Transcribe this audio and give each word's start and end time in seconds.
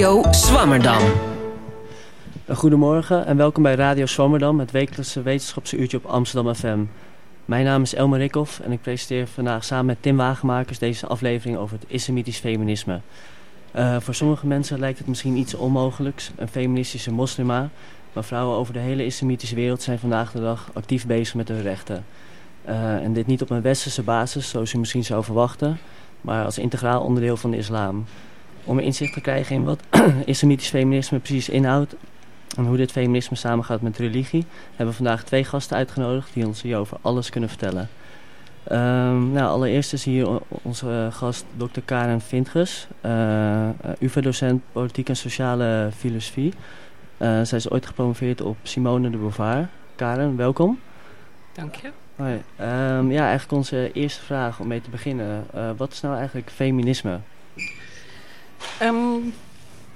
Radio 0.00 0.32
Swammerdam. 0.32 1.02
Goedemorgen 2.48 3.26
en 3.26 3.36
welkom 3.36 3.62
bij 3.62 3.74
Radio 3.74 4.06
Swammerdam, 4.06 4.58
het 4.58 4.70
wekelijkse 4.70 5.22
wetenschapsuurtje 5.22 5.96
op 5.96 6.04
Amsterdam 6.04 6.54
FM. 6.54 6.78
Mijn 7.44 7.64
naam 7.64 7.82
is 7.82 7.94
Elmer 7.94 8.18
Rikhoff 8.18 8.60
en 8.60 8.72
ik 8.72 8.80
presenteer 8.80 9.26
vandaag 9.26 9.64
samen 9.64 9.86
met 9.86 10.02
Tim 10.02 10.16
Wagenmakers 10.16 10.78
deze 10.78 11.06
aflevering 11.06 11.56
over 11.56 11.78
het 11.80 11.90
islamitisch 11.90 12.38
feminisme. 12.38 13.00
Uh, 13.76 13.96
voor 14.00 14.14
sommige 14.14 14.46
mensen 14.46 14.78
lijkt 14.78 14.98
het 14.98 15.06
misschien 15.06 15.36
iets 15.36 15.54
onmogelijks, 15.54 16.30
een 16.36 16.48
feministische 16.48 17.12
moslima, 17.12 17.70
maar 18.12 18.24
vrouwen 18.24 18.56
over 18.56 18.72
de 18.72 18.78
hele 18.78 19.04
islamitische 19.04 19.54
wereld 19.54 19.82
zijn 19.82 19.98
vandaag 19.98 20.32
de 20.32 20.40
dag 20.40 20.70
actief 20.72 21.06
bezig 21.06 21.34
met 21.34 21.48
hun 21.48 21.62
rechten. 21.62 22.04
Uh, 22.68 22.94
en 22.94 23.12
dit 23.12 23.26
niet 23.26 23.42
op 23.42 23.50
een 23.50 23.62
westerse 23.62 24.02
basis, 24.02 24.48
zoals 24.48 24.72
u 24.72 24.78
misschien 24.78 25.04
zou 25.04 25.24
verwachten, 25.24 25.78
maar 26.20 26.44
als 26.44 26.58
integraal 26.58 27.02
onderdeel 27.02 27.36
van 27.36 27.50
de 27.50 27.56
islam. 27.56 28.04
Om 28.64 28.78
inzicht 28.78 29.12
te 29.12 29.20
krijgen 29.20 29.56
in 29.56 29.64
wat 29.64 29.80
islamitisch 30.24 30.68
feminisme 30.68 31.18
precies 31.18 31.48
inhoudt 31.48 31.94
en 32.56 32.64
hoe 32.64 32.76
dit 32.76 32.92
feminisme 32.92 33.36
samengaat 33.36 33.80
met 33.80 33.98
religie, 33.98 34.44
hebben 34.68 34.86
we 34.86 35.02
vandaag 35.02 35.24
twee 35.24 35.44
gasten 35.44 35.76
uitgenodigd 35.76 36.34
die 36.34 36.46
ons 36.46 36.62
hierover 36.62 36.96
alles 37.00 37.30
kunnen 37.30 37.48
vertellen. 37.48 37.88
Um, 38.72 39.32
nou, 39.32 39.48
allereerst 39.48 39.92
is 39.92 40.04
hier 40.04 40.40
onze 40.62 41.08
gast 41.10 41.44
Dr. 41.56 41.80
Karen 41.84 42.20
Vintges, 42.20 42.86
uh, 43.06 43.68
UvA-docent 43.98 44.62
Politiek 44.72 45.08
en 45.08 45.16
Sociale 45.16 45.88
Filosofie. 45.96 46.52
Uh, 47.18 47.40
zij 47.42 47.58
is 47.58 47.70
ooit 47.70 47.86
gepromoveerd 47.86 48.40
op 48.40 48.56
Simone 48.62 49.10
de 49.10 49.16
Beauvoir. 49.16 49.68
Karen, 49.96 50.36
welkom. 50.36 50.78
Dank 51.52 51.74
je. 51.74 51.90
Hoi. 52.16 52.32
Um, 52.60 53.10
ja, 53.10 53.22
eigenlijk 53.22 53.52
onze 53.52 53.92
eerste 53.92 54.22
vraag 54.22 54.60
om 54.60 54.66
mee 54.66 54.80
te 54.80 54.90
beginnen. 54.90 55.46
Wat 55.76 55.92
is 55.92 56.00
nou 56.00 56.16
eigenlijk 56.16 56.50
feminisme? 56.50 57.18
Um, 58.82 59.34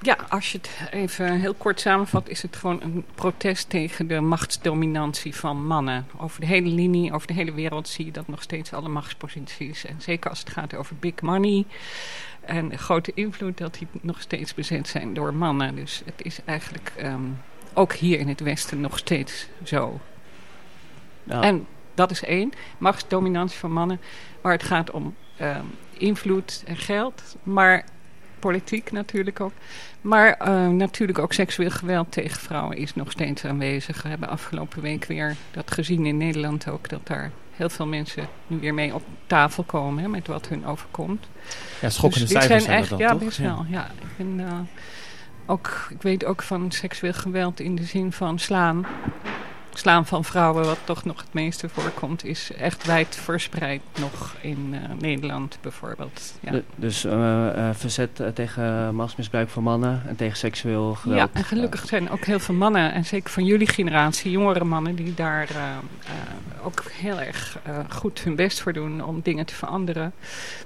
ja, 0.01 0.17
als 0.29 0.53
je 0.53 0.59
het 0.59 0.71
even 0.91 1.41
heel 1.41 1.55
kort 1.55 1.81
samenvat, 1.81 2.29
is 2.29 2.43
het 2.43 2.57
gewoon 2.57 2.83
een 2.83 3.05
protest 3.15 3.71
tegen 3.71 4.07
de 4.07 4.21
machtsdominantie 4.21 5.35
van 5.35 5.67
mannen. 5.67 6.07
Over 6.17 6.41
de 6.41 6.47
hele 6.47 6.69
linie, 6.69 7.13
over 7.13 7.27
de 7.27 7.33
hele 7.33 7.53
wereld 7.53 7.89
zie 7.89 8.05
je 8.05 8.13
dat 8.13 8.29
nog 8.29 8.43
steeds 8.43 8.73
alle 8.73 8.89
machtsposities. 8.89 9.85
En 9.85 9.97
zeker 10.01 10.31
als 10.31 10.39
het 10.39 10.51
gaat 10.51 10.75
over 10.75 10.97
big 10.97 11.21
money 11.21 11.65
en 12.41 12.69
de 12.69 12.77
grote 12.77 13.13
invloed, 13.15 13.59
dat 13.59 13.75
die 13.75 13.87
nog 14.01 14.21
steeds 14.21 14.55
bezet 14.55 14.89
zijn 14.89 15.15
door 15.15 15.35
mannen. 15.35 15.75
Dus 15.75 16.03
het 16.05 16.23
is 16.23 16.39
eigenlijk 16.45 16.93
um, 17.03 17.41
ook 17.73 17.93
hier 17.93 18.19
in 18.19 18.29
het 18.29 18.41
Westen 18.41 18.81
nog 18.81 18.99
steeds 18.99 19.49
zo. 19.63 20.01
Ja. 21.23 21.43
En 21.43 21.67
dat 21.95 22.11
is 22.11 22.25
één, 22.25 22.53
machtsdominantie 22.79 23.59
van 23.59 23.73
mannen, 23.73 24.01
waar 24.41 24.53
het 24.53 24.63
gaat 24.63 24.91
om 24.91 25.15
um, 25.41 25.71
invloed 25.93 26.63
en 26.67 26.77
geld. 26.77 27.37
Maar 27.43 27.85
politiek 28.49 28.93
natuurlijk 28.93 29.41
ook. 29.41 29.53
Maar 30.01 30.49
uh, 30.49 30.69
natuurlijk 30.69 31.19
ook 31.19 31.33
seksueel 31.33 31.71
geweld 31.71 32.13
tegen 32.13 32.41
vrouwen 32.41 32.77
is 32.77 32.95
nog 32.95 33.11
steeds 33.11 33.45
aanwezig. 33.45 34.03
We 34.03 34.09
hebben 34.09 34.29
afgelopen 34.29 34.83
week 34.83 35.05
weer 35.05 35.37
dat 35.51 35.71
gezien 35.71 36.07
in 36.07 36.17
Nederland 36.17 36.69
ook. 36.69 36.89
Dat 36.89 37.07
daar 37.07 37.31
heel 37.57 37.69
veel 37.69 37.87
mensen 37.87 38.29
nu 38.47 38.59
weer 38.61 38.75
mee 38.75 38.95
op 38.95 39.03
tafel 39.27 39.63
komen 39.63 40.03
hè, 40.03 40.09
met 40.09 40.27
wat 40.27 40.49
hun 40.49 40.67
overkomt. 40.67 41.27
Ja, 41.81 41.91
schokkende 41.91 42.27
dus 42.27 42.39
cijfers 42.39 42.65
zijn 42.65 42.79
echt, 42.79 42.89
dan, 42.89 42.99
ja, 42.99 43.11
toch? 43.11 43.25
best 43.25 43.39
wel. 43.39 43.65
Ja, 43.69 43.91
ik, 44.01 44.09
ben, 44.17 44.39
uh, 44.39 44.59
ook, 45.47 45.87
ik 45.91 46.03
weet 46.03 46.25
ook 46.25 46.43
van 46.43 46.71
seksueel 46.71 47.13
geweld 47.13 47.61
in 47.61 47.75
de 47.75 47.85
zin 47.85 48.13
van 48.13 48.39
slaan 48.39 48.87
slaan 49.79 50.07
van 50.07 50.25
vrouwen, 50.25 50.65
wat 50.65 50.79
toch 50.85 51.05
nog 51.05 51.17
het 51.17 51.33
meeste 51.33 51.69
voorkomt, 51.69 52.25
is 52.25 52.53
echt 52.53 52.87
wijd 52.87 53.17
verspreid 53.17 53.81
nog 53.99 54.37
in 54.41 54.69
uh, 54.73 54.79
Nederland 54.99 55.59
bijvoorbeeld. 55.61 56.35
Ja. 56.41 56.51
De, 56.51 56.63
dus 56.75 57.05
uh, 57.05 57.13
uh, 57.13 57.69
verzet 57.73 58.23
tegen 58.35 58.95
machtsmisbruik 58.95 59.49
van 59.49 59.63
mannen 59.63 60.03
en 60.07 60.17
tegen 60.17 60.37
seksueel 60.37 60.95
geweld. 60.95 61.21
Ja, 61.21 61.29
en 61.33 61.45
gelukkig 61.45 61.87
zijn 61.87 62.11
ook 62.11 62.25
heel 62.25 62.39
veel 62.39 62.55
mannen, 62.55 62.93
en 62.93 63.05
zeker 63.05 63.31
van 63.31 63.45
jullie 63.45 63.69
generatie, 63.69 64.31
jongere 64.31 64.65
mannen, 64.65 64.95
die 64.95 65.15
daar 65.15 65.49
ook 66.63 66.83
heel 66.93 67.21
erg 67.21 67.59
goed 67.89 68.21
hun 68.21 68.37
best 68.37 68.61
voor 68.61 68.73
doen 68.73 69.05
om 69.05 69.21
dingen 69.23 69.47
te 69.47 69.55
veranderen. 69.55 70.13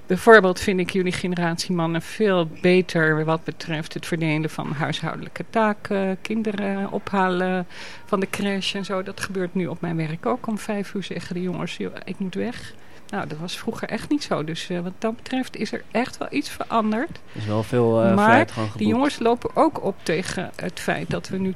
Bijvoorbeeld 0.06 0.60
vind 0.60 0.80
ik 0.80 0.90
jullie 0.90 1.12
generatie 1.12 1.74
mannen 1.74 2.02
veel 2.02 2.50
beter 2.60 3.24
wat 3.24 3.44
betreft 3.44 3.94
het 3.94 4.06
verdelen 4.06 4.50
van 4.50 4.72
huishoudelijke 4.72 5.44
taken, 5.50 6.18
kinderen 6.22 6.92
ophalen 6.92 7.66
van 8.04 8.20
de 8.20 8.30
crash 8.30 8.74
en 8.74 8.84
zo 8.84 8.97
dat 9.04 9.20
gebeurt 9.20 9.54
nu 9.54 9.66
op 9.66 9.80
mijn 9.80 9.96
werk 9.96 10.26
ook. 10.26 10.46
Om 10.46 10.58
vijf 10.58 10.94
uur 10.94 11.02
zeggen 11.02 11.34
de 11.34 11.42
jongens, 11.42 11.78
ik 12.04 12.18
moet 12.18 12.34
weg. 12.34 12.74
Nou, 13.10 13.28
dat 13.28 13.38
was 13.38 13.58
vroeger 13.58 13.88
echt 13.88 14.10
niet 14.10 14.22
zo. 14.22 14.44
Dus 14.44 14.70
uh, 14.70 14.80
wat 14.80 14.92
dat 14.98 15.16
betreft 15.16 15.56
is 15.56 15.72
er 15.72 15.82
echt 15.90 16.18
wel 16.18 16.28
iets 16.30 16.50
veranderd. 16.50 17.10
Er 17.10 17.40
is 17.40 17.46
wel 17.46 17.62
veel 17.62 18.04
uh, 18.04 18.14
Maar 18.14 18.46
die 18.76 18.86
jongens 18.86 19.18
lopen 19.18 19.50
ook 19.54 19.84
op 19.84 19.96
tegen 20.02 20.50
het 20.56 20.80
feit 20.80 21.10
dat 21.10 21.28
we 21.28 21.38
nu 21.38 21.54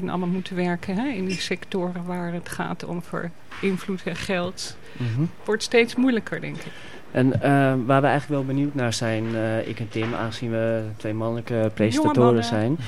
24-7 0.00 0.04
allemaal 0.06 0.28
moeten 0.28 0.56
werken. 0.56 0.96
Hè, 0.96 1.08
in 1.08 1.26
die 1.26 1.40
sectoren 1.40 2.04
waar 2.04 2.32
het 2.32 2.48
gaat 2.48 2.84
om 2.84 3.02
voor 3.02 3.30
invloed 3.60 4.02
en 4.04 4.16
geld. 4.16 4.76
Mm 4.96 5.06
-hmm. 5.14 5.30
Wordt 5.44 5.62
steeds 5.62 5.94
moeilijker, 5.94 6.40
denk 6.40 6.56
ik. 6.56 6.72
En 7.10 7.26
uh, 7.26 7.42
waar 7.86 8.00
we 8.00 8.06
eigenlijk 8.06 8.28
wel 8.28 8.44
benieuwd 8.44 8.74
naar 8.74 8.92
zijn, 8.92 9.24
uh, 9.24 9.68
ik 9.68 9.78
en 9.78 9.88
Tim, 9.88 10.14
aangezien 10.14 10.50
we 10.50 10.82
twee 10.96 11.14
mannelijke 11.14 11.70
presentatoren 11.74 12.44
zijn. 12.44 12.78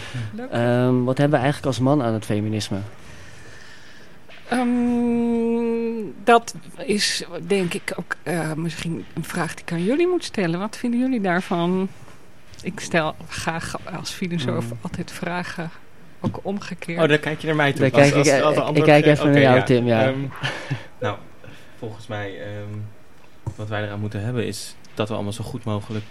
Um, 0.55 1.05
wat 1.05 1.19
hebben 1.19 1.38
we 1.38 1.44
eigenlijk 1.44 1.66
als 1.66 1.78
man 1.78 2.03
aan 2.03 2.12
het 2.12 2.25
feminisme? 2.25 2.78
Um, 4.53 6.15
dat 6.25 6.55
is 6.85 7.25
denk 7.47 7.75
ik 7.75 7.93
ook 7.97 8.17
uh, 8.25 8.53
misschien 8.53 9.05
een 9.15 9.25
vraag 9.25 9.55
die 9.55 9.65
ik 9.65 9.73
aan 9.73 9.85
jullie 9.85 10.09
moet 10.09 10.25
stellen. 10.25 10.59
Wat 10.59 10.77
vinden 10.77 11.01
jullie 11.01 11.21
daarvan? 11.21 11.89
Ik 12.62 12.81
stel 12.81 13.15
graag 13.29 13.77
als 14.01 14.11
filosoof 14.11 14.65
mm. 14.65 14.79
altijd 14.81 15.12
vragen, 15.12 15.71
ook 16.21 16.41
omgekeerd. 16.43 17.03
Oh, 17.03 17.09
dan 17.09 17.21
kijk 17.21 17.41
je 17.41 17.47
naar 17.47 17.57
mij 17.57 17.73
toe. 17.73 17.83
Als, 17.83 17.93
kijk 17.93 18.15
als, 18.15 18.31
als, 18.31 18.57
als 18.57 18.71
ik, 18.71 18.77
ik 18.77 18.83
kijk 18.83 19.07
even 19.07 19.29
okay, 19.29 19.33
naar 19.33 19.43
jou, 19.43 19.57
ja. 19.57 19.62
Tim. 19.62 19.87
Ja. 19.87 20.07
Um, 20.09 20.31
nou, 21.01 21.17
volgens 21.79 22.07
mij, 22.07 22.59
um, 22.59 22.85
wat 23.57 23.69
wij 23.69 23.83
eraan 23.83 24.01
moeten 24.01 24.25
hebben 24.25 24.47
is 24.47 24.75
dat 24.95 25.09
we 25.09 25.15
allemaal 25.15 25.33
zo 25.33 25.45
goed 25.45 25.65
mogelijk 25.65 26.05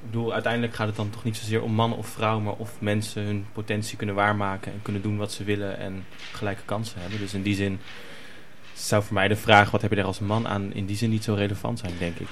ik 0.00 0.10
bedoel, 0.10 0.32
uiteindelijk 0.32 0.74
gaat 0.74 0.86
het 0.86 0.96
dan 0.96 1.10
toch 1.10 1.24
niet 1.24 1.36
zozeer 1.36 1.62
om 1.62 1.72
man 1.72 1.94
of 1.94 2.06
vrouw, 2.06 2.40
maar 2.40 2.54
of 2.54 2.80
mensen 2.80 3.22
hun 3.22 3.46
potentie 3.52 3.96
kunnen 3.96 4.14
waarmaken 4.14 4.72
en 4.72 4.82
kunnen 4.82 5.02
doen 5.02 5.16
wat 5.16 5.32
ze 5.32 5.44
willen 5.44 5.78
en 5.78 6.04
gelijke 6.32 6.62
kansen 6.64 7.00
hebben. 7.00 7.18
Dus 7.18 7.34
in 7.34 7.42
die 7.42 7.54
zin 7.54 7.80
zou 8.72 9.02
voor 9.02 9.14
mij 9.14 9.28
de 9.28 9.36
vraag, 9.36 9.70
wat 9.70 9.82
heb 9.82 9.90
je 9.90 9.96
er 9.96 10.04
als 10.04 10.18
man 10.18 10.48
aan, 10.48 10.72
in 10.72 10.86
die 10.86 10.96
zin 10.96 11.10
niet 11.10 11.24
zo 11.24 11.34
relevant 11.34 11.78
zijn, 11.78 11.92
denk 11.98 12.18
ik. 12.18 12.28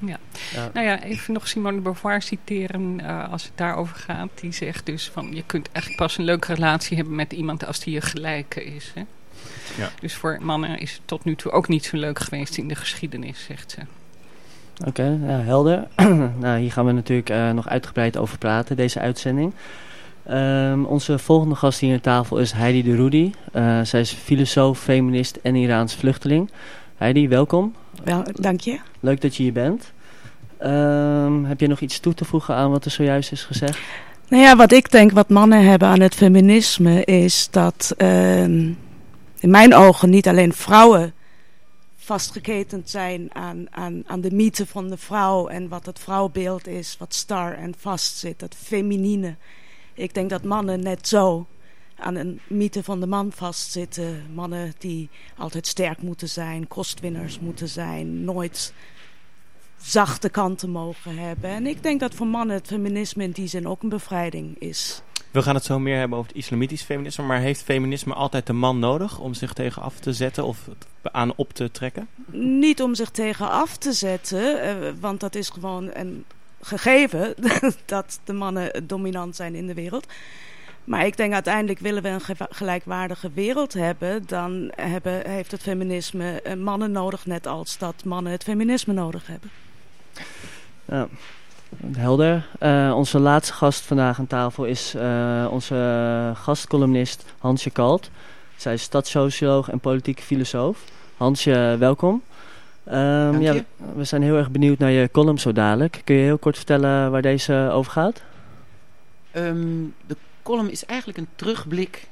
Ja. 0.00 0.18
ja. 0.52 0.70
nou 0.72 0.86
ja, 0.86 1.02
even 1.02 1.32
nog 1.32 1.48
Simone 1.48 1.76
de 1.76 1.82
Beauvoir 1.82 2.22
citeren 2.22 3.00
uh, 3.00 3.32
als 3.32 3.42
het 3.42 3.52
daarover 3.54 3.96
gaat. 3.96 4.28
Die 4.34 4.52
zegt 4.52 4.86
dus 4.86 5.08
van, 5.08 5.34
je 5.34 5.42
kunt 5.46 5.68
echt 5.72 5.96
pas 5.96 6.18
een 6.18 6.24
leuke 6.24 6.54
relatie 6.54 6.96
hebben 6.96 7.14
met 7.14 7.32
iemand 7.32 7.66
als 7.66 7.80
die 7.80 7.94
je 7.94 8.00
gelijke 8.00 8.64
is. 8.64 8.92
Hè? 8.94 9.02
Ja. 9.76 9.90
Dus 10.00 10.14
voor 10.14 10.38
mannen 10.40 10.78
is 10.78 10.92
het 10.92 11.00
tot 11.04 11.24
nu 11.24 11.34
toe 11.34 11.52
ook 11.52 11.68
niet 11.68 11.84
zo 11.84 11.96
leuk 11.96 12.18
geweest 12.18 12.56
in 12.56 12.68
de 12.68 12.74
geschiedenis, 12.74 13.44
zegt 13.44 13.70
ze. 13.70 13.80
Oké, 14.80 14.88
okay, 14.88 15.18
ja, 15.26 15.40
helder. 15.40 15.86
nou, 16.40 16.58
hier 16.58 16.72
gaan 16.72 16.86
we 16.86 16.92
natuurlijk 16.92 17.30
uh, 17.30 17.50
nog 17.50 17.68
uitgebreid 17.68 18.16
over 18.16 18.38
praten, 18.38 18.76
deze 18.76 19.00
uitzending. 19.00 19.52
Um, 20.30 20.84
onze 20.84 21.18
volgende 21.18 21.54
gast 21.54 21.80
hier 21.80 21.92
aan 21.92 22.00
tafel 22.00 22.38
is 22.38 22.52
Heidi 22.52 22.82
de 22.82 22.96
Rudy. 22.96 23.32
Uh, 23.54 23.80
zij 23.82 24.00
is 24.00 24.12
filosoof, 24.12 24.78
feminist 24.78 25.38
en 25.42 25.54
Iraans 25.54 25.94
vluchteling. 25.94 26.50
Heidi, 26.96 27.28
welkom. 27.28 27.74
Wel, 28.04 28.22
dank 28.32 28.60
je. 28.60 28.78
Leuk 29.00 29.20
dat 29.20 29.36
je 29.36 29.42
hier 29.42 29.52
bent. 29.52 29.92
Um, 30.62 31.44
heb 31.44 31.60
je 31.60 31.66
nog 31.66 31.80
iets 31.80 32.00
toe 32.00 32.14
te 32.14 32.24
voegen 32.24 32.54
aan 32.54 32.70
wat 32.70 32.84
er 32.84 32.90
zojuist 32.90 33.32
is 33.32 33.44
gezegd? 33.44 33.78
Nou 34.28 34.42
ja, 34.42 34.56
wat 34.56 34.72
ik 34.72 34.90
denk 34.90 35.12
wat 35.12 35.28
mannen 35.28 35.64
hebben 35.64 35.88
aan 35.88 36.00
het 36.00 36.14
feminisme 36.14 37.04
is 37.04 37.48
dat 37.50 37.94
uh, 37.98 38.42
in 38.42 38.76
mijn 39.40 39.74
ogen 39.74 40.10
niet 40.10 40.28
alleen 40.28 40.52
vrouwen 40.52 41.12
vastgeketend 42.08 42.90
zijn 42.90 43.34
aan, 43.34 43.66
aan, 43.70 44.02
aan 44.06 44.20
de 44.20 44.30
mythe 44.30 44.66
van 44.66 44.88
de 44.88 44.96
vrouw 44.96 45.48
en 45.48 45.68
wat 45.68 45.86
het 45.86 45.98
vrouwbeeld 45.98 46.66
is, 46.66 46.96
wat 46.98 47.14
star 47.14 47.54
en 47.54 47.74
vast 47.78 48.16
zit, 48.16 48.38
dat 48.38 48.54
feminine. 48.54 49.36
Ik 49.94 50.14
denk 50.14 50.30
dat 50.30 50.44
mannen 50.44 50.82
net 50.82 51.08
zo 51.08 51.46
aan 51.96 52.14
een 52.14 52.40
mythe 52.46 52.82
van 52.82 53.00
de 53.00 53.06
man 53.06 53.32
vastzitten. 53.32 54.34
Mannen 54.34 54.72
die 54.78 55.08
altijd 55.36 55.66
sterk 55.66 56.02
moeten 56.02 56.28
zijn, 56.28 56.68
kostwinners 56.68 57.40
moeten 57.40 57.68
zijn, 57.68 58.24
nooit 58.24 58.72
zachte 59.76 60.28
kanten 60.28 60.70
mogen 60.70 61.18
hebben. 61.18 61.50
En 61.50 61.66
ik 61.66 61.82
denk 61.82 62.00
dat 62.00 62.14
voor 62.14 62.26
mannen 62.26 62.56
het 62.56 62.66
feminisme 62.66 63.24
in 63.24 63.30
die 63.30 63.48
zin 63.48 63.68
ook 63.68 63.82
een 63.82 63.88
bevrijding 63.88 64.58
is. 64.58 65.02
We 65.30 65.42
gaan 65.42 65.54
het 65.54 65.64
zo 65.64 65.78
meer 65.78 65.98
hebben 65.98 66.18
over 66.18 66.30
het 66.30 66.38
islamitisch 66.38 66.82
feminisme. 66.82 67.24
Maar 67.24 67.40
heeft 67.40 67.62
feminisme 67.62 68.14
altijd 68.14 68.46
de 68.46 68.52
man 68.52 68.78
nodig 68.78 69.18
om 69.18 69.34
zich 69.34 69.52
tegen 69.52 69.82
af 69.82 69.98
te 69.98 70.12
zetten 70.12 70.44
of 70.44 70.68
aan 71.02 71.32
op 71.36 71.52
te 71.52 71.70
trekken? 71.70 72.08
Niet 72.32 72.82
om 72.82 72.94
zich 72.94 73.10
tegen 73.10 73.50
af 73.50 73.76
te 73.76 73.92
zetten, 73.92 74.64
uh, 74.64 74.92
want 75.00 75.20
dat 75.20 75.34
is 75.34 75.48
gewoon 75.48 75.90
een 75.92 76.24
gegeven 76.60 77.34
dat 77.84 78.20
de 78.24 78.32
mannen 78.32 78.86
dominant 78.86 79.36
zijn 79.36 79.54
in 79.54 79.66
de 79.66 79.74
wereld. 79.74 80.06
Maar 80.84 81.06
ik 81.06 81.16
denk 81.16 81.32
uiteindelijk 81.32 81.78
willen 81.78 82.02
we 82.02 82.08
een 82.08 82.36
gelijkwaardige 82.50 83.30
wereld 83.34 83.72
hebben, 83.72 84.26
dan 84.26 84.72
hebben, 84.76 85.30
heeft 85.30 85.50
het 85.50 85.62
feminisme 85.62 86.42
mannen 86.58 86.92
nodig, 86.92 87.26
net 87.26 87.46
als 87.46 87.78
dat 87.78 88.04
mannen 88.04 88.32
het 88.32 88.42
feminisme 88.42 88.92
nodig 88.92 89.26
hebben. 89.26 89.50
Ja. 90.84 91.08
Helder. 91.96 92.46
Uh, 92.62 92.92
onze 92.96 93.18
laatste 93.18 93.52
gast 93.52 93.84
vandaag 93.84 94.18
aan 94.18 94.26
tafel 94.26 94.64
is 94.64 94.94
uh, 94.94 95.46
onze 95.50 96.32
gastcolumnist 96.34 97.24
Hansje 97.38 97.70
Kalt. 97.70 98.10
Zij 98.56 98.72
is 98.72 98.82
stadssocioloog 98.82 99.70
en 99.70 99.80
politieke 99.80 100.22
filosoof. 100.22 100.84
Hansje, 101.16 101.76
welkom. 101.78 102.22
Um, 102.86 103.40
ja, 103.40 103.54
we 103.94 104.04
zijn 104.04 104.22
heel 104.22 104.36
erg 104.36 104.50
benieuwd 104.50 104.78
naar 104.78 104.90
je 104.90 105.10
column 105.12 105.38
zo 105.38 105.52
dadelijk. 105.52 106.00
Kun 106.04 106.14
je 106.14 106.22
heel 106.22 106.38
kort 106.38 106.56
vertellen 106.56 107.10
waar 107.10 107.22
deze 107.22 107.68
over 107.72 107.92
gaat? 107.92 108.22
Um, 109.32 109.94
de 110.06 110.16
column 110.42 110.70
is 110.70 110.86
eigenlijk 110.86 111.18
een 111.18 111.28
terugblik 111.34 112.08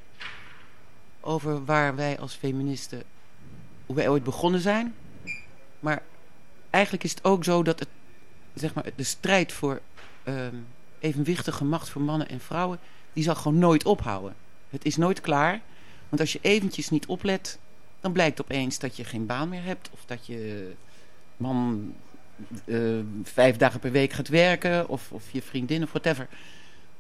over 1.21 1.65
waar 1.65 1.97
wij 1.97 2.19
als 2.19 2.35
feministen, 2.35 3.03
hoe 3.87 3.97
wij 3.97 4.09
ooit 4.09 4.25
begonnen 4.25 4.61
zijn. 4.61 4.95
Maar 5.81 6.03
eigenlijk 6.71 7.05
is 7.05 7.11
het 7.11 7.25
ook 7.25 7.45
zo 7.45 7.63
dat 7.63 7.79
het, 7.79 7.89
zeg 8.61 8.75
maar, 8.75 8.85
de 8.97 9.03
strijd 9.03 9.53
voor 9.53 9.81
um, 10.25 10.67
evenwichtige 10.99 11.65
macht 11.65 11.89
voor 11.89 12.03
mannen 12.03 12.29
en 12.29 12.41
vrouwen, 12.41 12.79
die 13.13 13.25
zal 13.25 13.35
gewoon 13.35 13.59
nooit 13.59 13.85
ophouden. 13.85 14.35
Het 14.71 14.85
is 14.85 14.97
nooit 14.97 15.21
klaar. 15.21 15.61
Want 16.09 16.21
als 16.21 16.33
je 16.33 16.39
eventjes 16.43 16.91
niet 16.91 17.07
oplet, 17.07 17.59
dan 18.01 18.13
blijkt 18.13 18.41
opeens 18.41 18.79
dat 18.79 18.97
je 18.97 19.05
geen 19.05 19.27
baan 19.27 19.49
meer 19.49 19.65
hebt. 19.65 19.89
Of 19.93 20.01
dat 20.07 20.27
je 20.27 20.73
man 21.37 21.93
uh, 22.65 23.01
vijf 23.23 23.57
dagen 23.57 23.81
per 23.81 23.93
week 23.93 24.13
gaat 24.13 24.29
werken. 24.29 24.89
Of, 24.89 25.13
of 25.13 25.25
je 25.31 25.43
vriendin 25.43 25.83
of 25.83 25.91
whatever. 25.91 26.29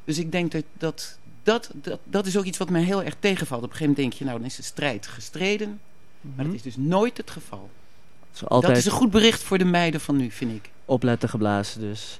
Dus 0.04 0.18
ik 0.18 0.32
denk 0.32 0.52
dat, 0.52 0.64
dat 0.72 1.18
dat, 1.42 1.70
dat 1.74 2.00
dat 2.04 2.26
is 2.26 2.36
ook 2.36 2.44
iets 2.44 2.58
wat 2.58 2.70
mij 2.70 2.82
heel 2.82 3.02
erg 3.02 3.16
tegenvalt. 3.20 3.62
Op 3.62 3.70
een 3.70 3.76
gegeven 3.76 3.94
moment 3.94 4.10
denk 4.10 4.12
je, 4.12 4.24
nou 4.24 4.38
dan 4.38 4.46
is 4.46 4.56
de 4.56 4.62
strijd 4.62 5.06
gestreden. 5.06 5.80
Maar 6.20 6.44
dat 6.44 6.54
is 6.54 6.62
dus 6.62 6.76
nooit 6.76 7.16
het 7.16 7.30
geval. 7.30 7.70
Altijd 8.44 8.72
dat 8.72 8.76
is 8.76 8.86
een 8.86 8.98
goed 8.98 9.10
bericht 9.10 9.42
voor 9.42 9.58
de 9.58 9.64
meiden 9.64 10.00
van 10.00 10.16
nu, 10.16 10.30
vind 10.30 10.52
ik. 10.52 10.70
Opletten 10.86 11.28
geblazen 11.28 11.80
dus. 11.80 12.18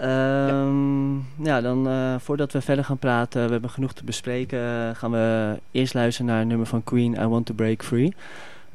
Um, 0.00 1.16
ja. 1.16 1.24
ja. 1.36 1.60
dan 1.60 1.88
uh, 1.88 2.14
voordat 2.18 2.52
we 2.52 2.60
verder 2.60 2.84
gaan 2.84 2.98
praten, 2.98 3.44
we 3.44 3.52
hebben 3.52 3.70
genoeg 3.70 3.92
te 3.92 4.04
bespreken, 4.04 4.58
uh, 4.58 4.90
gaan 4.94 5.10
we 5.10 5.58
eerst 5.70 5.94
luisteren 5.94 6.30
naar 6.30 6.40
een 6.40 6.46
nummer 6.46 6.66
van 6.66 6.84
Queen, 6.84 7.14
I 7.20 7.26
Want 7.26 7.46
To 7.46 7.54
Break 7.54 7.82
Free. 7.84 8.14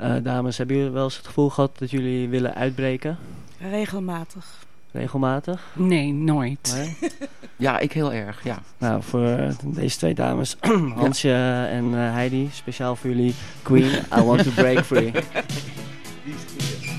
Uh, 0.02 0.14
dames, 0.24 0.58
hebben 0.58 0.76
jullie 0.76 0.92
wel 0.92 1.04
eens 1.04 1.18
het 1.18 1.28
gevoel 1.28 1.50
gehad 1.50 1.78
dat 1.78 1.92
jullie 1.92 2.30
willen 2.30 2.56
uitbreken? 2.56 3.18
Regelmatig. 3.60 4.46
Regelmatig? 4.92 5.62
Nee, 5.74 6.14
nooit. 6.14 6.74
Nee? 6.76 7.12
ja, 7.68 7.80
ik 7.80 7.92
heel 7.92 8.14
erg, 8.14 8.44
ja. 8.44 8.60
Nou, 8.78 9.04
voor 9.04 9.38
deze 9.64 9.98
twee 9.98 10.14
dames, 10.14 10.56
Hansje 10.96 11.28
ja. 11.28 11.68
en 11.68 11.92
Heidi, 11.92 12.50
speciaal 12.52 12.96
voor 12.96 13.10
jullie, 13.10 13.36
Queen, 13.62 13.92
I 14.18 14.22
Want 14.22 14.44
To 14.44 14.52
Break 14.56 14.86
Free. 14.86 15.12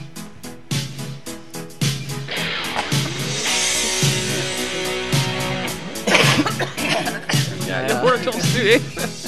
Ja, 8.07 8.13
dat 8.13 8.35
hoort 8.35 9.26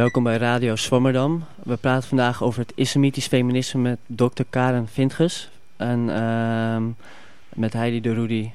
Welkom 0.00 0.22
bij 0.22 0.36
Radio 0.36 0.76
Swammerdam. 0.76 1.44
We 1.62 1.76
praten 1.76 2.08
vandaag 2.08 2.42
over 2.42 2.60
het 2.60 2.72
islamitisch 2.74 3.26
feminisme 3.26 3.80
met 3.80 3.98
dokter 4.06 4.44
Karen 4.50 4.88
Vintges 4.88 5.50
en 5.76 6.08
uh, 6.08 6.76
met 7.54 7.72
Heidi 7.72 8.00
de 8.00 8.14
Rudy. 8.14 8.50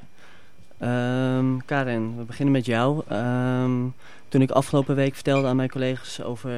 Um, 0.82 1.66
Karen, 1.66 2.18
we 2.18 2.24
beginnen 2.24 2.54
met 2.54 2.66
jou. 2.66 3.04
Um, 3.12 3.94
toen 4.30 4.42
ik 4.42 4.52
afgelopen 4.52 4.96
week 4.96 5.14
vertelde 5.14 5.48
aan 5.48 5.56
mijn 5.56 5.70
collega's 5.70 6.22
over 6.22 6.52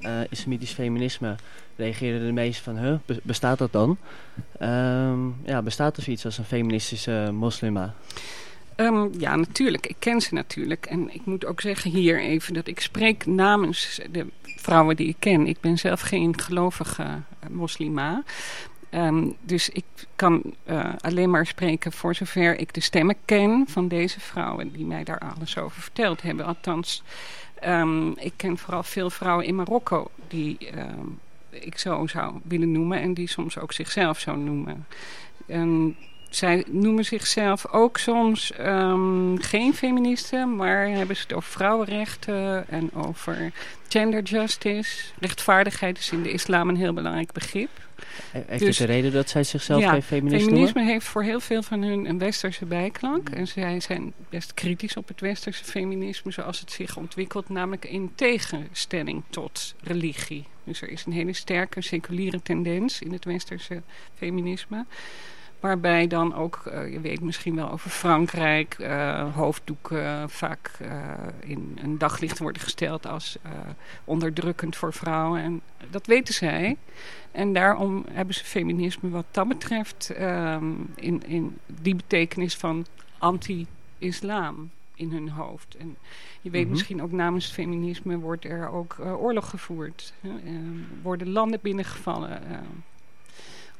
uh, 0.00 0.20
islamitisch 0.28 0.72
feminisme, 0.72 1.34
reageerden 1.76 2.26
de 2.26 2.32
meesten 2.32 2.64
van, 2.64 2.84
huh, 2.84 3.18
bestaat 3.22 3.58
dat 3.58 3.72
dan? 3.72 3.98
Ja, 5.44 5.62
bestaat 5.62 5.96
er 5.96 6.02
zoiets 6.02 6.24
als 6.24 6.38
een 6.38 6.44
feministische 6.44 7.30
moslima? 7.32 7.94
Um, 8.76 9.10
ja, 9.18 9.36
natuurlijk. 9.36 9.86
Ik 9.86 9.96
ken 9.98 10.20
ze 10.20 10.34
natuurlijk. 10.34 10.86
En 10.86 11.14
ik 11.14 11.24
moet 11.24 11.46
ook 11.46 11.60
zeggen 11.60 11.90
hier 11.90 12.20
even 12.20 12.54
dat 12.54 12.66
ik 12.66 12.80
spreek 12.80 13.26
namens 13.26 14.00
de 14.10 14.26
vrouwen 14.42 14.96
die 14.96 15.08
ik 15.08 15.16
ken. 15.18 15.46
Ik 15.46 15.60
ben 15.60 15.78
zelf 15.78 16.00
geen 16.00 16.40
gelovige 16.40 17.02
uh, 17.02 17.50
moslima. 17.50 18.22
Um, 18.90 19.36
dus 19.40 19.68
ik 19.68 19.84
kan 20.16 20.42
uh, 20.66 20.94
alleen 21.00 21.30
maar 21.30 21.46
spreken 21.46 21.92
voor 21.92 22.14
zover 22.14 22.58
ik 22.58 22.74
de 22.74 22.80
stemmen 22.80 23.16
ken 23.24 23.64
van 23.68 23.88
deze 23.88 24.20
vrouwen 24.20 24.72
die 24.72 24.84
mij 24.84 25.04
daar 25.04 25.18
alles 25.18 25.58
over 25.58 25.82
verteld 25.82 26.22
hebben. 26.22 26.46
Althans, 26.46 27.02
um, 27.64 28.18
ik 28.18 28.32
ken 28.36 28.58
vooral 28.58 28.82
veel 28.82 29.10
vrouwen 29.10 29.46
in 29.46 29.54
Marokko 29.54 30.10
die 30.28 30.58
ik 31.50 31.78
zo 31.78 32.06
zou 32.06 32.34
willen 32.42 32.72
noemen 32.72 33.00
en 33.00 33.14
die 33.14 33.28
soms 33.28 33.58
ook 33.58 33.72
zichzelf 33.72 34.18
zo 34.18 34.36
noemen. 34.36 34.86
En 35.46 35.96
zij 36.34 36.64
noemen 36.70 37.04
zichzelf 37.04 37.66
ook 37.66 37.98
soms 37.98 38.52
um, 38.60 39.42
geen 39.42 39.74
feministen, 39.74 40.56
maar 40.56 40.88
hebben 40.88 41.16
ze 41.16 41.22
het 41.22 41.32
over 41.32 41.50
vrouwenrechten 41.50 42.68
en 42.68 42.94
over 42.94 43.52
gender 43.88 44.22
justice. 44.22 45.02
Rechtvaardigheid 45.18 45.98
is 45.98 46.10
in 46.10 46.22
de 46.22 46.32
islam 46.32 46.68
een 46.68 46.76
heel 46.76 46.92
belangrijk 46.92 47.32
begrip. 47.32 47.70
Heeft 48.30 48.64
dus, 48.64 48.78
het 48.78 48.86
de 48.86 48.92
reden 48.92 49.12
dat 49.12 49.28
zij 49.28 49.44
zichzelf 49.44 49.80
ja, 49.80 49.90
geen 49.90 50.02
feminist 50.02 50.44
feminisme 50.44 50.74
noemen? 50.74 50.92
heeft 50.92 51.06
voor 51.06 51.22
heel 51.22 51.40
veel 51.40 51.62
van 51.62 51.82
hun 51.82 52.08
een 52.08 52.18
westerse 52.18 52.64
bijklank. 52.64 53.28
En 53.28 53.48
zij 53.48 53.80
zijn 53.80 54.12
best 54.28 54.54
kritisch 54.54 54.96
op 54.96 55.08
het 55.08 55.20
westerse 55.20 55.64
feminisme 55.64 56.32
zoals 56.32 56.60
het 56.60 56.72
zich 56.72 56.96
ontwikkelt. 56.96 57.48
Namelijk 57.48 57.84
in 57.84 58.12
tegenstelling 58.14 59.22
tot 59.30 59.74
religie. 59.82 60.44
Dus 60.64 60.82
er 60.82 60.88
is 60.88 61.04
een 61.04 61.12
hele 61.12 61.32
sterke 61.32 61.80
seculiere 61.80 62.42
tendens 62.42 63.00
in 63.00 63.12
het 63.12 63.24
westerse 63.24 63.82
feminisme. 64.14 64.84
Waarbij 65.62 66.06
dan 66.06 66.34
ook, 66.34 66.62
uh, 66.66 66.92
je 66.92 67.00
weet 67.00 67.20
misschien 67.20 67.54
wel 67.54 67.70
over 67.70 67.90
Frankrijk, 67.90 68.76
uh, 68.78 69.34
hoofddoeken 69.34 70.30
vaak 70.30 70.70
uh, 70.82 70.88
in 71.40 71.78
een 71.82 71.98
daglicht 71.98 72.38
worden 72.38 72.62
gesteld 72.62 73.06
als 73.06 73.38
onderdrukkend 74.04 74.76
voor 74.76 74.92
vrouwen. 74.92 75.42
En 75.42 75.60
dat 75.90 76.06
weten 76.06 76.34
zij. 76.34 76.76
En 77.32 77.52
daarom 77.52 78.04
hebben 78.10 78.34
ze 78.34 78.44
feminisme 78.44 79.10
wat 79.10 79.24
dat 79.30 79.48
betreft 79.48 80.12
um, 80.20 80.88
in, 80.94 81.22
in 81.26 81.58
die 81.66 81.94
betekenis 81.94 82.56
van 82.56 82.86
anti-islam 83.18 84.70
in 84.94 85.12
hun 85.12 85.28
hoofd. 85.28 85.76
En 85.76 85.96
je 86.40 86.50
weet 86.50 86.62
Mhm. 86.62 86.72
misschien 86.72 87.02
ook 87.02 87.12
namens 87.12 87.46
feminisme 87.52 88.18
wordt 88.18 88.44
er 88.44 88.68
ook 88.68 88.96
oorlog 88.98 89.50
gevoerd. 89.50 90.12
worden 91.02 91.28
landen 91.30 91.58
binnengevallen 91.62 92.40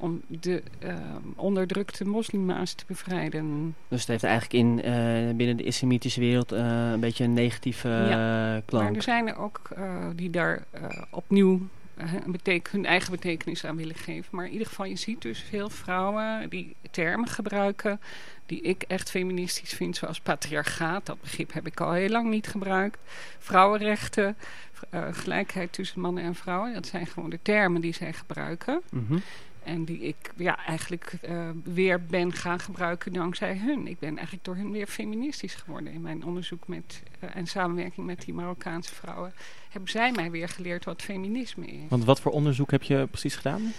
om 0.02 0.22
de 0.26 0.62
uh, 0.84 0.94
onderdrukte 1.34 2.04
moslima's 2.04 2.74
te 2.74 2.84
bevrijden. 2.86 3.74
Dus 3.88 4.00
het 4.00 4.08
heeft 4.08 4.24
eigenlijk 4.24 4.54
in, 4.54 4.78
uh, 4.78 5.34
binnen 5.36 5.56
de 5.56 5.62
islamitische 5.62 6.20
wereld 6.20 6.52
uh, 6.52 6.90
een 6.90 7.00
beetje 7.00 7.24
een 7.24 7.32
negatieve 7.32 7.88
ja, 7.88 8.62
klank. 8.64 8.84
Maar 8.84 8.94
er 8.94 9.02
zijn 9.02 9.28
er 9.28 9.36
ook 9.36 9.68
die 10.14 10.30
daar 10.30 10.64
opnieuw 11.10 11.60
hun 12.70 12.86
eigen 12.86 13.10
betekenis 13.10 13.64
aan 13.64 13.76
willen 13.76 13.94
geven. 13.94 14.28
Maar 14.30 14.46
in 14.46 14.52
ieder 14.52 14.66
geval, 14.66 14.86
je 14.86 14.96
ziet 14.96 15.22
dus 15.22 15.42
veel 15.48 15.70
vrouwen 15.70 16.48
die 16.48 16.76
termen 16.90 17.28
gebruiken 17.28 18.00
die 18.46 18.60
ik 18.60 18.82
echt 18.82 19.10
feministisch 19.10 19.72
vind, 19.72 19.96
zoals 19.96 20.20
patriarchaat. 20.20 21.06
Dat 21.06 21.20
begrip 21.20 21.52
heb 21.52 21.66
ik 21.66 21.80
al 21.80 21.92
heel 21.92 22.08
lang 22.08 22.30
niet 22.30 22.46
gebruikt. 22.46 22.98
Vrouwenrechten, 23.38 24.36
gelijkheid 25.10 25.72
tussen 25.72 26.00
mannen 26.00 26.24
en 26.24 26.34
vrouwen. 26.34 26.74
Dat 26.74 26.86
zijn 26.86 27.06
gewoon 27.06 27.30
de 27.30 27.38
termen 27.42 27.80
die 27.80 27.94
zij 27.94 28.12
gebruiken. 28.12 28.82
Mm 28.90 29.04
-hmm. 29.08 29.22
En 29.64 29.84
die 29.84 30.00
ik 30.00 30.16
ja, 30.36 30.66
eigenlijk 30.66 31.12
uh, 31.28 31.48
weer 31.64 32.06
ben 32.06 32.32
gaan 32.32 32.58
gebruiken 32.58 33.12
dankzij 33.12 33.56
hun. 33.56 33.86
Ik 33.86 33.98
ben 33.98 34.14
eigenlijk 34.16 34.44
door 34.44 34.56
hun 34.56 34.70
weer 34.70 34.86
feministisch 34.86 35.54
geworden. 35.54 35.92
In 35.92 36.00
mijn 36.00 36.24
onderzoek 36.24 36.68
met, 36.68 37.02
uh, 37.20 37.36
en 37.36 37.46
samenwerking 37.46 38.06
met 38.06 38.22
die 38.24 38.34
Marokkaanse 38.34 38.94
vrouwen... 38.94 39.32
hebben 39.70 39.90
zij 39.90 40.12
mij 40.12 40.30
weer 40.30 40.48
geleerd 40.48 40.84
wat 40.84 41.02
feminisme 41.02 41.66
is. 41.66 41.88
Want 41.88 42.04
wat 42.04 42.20
voor 42.20 42.32
onderzoek 42.32 42.70
heb 42.70 42.82
je 42.82 43.06
precies 43.10 43.36
gedaan? 43.36 43.72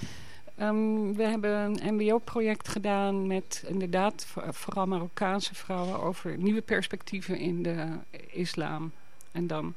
Um, 0.62 1.16
we 1.16 1.24
hebben 1.24 1.52
een 1.52 1.96
mbo-project 1.96 2.68
gedaan 2.68 3.28
met 3.28 3.64
inderdaad 3.68 4.28
vooral 4.50 4.88
Marokkaanse 4.88 5.56
vrouwen... 5.56 6.02
over 6.02 6.38
nieuwe 6.38 6.62
perspectieven 6.62 7.38
in 7.38 7.64
de 7.64 7.88
islam. 8.32 8.92
En 9.32 9.48
dan 9.48 9.74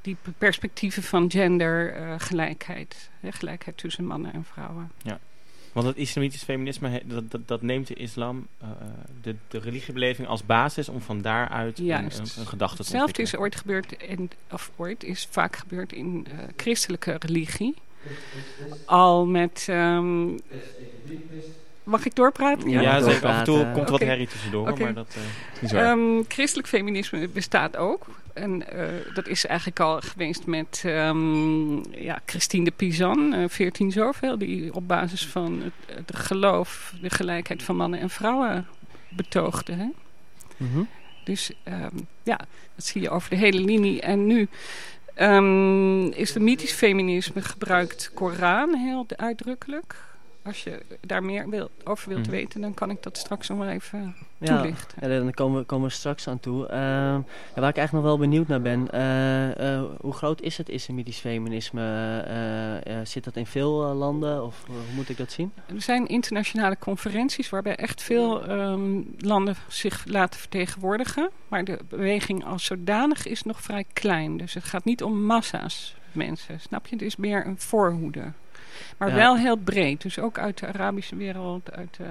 die 0.00 0.16
perspectieven 0.38 1.02
van 1.02 1.30
gendergelijkheid. 1.30 3.10
Uh, 3.20 3.32
gelijkheid 3.32 3.76
tussen 3.76 4.04
mannen 4.04 4.32
en 4.32 4.44
vrouwen. 4.44 4.90
Ja. 5.02 5.18
Want 5.72 5.86
het 5.86 5.96
islamitisch 5.96 6.42
feminisme, 6.42 7.02
dat, 7.04 7.30
dat, 7.30 7.48
dat 7.48 7.62
neemt 7.62 7.86
de 7.86 7.94
islam, 7.94 8.46
uh, 8.62 8.68
de, 9.22 9.34
de 9.48 9.58
religiebeleving 9.58 10.28
als 10.28 10.46
basis 10.46 10.88
om 10.88 11.00
van 11.00 11.20
daaruit 11.20 11.78
een, 11.78 11.88
een, 11.88 12.04
een, 12.38 12.46
gedachte 12.46 12.76
te 12.76 12.82
Hetzelfde 12.82 13.22
is 13.22 13.36
ooit 13.36 13.56
gebeurd, 13.56 13.92
in, 13.92 14.30
of 14.50 14.70
ooit 14.76 15.04
is 15.04 15.28
vaak 15.30 15.56
gebeurd 15.56 15.92
in 15.92 16.26
uh, 16.28 16.38
christelijke 16.56 17.16
religie. 17.18 17.74
Al 18.84 19.26
met... 19.26 19.66
Um, 19.70 20.40
Mag 21.88 22.04
ik 22.04 22.14
doorpraten? 22.14 22.70
Ja, 22.70 22.80
ja 22.80 23.00
zeker. 23.00 23.28
Af 23.28 23.38
en 23.38 23.44
toe 23.44 23.70
komt 23.72 23.86
er 23.86 23.90
wat 23.90 24.00
herrie 24.00 24.26
tussendoor, 24.26 24.68
okay. 24.68 24.78
maar 24.82 24.94
dat 24.94 25.16
uh, 25.72 25.90
um, 25.90 26.24
Christelijk 26.28 26.68
feminisme 26.68 27.28
bestaat 27.28 27.76
ook. 27.76 28.06
En 28.38 28.62
uh, 28.74 29.14
dat 29.14 29.26
is 29.26 29.46
eigenlijk 29.46 29.80
al 29.80 30.00
geweest 30.00 30.46
met 30.46 30.82
um, 30.86 31.94
ja, 31.94 32.20
Christine 32.26 32.64
de 32.64 32.70
Pizan, 32.70 33.34
uh, 33.34 33.48
14 33.48 33.92
zoveel, 33.92 34.38
die 34.38 34.74
op 34.74 34.88
basis 34.88 35.26
van 35.26 35.62
het, 35.62 35.96
het, 35.96 36.16
geloof 36.16 36.94
de 37.00 37.10
gelijkheid 37.10 37.62
van 37.62 37.76
mannen 37.76 38.00
en 38.00 38.10
vrouwen 38.10 38.66
betoogde. 39.08 39.72
Hè? 39.72 39.86
Mm 40.56 40.70
-hmm. 40.72 40.88
Dus 41.24 41.52
um, 41.64 42.06
ja, 42.22 42.36
dat 42.74 42.84
zie 42.84 43.02
je 43.02 43.10
over 43.10 43.30
de 43.30 43.36
hele 43.36 43.60
linie. 43.60 44.00
En 44.00 44.26
nu 44.26 44.48
um, 45.20 46.12
islamitisch 46.12 46.72
feminisme 46.72 47.42
gebruikt 47.42 48.10
Koran 48.14 48.74
heel 48.74 49.06
uitdrukkelijk 49.16 50.07
als 50.42 50.62
je 50.62 50.82
daar 51.00 51.24
meer 51.24 51.48
wil, 51.48 51.70
over 51.84 52.08
wilt 52.08 52.26
mm. 52.26 52.32
weten, 52.32 52.60
dan 52.60 52.74
kan 52.74 52.90
ik 52.90 53.02
dat 53.02 53.16
straks 53.16 53.48
nog 53.48 53.58
wel 53.58 53.68
even 53.68 54.16
ja, 54.38 54.56
toelichten. 54.56 55.10
Ja, 55.10 55.18
dan 55.18 55.32
komen 55.32 55.60
we, 55.60 55.66
komen 55.66 55.88
we 55.88 55.94
straks 55.94 56.28
aan 56.28 56.40
toe. 56.40 56.64
Uh, 56.64 56.70
ja, 56.70 57.22
waar 57.54 57.68
ik 57.68 57.76
eigenlijk 57.76 57.92
nog 57.92 58.02
wel 58.02 58.18
benieuwd 58.18 58.48
naar 58.48 58.62
ben, 58.62 58.88
uh, 58.94 59.72
uh, 59.72 59.82
hoe 60.00 60.12
groot 60.12 60.40
is 60.40 60.56
het 60.56 60.68
islamitisch 60.68 61.18
feminisme? 61.18 61.86
zit 63.02 63.24
dat 63.24 63.36
in 63.36 63.46
veel 63.46 63.94
landen 63.94 64.44
of 64.44 64.64
hoe 64.66 64.76
moet 64.94 65.08
ik 65.08 65.16
dat 65.16 65.32
zien? 65.32 65.52
Er 65.66 65.82
zijn 65.82 66.06
internationale 66.06 66.78
conferenties 66.78 67.48
waarbij 67.48 67.76
echt 67.76 68.02
veel 68.02 68.50
um, 68.50 69.14
landen 69.18 69.56
zich 69.68 70.04
laten 70.06 70.40
vertegenwoordigen. 70.40 71.30
Maar 71.48 71.64
de 71.64 71.78
beweging 71.88 72.44
als 72.44 72.64
zodanig 72.64 73.26
is 73.26 73.42
nog 73.42 73.62
vrij 73.62 73.84
klein. 73.92 74.36
Dus 74.36 74.54
het 74.54 74.64
gaat 74.64 74.84
niet 74.84 75.02
om 75.02 75.24
massa's 75.24 75.96
mensen, 76.12 76.60
snap 76.60 76.86
je? 76.86 76.94
Het 76.94 77.04
is 77.04 77.16
meer 77.16 77.46
een 77.46 77.58
voorhoede. 77.58 78.32
Maar 78.96 79.08
ja. 79.08 79.14
wel 79.14 79.36
heel 79.36 79.56
breed. 79.56 80.02
Dus 80.02 80.18
ook 80.18 80.38
uit 80.38 80.58
de 80.58 80.66
Arabische 80.66 81.16
wereld, 81.16 81.72
uit 81.72 81.98
uh, 82.00 82.06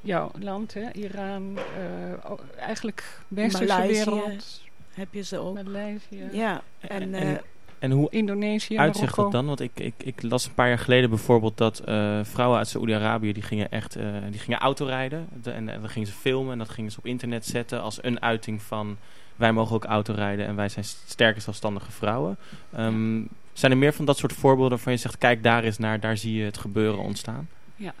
jouw 0.00 0.30
land, 0.38 0.74
hè? 0.74 0.92
Iran, 0.92 1.58
uh, 1.58 2.38
eigenlijk 2.58 3.20
westerse 3.28 3.72
Maleisië 3.74 4.10
wereld. 4.10 4.62
heb 4.94 5.08
je 5.10 5.22
ze 5.22 5.38
ook. 5.38 5.54
Maleisië. 5.54 6.28
Ja, 6.32 6.62
en... 6.80 7.14
En, 7.14 7.40
en 7.78 7.90
hoe 7.90 8.10
Indonesië, 8.10 8.78
uitzicht 8.78 9.16
Marokko. 9.16 9.22
dat 9.22 9.32
dan? 9.32 9.46
Want 9.46 9.60
ik, 9.60 9.70
ik, 9.74 9.94
ik 9.96 10.22
las 10.22 10.46
een 10.46 10.54
paar 10.54 10.68
jaar 10.68 10.78
geleden 10.78 11.08
bijvoorbeeld 11.08 11.56
dat 11.56 11.82
uh, 11.88 12.20
vrouwen 12.22 12.58
uit 12.58 12.68
Saoedi-Arabië... 12.68 13.32
die 13.32 13.42
gingen 13.42 13.70
echt 13.70 13.96
uh, 13.96 14.04
die 14.30 14.40
gingen 14.40 14.58
autorijden. 14.58 15.28
De, 15.42 15.50
en, 15.50 15.68
en 15.68 15.80
dan 15.80 15.90
gingen 15.90 16.08
ze 16.08 16.14
filmen 16.14 16.52
en 16.52 16.58
dat 16.58 16.68
gingen 16.68 16.90
ze 16.90 16.98
op 16.98 17.06
internet 17.06 17.46
zetten... 17.46 17.82
als 17.82 17.98
een 18.02 18.22
uiting 18.22 18.62
van 18.62 18.96
wij 19.36 19.52
mogen 19.52 19.76
ook 19.76 19.84
autorijden... 19.84 20.46
en 20.46 20.56
wij 20.56 20.68
zijn 20.68 20.84
sterke 20.84 21.40
zelfstandige 21.40 21.90
vrouwen. 21.90 22.36
Um, 22.78 23.28
zijn 23.52 23.72
er 23.72 23.78
meer 23.78 23.92
van 23.92 24.04
dat 24.04 24.18
soort 24.18 24.32
voorbeelden 24.32 24.70
waarvan 24.70 24.92
je 24.92 24.98
zegt... 24.98 25.18
kijk 25.18 25.42
daar 25.42 25.64
eens 25.64 25.78
naar, 25.78 26.00
daar 26.00 26.16
zie 26.16 26.34
je 26.34 26.44
het 26.44 26.58
gebeuren 26.58 27.00
ontstaan? 27.00 27.48
Ja, 27.76 27.94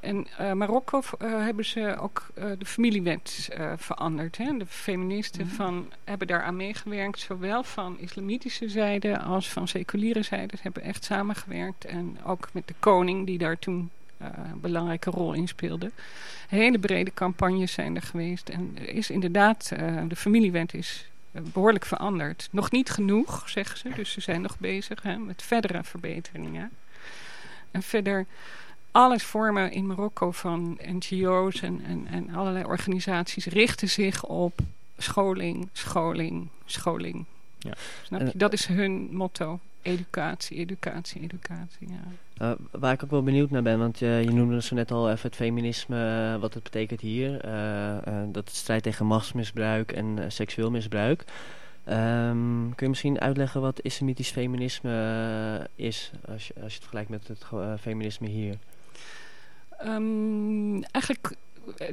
in 0.00 0.26
uh, 0.40 0.52
Marokko 0.52 0.98
uh, 0.98 1.44
hebben 1.44 1.64
ze 1.64 1.96
ook 2.00 2.26
uh, 2.38 2.44
de 2.58 2.66
familiewet 2.66 3.48
veranderd. 3.76 4.36
Hè? 4.36 4.56
De 4.56 4.66
feministen 4.66 5.42
mm 5.42 5.48
-hmm. 5.48 5.56
van, 5.56 5.92
hebben 6.04 6.26
daaraan 6.26 6.56
meegewerkt, 6.56 7.20
zowel 7.20 7.62
van 7.62 7.98
islamitische 7.98 8.68
zijde 8.68 9.18
als 9.20 9.50
van 9.50 9.68
seculiere 9.68 10.22
zijde. 10.22 10.56
Ze 10.56 10.62
hebben 10.62 10.82
echt 10.82 11.04
samengewerkt 11.04 11.84
en 11.84 12.18
ook 12.24 12.48
met 12.52 12.68
de 12.68 12.74
koning 12.78 13.26
die 13.26 13.38
daar 13.38 13.58
toen 13.58 13.90
een 14.18 14.60
belangrijke 14.60 15.10
rol 15.10 15.32
in 15.32 15.48
speelde. 15.48 15.90
Hele 16.48 16.78
brede 16.78 17.14
campagnes 17.14 17.72
zijn 17.72 17.96
er 17.96 18.02
geweest 18.02 18.48
en 18.48 18.76
er 18.80 18.88
is 18.88 19.10
inderdaad, 19.10 19.68
de 20.08 20.16
familiewet 20.16 20.74
is 20.74 21.06
behoorlijk 21.42 21.84
veranderd. 21.84 22.48
Nog 22.50 22.70
niet 22.70 22.90
genoeg, 22.90 23.48
zeggen 23.48 23.78
ze. 23.78 23.88
Dus 23.94 24.12
ze 24.12 24.20
zijn 24.20 24.40
nog 24.40 24.58
bezig 24.58 25.02
hè, 25.02 25.16
met 25.16 25.42
verdere 25.42 25.84
verbeteringen. 25.84 26.70
En 27.70 27.82
verder 27.82 28.26
alles 28.90 29.22
vormen 29.22 29.72
in 29.72 29.86
Marokko 29.86 30.30
van 30.30 30.78
NGO's 30.82 31.60
en, 31.62 31.84
en, 31.84 32.06
en 32.06 32.34
allerlei 32.34 32.64
organisaties 32.64 33.46
richten 33.46 33.88
zich 33.88 34.24
op 34.24 34.58
scholing, 34.98 35.68
scholing, 35.72 36.48
scholing. 36.64 37.24
Ja. 37.58 37.74
Snap 38.02 38.20
je? 38.20 38.32
Dat 38.34 38.52
is 38.52 38.66
hun 38.66 39.08
motto. 39.10 39.60
Educatie, 39.82 40.56
educatie, 40.56 41.20
educatie. 41.20 41.88
Ja. 41.88 42.02
Uh, 42.42 42.50
waar 42.70 42.92
ik 42.92 43.04
ook 43.04 43.10
wel 43.10 43.22
benieuwd 43.22 43.50
naar 43.50 43.62
ben, 43.62 43.78
want 43.78 43.98
je, 43.98 44.06
je 44.06 44.30
noemde 44.30 44.62
zo 44.62 44.74
net 44.74 44.90
al 44.90 45.10
even 45.10 45.22
het 45.22 45.36
feminisme, 45.36 46.32
uh, 46.34 46.40
wat 46.40 46.54
het 46.54 46.62
betekent 46.62 47.00
hier. 47.00 47.40
Dat 48.32 48.48
het 48.48 48.56
strijd 48.56 48.82
tegen 48.82 49.06
machtsmisbruik 49.06 49.92
en 49.92 50.32
seksueel 50.32 50.70
misbruik. 50.70 51.24
Um, 51.88 52.72
kun 52.74 52.86
je 52.86 52.88
misschien 52.88 53.20
uitleggen 53.20 53.60
wat 53.60 53.80
islamitisch 53.80 54.30
feminisme 54.30 55.68
is, 55.74 56.10
als 56.28 56.46
je, 56.46 56.54
als 56.54 56.72
je 56.72 56.78
het 56.78 56.88
vergelijkt 56.88 57.10
met 57.10 57.28
het 57.28 57.46
feminisme 57.80 58.28
hier? 58.28 58.54
Um, 59.84 60.82
eigenlijk 60.82 61.34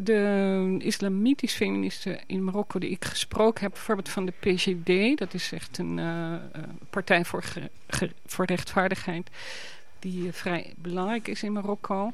de 0.02 0.76
islamitisch 0.80 1.54
feministen 1.54 2.20
in 2.28 2.44
Marokko 2.44 2.80
die 2.80 2.90
ik 2.90 3.06
gesproken 3.06 3.64
heb, 3.64 3.72
bijvoorbeeld 3.72 4.10
van 4.10 4.26
de 4.26 4.34
PGD, 4.40 5.18
dat 5.18 5.34
is 5.34 5.52
echt 5.52 5.78
een 5.78 6.00
partij 6.90 7.26
voor, 7.26 7.44
voor 8.26 8.46
rechtvaardigheid, 8.46 9.30
die 10.04 10.26
uh, 10.26 10.32
vrij 10.32 10.74
belangrijk 10.78 11.28
is 11.28 11.44
in 11.44 11.52
Marokko. 11.52 12.12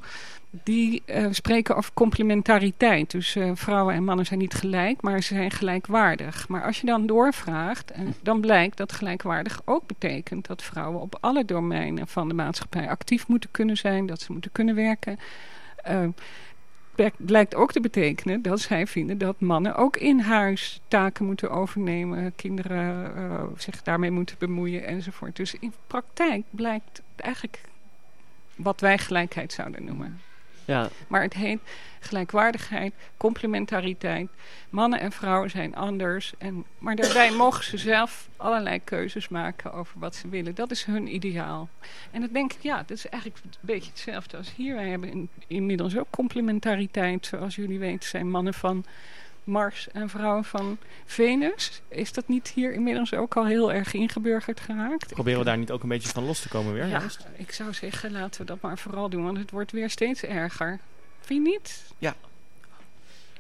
Die 0.64 1.02
uh, 1.06 1.28
spreken 1.32 1.76
over 1.76 1.92
complementariteit. 1.94 3.12
Dus 3.12 3.38
vrouwen 3.54 3.96
en 3.96 4.04
mannen 4.04 4.26
zijn 4.26 4.40
niet 4.40 4.54
gelijk, 4.54 5.02
maar 5.02 5.22
ze 5.22 5.34
zijn 5.34 5.52
gelijkwaardig. 5.52 6.48
Maar 6.48 6.64
als 6.64 6.80
je 6.80 6.86
dan 6.86 7.06
doorvraagt, 7.06 7.92
dan 8.22 8.42
blijkt 8.42 8.78
dat 8.78 8.92
gelijkwaardig 8.92 9.62
ook 9.66 9.88
betekent 9.88 10.48
dat 10.48 10.62
vrouwen 10.62 11.02
op 11.02 11.18
alle 11.20 11.46
domeinen 11.46 12.08
van 12.08 12.28
de 12.28 12.34
maatschappij 12.34 12.90
actief 12.90 13.28
moeten 13.28 13.52
kunnen 13.52 13.78
zijn, 13.78 14.06
dat 14.06 14.22
ze 14.22 14.32
moeten 14.32 14.52
kunnen 14.52 14.76
werken 14.76 15.20
blijkt 17.18 17.56
ook 17.56 17.72
te 17.72 17.82
betekenen 17.82 18.42
dat 18.42 18.60
zij 18.60 18.88
vinden 18.88 19.18
dat 19.18 19.40
mannen 19.40 19.76
ook 19.76 19.98
in 19.98 20.20
huis 20.20 20.82
taken 20.88 21.26
moeten 21.26 21.52
overnemen, 21.52 22.36
kinderen 22.36 23.12
zich 23.58 23.82
daarmee 23.84 24.12
moeten 24.12 24.36
bemoeien 24.40 24.86
enzovoort. 24.86 25.36
Dus 25.36 25.56
in 25.60 25.74
praktijk 25.88 26.44
blijkt 26.50 27.02
eigenlijk 27.16 27.62
wat 28.60 28.82
wij 28.82 28.98
gelijkheid 28.98 29.54
zouden 29.54 29.86
noemen. 29.86 30.22
Ja. 30.66 30.90
Maar 31.08 31.22
het 31.22 31.34
heet 31.34 31.60
gelijkwaardigheid, 32.00 32.94
complementariteit. 33.18 34.30
Mannen 34.70 35.00
en 35.00 35.12
vrouwen 35.12 35.50
zijn 35.50 35.76
anders. 35.76 36.34
En, 36.38 36.66
maar 36.78 36.96
daarbij 36.96 37.32
mogen 37.44 37.64
ze 37.64 37.78
zelf 37.78 38.30
allerlei 38.38 38.84
keuzes 38.84 39.28
maken 39.28 39.74
over 39.74 40.00
wat 40.00 40.16
ze 40.16 40.30
willen. 40.30 40.56
Dat 40.56 40.72
is 40.72 40.84
hun 40.84 41.14
ideaal. 41.14 41.70
En 42.12 42.22
dan 42.22 42.30
denk 42.34 42.54
ik, 42.54 42.62
ja, 42.62 42.78
dat 42.78 42.98
is 42.98 43.10
eigenlijk 43.10 43.44
een 43.44 43.52
beetje 43.62 43.90
hetzelfde 43.90 44.38
als 44.38 44.56
hier. 44.56 44.76
Wij 44.76 44.90
hebben 44.90 45.30
inmiddels 45.48 45.98
ook 45.98 46.10
complementariteit. 46.10 47.26
Zoals 47.26 47.56
jullie 47.56 47.80
weten 47.80 48.10
zijn 48.10 48.30
mannen 48.30 48.54
van 48.54 48.86
Mars 49.44 49.88
en 49.92 50.10
vrouwen 50.10 50.44
van 50.44 50.78
Venus. 51.06 51.82
Is 51.88 52.14
dat 52.14 52.28
niet 52.28 52.48
hier 52.48 52.74
inmiddels 52.74 53.14
ook 53.14 53.38
al 53.38 53.46
heel 53.46 53.72
erg 53.72 53.94
ingeburgerd 53.94 54.60
geraakt? 54.60 55.14
Proberen 55.14 55.40
we 55.40 55.46
daar 55.46 55.58
niet 55.58 55.72
ook 55.72 55.84
een 55.84 55.90
beetje 55.90 56.10
van 56.10 56.26
los 56.26 56.42
te 56.42 56.50
komen 56.50 56.74
weer? 56.74 56.88
Ja, 56.88 57.02
ik 57.36 57.52
zou 57.52 57.74
zeggen 57.74 58.12
laten 58.12 58.42
we 58.42 58.48
dat 58.48 58.62
maar 58.62 58.78
vooral 58.78 59.10
doen, 59.10 59.24
want 59.24 59.38
het 59.38 59.52
wordt 59.52 59.72
weer 59.72 59.90
steeds 59.90 60.24
erger. 60.24 60.80
Vind 61.20 61.46
je 61.46 61.52
niet? 61.52 61.84
Ja. 61.98 62.16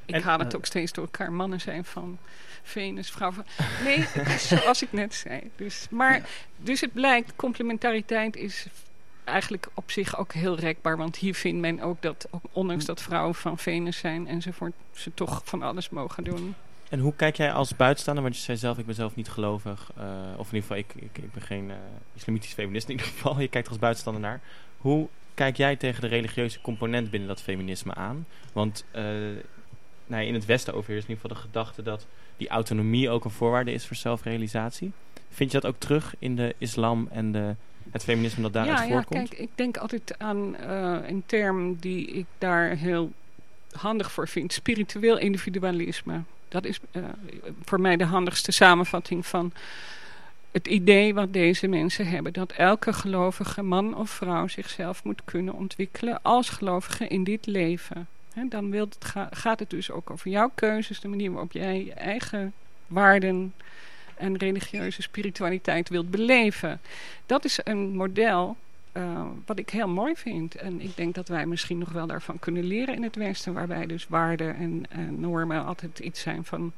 Ik 0.05 0.15
en, 0.15 0.21
haal 0.21 0.39
het 0.39 0.55
ook 0.55 0.65
steeds 0.65 0.91
door 0.91 1.03
elkaar. 1.03 1.31
Mannen 1.31 1.61
zijn 1.61 1.85
van 1.85 2.17
Venus, 2.63 3.09
vrouwen 3.11 3.45
van... 3.45 3.65
Nee, 3.83 4.07
zoals 4.49 4.81
ik 4.81 4.91
net 4.91 5.13
zei. 5.13 5.51
Dus, 5.55 5.87
maar, 5.89 6.29
dus 6.57 6.81
het 6.81 6.93
blijkt, 6.93 7.33
complementariteit 7.35 8.35
is 8.35 8.65
eigenlijk 9.29 9.67
op 9.73 9.91
zich 9.91 10.17
ook 10.17 10.33
heel 10.33 10.59
rekbaar. 10.59 10.97
Want 10.97 11.15
hier 11.15 11.35
vindt 11.35 11.61
men 11.61 11.81
ook 11.81 12.01
dat, 12.01 12.27
ondanks 12.51 12.85
dat 12.85 13.01
vrouwen 13.01 13.35
van 13.35 13.57
Venus 13.57 13.97
zijn 13.97 14.27
enzovoort, 14.27 14.73
ze 14.93 15.13
toch 15.13 15.41
van 15.43 15.61
alles 15.61 15.89
mogen 15.89 16.23
doen. 16.23 16.55
En 16.89 16.99
hoe 16.99 17.13
kijk 17.15 17.35
jij 17.35 17.51
als 17.51 17.75
buitenstaander, 17.75 18.23
want 18.23 18.35
je 18.35 18.41
zei 18.41 18.57
zelf, 18.57 18.77
ik 18.77 18.85
ben 18.85 18.95
zelf 18.95 19.15
niet 19.15 19.29
gelovig, 19.29 19.91
uh, 19.97 20.03
of 20.37 20.51
in 20.51 20.55
ieder 20.55 20.61
geval, 20.61 20.77
ik, 20.77 20.93
ik, 20.95 21.33
ben 21.33 21.41
geen 21.41 21.69
uh, 21.69 21.75
islamitisch 22.13 22.53
feminist 22.53 22.89
in 22.89 22.95
ieder 22.95 23.07
geval, 23.11 23.39
je 23.41 23.47
kijkt 23.47 23.67
als 23.67 23.79
buitenstaander 23.79 24.21
naar. 24.21 24.41
Hoe 24.77 25.07
kijk 25.33 25.57
jij 25.57 25.75
tegen 25.75 26.01
de 26.01 26.07
religieuze 26.07 26.61
component 26.61 27.09
binnen 27.09 27.29
dat 27.29 27.41
feminisme 27.41 27.93
aan? 27.93 28.25
Want 28.53 28.85
uh, 28.95 29.03
nou, 30.07 30.23
in 30.23 30.33
het 30.33 30.45
Westen 30.45 30.73
overheerst 30.73 31.07
in 31.07 31.13
ieder 31.13 31.29
geval 31.29 31.41
de 31.41 31.47
gedachte 31.47 31.81
dat 31.81 32.07
die 32.37 32.49
autonomie 32.49 33.09
ook 33.09 33.25
een 33.25 33.31
voorwaarde 33.31 33.71
is 33.71 33.85
voor 33.85 33.95
zelfrealisatie. 33.95 34.91
Vind 35.29 35.51
je 35.51 35.59
dat 35.59 35.71
ook 35.71 35.79
terug 35.79 36.15
in 36.19 36.35
de 36.35 36.55
islam 36.57 37.07
en 37.11 37.31
de 37.31 37.55
het 37.91 38.03
feminisme 38.03 38.41
dat 38.41 38.53
daaruit 38.53 38.79
ja, 38.79 38.87
voorkomt? 38.87 39.21
Ja, 39.21 39.27
kijk, 39.27 39.39
ik 39.39 39.49
denk 39.55 39.77
altijd 39.77 40.15
aan 40.17 40.55
uh, 40.61 40.97
een 41.07 41.23
term 41.25 41.75
die 41.75 42.07
ik 42.07 42.25
daar 42.37 42.69
heel 42.69 43.11
handig 43.71 44.11
voor 44.11 44.27
vind. 44.27 44.53
Spiritueel 44.53 45.17
individualisme. 45.17 46.21
Dat 46.47 46.65
is 46.65 46.79
uh, 46.91 47.03
voor 47.65 47.81
mij 47.81 47.97
de 47.97 48.03
handigste 48.03 48.51
samenvatting 48.51 49.25
van 49.25 49.53
het 50.51 50.67
idee 50.67 51.13
wat 51.13 51.33
deze 51.33 51.67
mensen 51.67 52.07
hebben. 52.07 52.33
Dat 52.33 52.51
elke 52.51 52.93
gelovige 52.93 53.61
man 53.61 53.95
of 53.95 54.09
vrouw 54.09 54.47
zichzelf 54.47 55.03
moet 55.03 55.21
kunnen 55.25 55.53
ontwikkelen 55.53 56.19
als 56.21 56.49
gelovige 56.49 57.07
in 57.07 57.23
dit 57.23 57.45
leven. 57.45 58.07
He, 58.33 58.47
dan 58.47 58.69
wil 58.69 58.85
het, 58.89 59.13
gaat 59.31 59.59
het 59.59 59.69
dus 59.69 59.91
ook 59.91 60.09
over 60.09 60.29
jouw 60.29 60.51
keuzes, 60.55 60.99
de 60.99 61.07
manier 61.07 61.31
waarop 61.31 61.51
jij 61.51 61.85
je 61.85 61.93
eigen 61.93 62.53
waarden 62.87 63.53
en 64.19 64.37
religieuze 64.37 65.01
spiritualiteit 65.01 65.89
wilt 65.89 66.11
beleven. 66.11 66.79
Dat 67.25 67.45
is 67.45 67.59
een 67.63 67.95
model 67.95 68.57
uh, 68.93 69.25
wat 69.45 69.59
ik 69.59 69.69
heel 69.69 69.87
mooi 69.87 70.15
vind. 70.15 70.55
En 70.55 70.81
ik 70.81 70.97
denk 70.97 71.15
dat 71.15 71.27
wij 71.27 71.45
misschien 71.45 71.77
nog 71.77 71.91
wel 71.91 72.07
daarvan 72.07 72.39
kunnen 72.39 72.63
leren 72.63 72.95
in 72.95 73.03
het 73.03 73.15
Westen. 73.15 73.53
Waarbij 73.53 73.85
dus 73.85 74.07
waarden 74.07 74.55
en, 74.55 74.85
en, 74.89 75.19
normen 75.19 75.65
altijd 75.65 75.99
iets 75.99 76.21
zijn 76.21 76.45
van... 76.45 76.73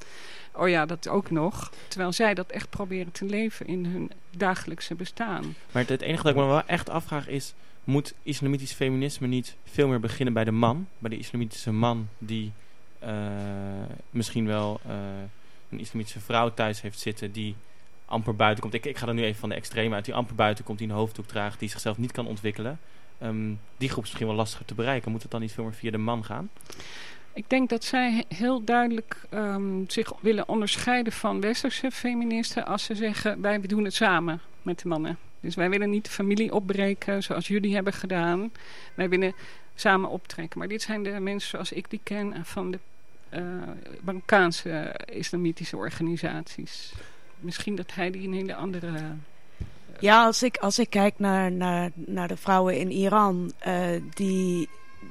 Oh 0.53 0.69
ja, 0.69 0.85
dat 0.85 1.07
ook 1.07 1.31
nog. 1.31 1.71
Terwijl 1.87 2.11
zij 2.11 2.33
dat 2.33 2.49
echt 2.51 2.69
proberen 2.69 3.11
te 3.11 3.25
leven 3.25 3.67
in 3.67 3.85
hun 3.85 4.11
dagelijkse 4.37 4.95
bestaan. 4.95 5.55
Maar 5.71 5.85
het, 5.87 6.01
enige 6.01 6.23
dat 6.23 6.31
ik 6.31 6.37
me 6.37 6.47
wel 6.47 6.65
echt 6.65 6.89
afvraag 6.89 7.27
is... 7.27 7.53
Moet 7.83 8.13
islamitisch 8.23 8.73
feminisme 8.73 9.27
niet 9.27 9.55
veel 9.63 9.87
meer 9.87 9.99
beginnen 9.99 10.33
bij 10.33 10.43
de 10.43 10.51
man? 10.51 10.87
Bij 10.97 11.09
de 11.09 11.17
islamitische 11.17 11.71
man 11.71 12.07
die 12.17 12.51
uh, 13.03 13.09
misschien 14.09 14.45
wel... 14.45 14.79
Uh, 14.87 14.93
een 15.71 15.79
islamitische 15.79 16.19
vrouw 16.19 16.53
thuis 16.53 16.81
heeft 16.81 16.99
zitten 16.99 17.31
die 17.31 17.55
amper 18.05 18.35
buiten 18.35 18.61
komt. 18.61 18.73
Ik, 18.73 18.85
ik 18.85 18.97
ga 18.97 19.07
er 19.07 19.13
nu 19.13 19.23
even 19.23 19.39
van 19.39 19.49
de 19.49 19.55
extreme 19.55 19.95
uit. 19.95 20.05
Die 20.05 20.13
amper 20.13 20.35
buiten 20.35 20.63
komt, 20.63 20.77
die 20.77 20.87
een 20.87 20.93
hoofddoek 20.93 21.27
draagt, 21.27 21.59
die 21.59 21.69
zichzelf 21.69 21.97
niet 21.97 22.11
kan 22.11 22.27
ontwikkelen. 22.27 22.79
Um, 23.23 23.59
die 23.77 23.89
groep 23.89 24.03
is 24.03 24.09
misschien 24.09 24.27
wel 24.27 24.35
lastiger 24.35 24.65
te 24.65 24.73
bereiken. 24.73 25.11
Moet 25.11 25.21
het 25.21 25.31
dan 25.31 25.41
niet 25.41 25.51
veel 25.51 25.63
meer 25.63 25.73
via 25.73 25.91
de 25.91 25.97
man 25.97 26.25
gaan? 26.25 26.49
Ik 27.33 27.49
denk 27.49 27.69
dat 27.69 27.83
zij 27.83 28.23
heel 28.27 28.63
duidelijk 28.63 29.21
um, 29.33 29.83
zich 29.87 30.13
willen 30.19 30.47
onderscheiden 30.49 31.13
van 31.13 31.41
westerse 31.41 31.91
feministen 31.91 32.65
als 32.65 32.83
ze 32.83 32.95
zeggen 32.95 33.41
wij 33.41 33.61
doen 33.61 33.83
het 33.83 33.93
samen 33.93 34.41
met 34.61 34.79
de 34.79 34.87
mannen. 34.87 35.17
Dus 35.39 35.55
wij 35.55 35.69
willen 35.69 35.89
niet 35.89 36.05
de 36.05 36.11
familie 36.11 36.53
opbreken 36.53 37.23
zoals 37.23 37.47
jullie 37.47 37.73
hebben 37.73 37.93
gedaan. 37.93 38.51
Wij 38.93 39.09
willen 39.09 39.33
samen 39.75 40.09
optrekken. 40.09 40.59
Maar 40.59 40.67
dit 40.67 40.81
zijn 40.81 41.03
de 41.03 41.19
mensen 41.19 41.49
zoals 41.49 41.71
ik 41.71 41.89
die 41.89 41.99
ken 42.03 42.45
van 42.45 42.71
de 42.71 42.79
Marokkaanse 44.01 44.95
islamitische 45.05 45.77
organisaties. 45.77 46.93
Misschien 47.39 47.75
dat 47.75 47.93
hij 47.93 48.11
die 48.11 48.27
een 48.27 48.33
hele 48.33 48.55
andere... 48.55 48.87
Uh, 48.87 48.99
ja, 49.99 50.25
als 50.25 50.43
ik, 50.43 50.57
als 50.57 50.79
ik 50.79 50.89
kijk 50.89 51.13
naar, 51.17 51.51
naar, 51.51 51.91
naar 51.95 52.27
de 52.27 52.37
vrouwen 52.37 52.77
in 52.77 52.91
Iran, 52.91 53.51
die, 54.13 54.69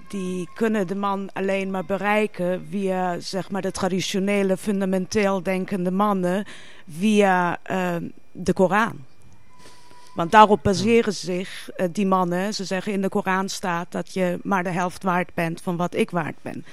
die 0.09 0.49
kunnen 0.55 0.87
de 0.87 0.95
man 0.95 1.33
alleen 1.33 1.71
maar 1.71 1.85
bereiken 1.85 2.67
via 2.71 3.21
zeg 3.21 3.51
maar, 3.51 3.63
de 3.63 3.71
traditionele, 3.71 4.57
fundamenteel 4.57 5.43
denkende 5.43 5.91
mannen, 5.91 6.45
via 6.89 7.59
de 8.33 8.53
Koran. 8.53 9.05
Want 10.15 10.31
daarop 10.31 10.63
baseren 10.63 11.15
zich 11.15 11.71
uh, 11.77 11.87
die 11.93 12.07
mannen. 12.07 12.55
Ze 12.55 12.65
zeggen 12.65 12.93
in 12.93 13.03
de 13.03 13.09
Koran 13.09 13.49
staat 13.49 13.93
dat 13.93 14.15
je 14.15 14.39
maar 14.43 14.63
de 14.63 14.71
helft 14.71 15.03
waard 15.03 15.35
bent 15.35 15.61
van 15.61 15.77
wat 15.77 15.95
ik 15.95 16.11
waard 16.11 16.37
ben. 16.43 16.65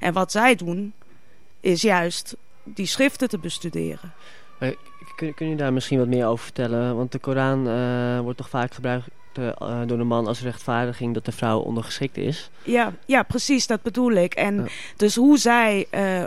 En 0.00 0.12
wat 0.12 0.32
zij 0.32 0.54
doen, 0.54 0.92
is 1.60 1.82
juist 1.82 2.36
die 2.64 2.86
schriften 2.86 3.28
te 3.28 3.38
bestuderen. 3.38 4.12
Kun, 5.16 5.34
kun 5.34 5.48
je 5.48 5.56
daar 5.56 5.72
misschien 5.72 5.98
wat 5.98 6.08
meer 6.08 6.26
over 6.26 6.44
vertellen? 6.44 6.96
Want 6.96 7.12
de 7.12 7.18
Koran 7.18 7.68
uh, 7.68 8.20
wordt 8.20 8.38
toch 8.38 8.48
vaak 8.48 8.74
gebruikt 8.74 9.08
door 9.86 9.98
de 9.98 10.04
man 10.04 10.26
als 10.26 10.40
rechtvaardiging 10.40 11.14
dat 11.14 11.24
de 11.24 11.32
vrouw 11.32 11.58
ondergeschikt 11.58 12.16
is. 12.16 12.50
Ja, 12.62 12.92
ja 13.06 13.22
precies, 13.22 13.66
dat 13.66 13.82
bedoel 13.82 14.12
ik. 14.12 14.34
En 14.34 14.68
dus 14.96 15.16
hoe 15.16 15.38
zij, 15.38 15.86
uh, 15.90 16.24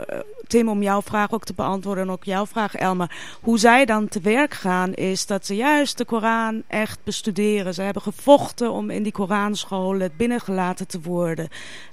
Tim, 0.47 0.69
om 0.69 0.83
jouw 0.83 1.01
vraag 1.01 1.31
ook 1.31 1.43
te 1.43 1.53
beantwoorden 1.53 2.03
en 2.03 2.11
ook 2.11 2.23
jouw 2.23 2.45
vraag, 2.45 2.75
Elma, 2.75 3.09
hoe 3.41 3.59
zij 3.59 3.85
dan 3.85 4.07
te 4.07 4.19
werk 4.19 4.53
gaan 4.53 4.93
is 4.93 5.25
dat 5.25 5.45
ze 5.45 5.55
juist 5.55 5.97
de 5.97 6.05
Koran 6.05 6.63
echt 6.67 6.99
bestuderen. 7.03 7.73
Ze 7.73 7.81
hebben 7.81 8.01
gevochten 8.01 8.71
om 8.71 8.89
in 8.89 9.03
die 9.03 9.11
Koranscholen 9.11 10.11
binnengelaten 10.17 10.87
te 10.87 11.01
worden, 11.01 11.47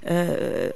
uh, 0.09 0.29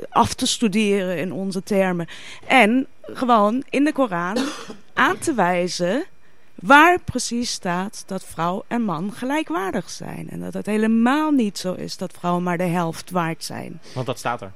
af 0.09 0.33
te 0.33 0.47
studeren 0.47 1.17
in 1.17 1.31
onze 1.31 1.63
termen. 1.63 2.07
En 2.47 2.87
gewoon 3.01 3.63
in 3.69 3.83
de 3.83 3.91
Koran 3.91 4.37
aan 4.93 5.17
te 5.17 5.33
wijzen 5.33 6.05
waar 6.55 6.99
precies 6.99 7.51
staat 7.51 8.03
dat 8.05 8.23
vrouw 8.23 8.63
en 8.67 8.81
man 8.81 9.13
gelijkwaardig 9.13 9.89
zijn. 9.89 10.29
En 10.29 10.39
dat 10.39 10.53
het 10.53 10.65
helemaal 10.65 11.31
niet 11.31 11.57
zo 11.57 11.73
is 11.73 11.97
dat 11.97 12.13
vrouwen 12.19 12.43
maar 12.43 12.57
de 12.57 12.63
helft 12.63 13.11
waard 13.11 13.43
zijn. 13.43 13.81
Want 13.93 14.05
dat 14.05 14.17
staat 14.17 14.41
er. 14.41 14.51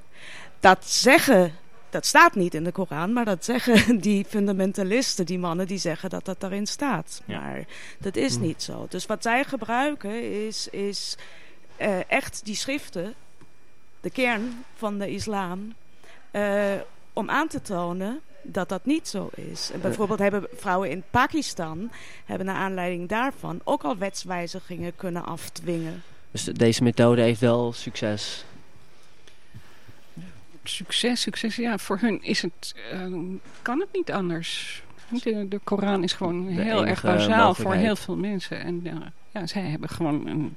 Dat 0.59 0.86
zeggen, 0.89 1.53
dat 1.93 2.06
staat 2.06 2.36
niet 2.36 2.53
in 2.53 2.63
de 2.63 2.71
Koran, 2.71 3.13
maar 3.13 3.25
dat 3.25 3.45
zeggen 3.45 3.99
die 4.08 4.25
fundamentalisten, 4.29 5.25
die 5.25 5.39
mannen 5.39 5.67
die 5.67 5.77
zeggen 5.77 6.10
dat 6.10 6.25
dat 6.25 6.39
daarin 6.39 6.67
staat. 6.67 7.21
Ja. 7.25 7.39
Maar 7.39 7.63
dat 7.99 8.15
is 8.15 8.36
Hm. 8.36 8.41
niet 8.41 8.63
zo. 8.63 8.86
Dus 8.89 9.06
wat 9.06 9.23
zij 9.23 9.43
gebruiken 9.43 10.45
is, 10.47 10.67
is 10.67 11.15
eh, 11.75 12.10
echt 12.10 12.41
die 12.45 12.56
schriften, 12.56 13.13
de 14.01 14.10
kern 14.10 14.63
van 14.75 14.97
de 14.97 15.10
islam, 15.12 15.73
eh, 16.32 16.71
om 17.13 17.29
aan 17.29 17.47
te 17.47 17.62
tonen 17.62 18.19
dat 18.41 18.69
dat 18.69 18.86
niet 18.86 19.08
zo 19.08 19.29
is. 19.51 19.69
En 19.73 19.82
bijvoorbeeld 19.82 20.19
hebben 20.19 20.47
vrouwen 20.56 20.89
in 20.89 21.03
Pakistan, 21.12 21.91
hebben 22.25 22.47
naar 22.47 22.56
aanleiding 22.56 23.10
daarvan 23.10 23.60
ook 23.63 23.84
al 23.84 23.97
wetswijzigingen 23.97 24.95
kunnen 24.95 25.25
afdwingen. 25.25 26.03
Dus 26.32 26.43
de- 26.43 26.51
deze 26.53 26.84
methode 26.84 27.21
heeft 27.21 27.39
wel 27.39 27.73
succes. 27.73 28.45
Succes, 30.63 31.21
succes. 31.21 31.56
Ja, 31.56 31.78
voor 31.78 31.97
hun 31.99 32.23
is 32.23 32.41
het, 32.41 32.76
eh, 32.91 33.06
kan 33.62 33.80
het 33.80 33.89
niet 33.93 34.12
anders. 34.12 34.82
De, 35.23 35.47
de 35.47 35.60
Koran 35.63 36.04
is 36.04 36.13
gewoon 36.13 36.47
heel 36.47 36.86
erg 36.88 37.02
bazaal 37.02 37.54
voor 37.54 37.73
heel 37.73 37.95
veel 37.95 38.15
mensen. 38.15 38.60
En 38.60 38.84
ja, 39.32 39.47
zij 39.47 39.62
hebben 39.62 39.89
gewoon 39.89 40.28
een, 40.28 40.56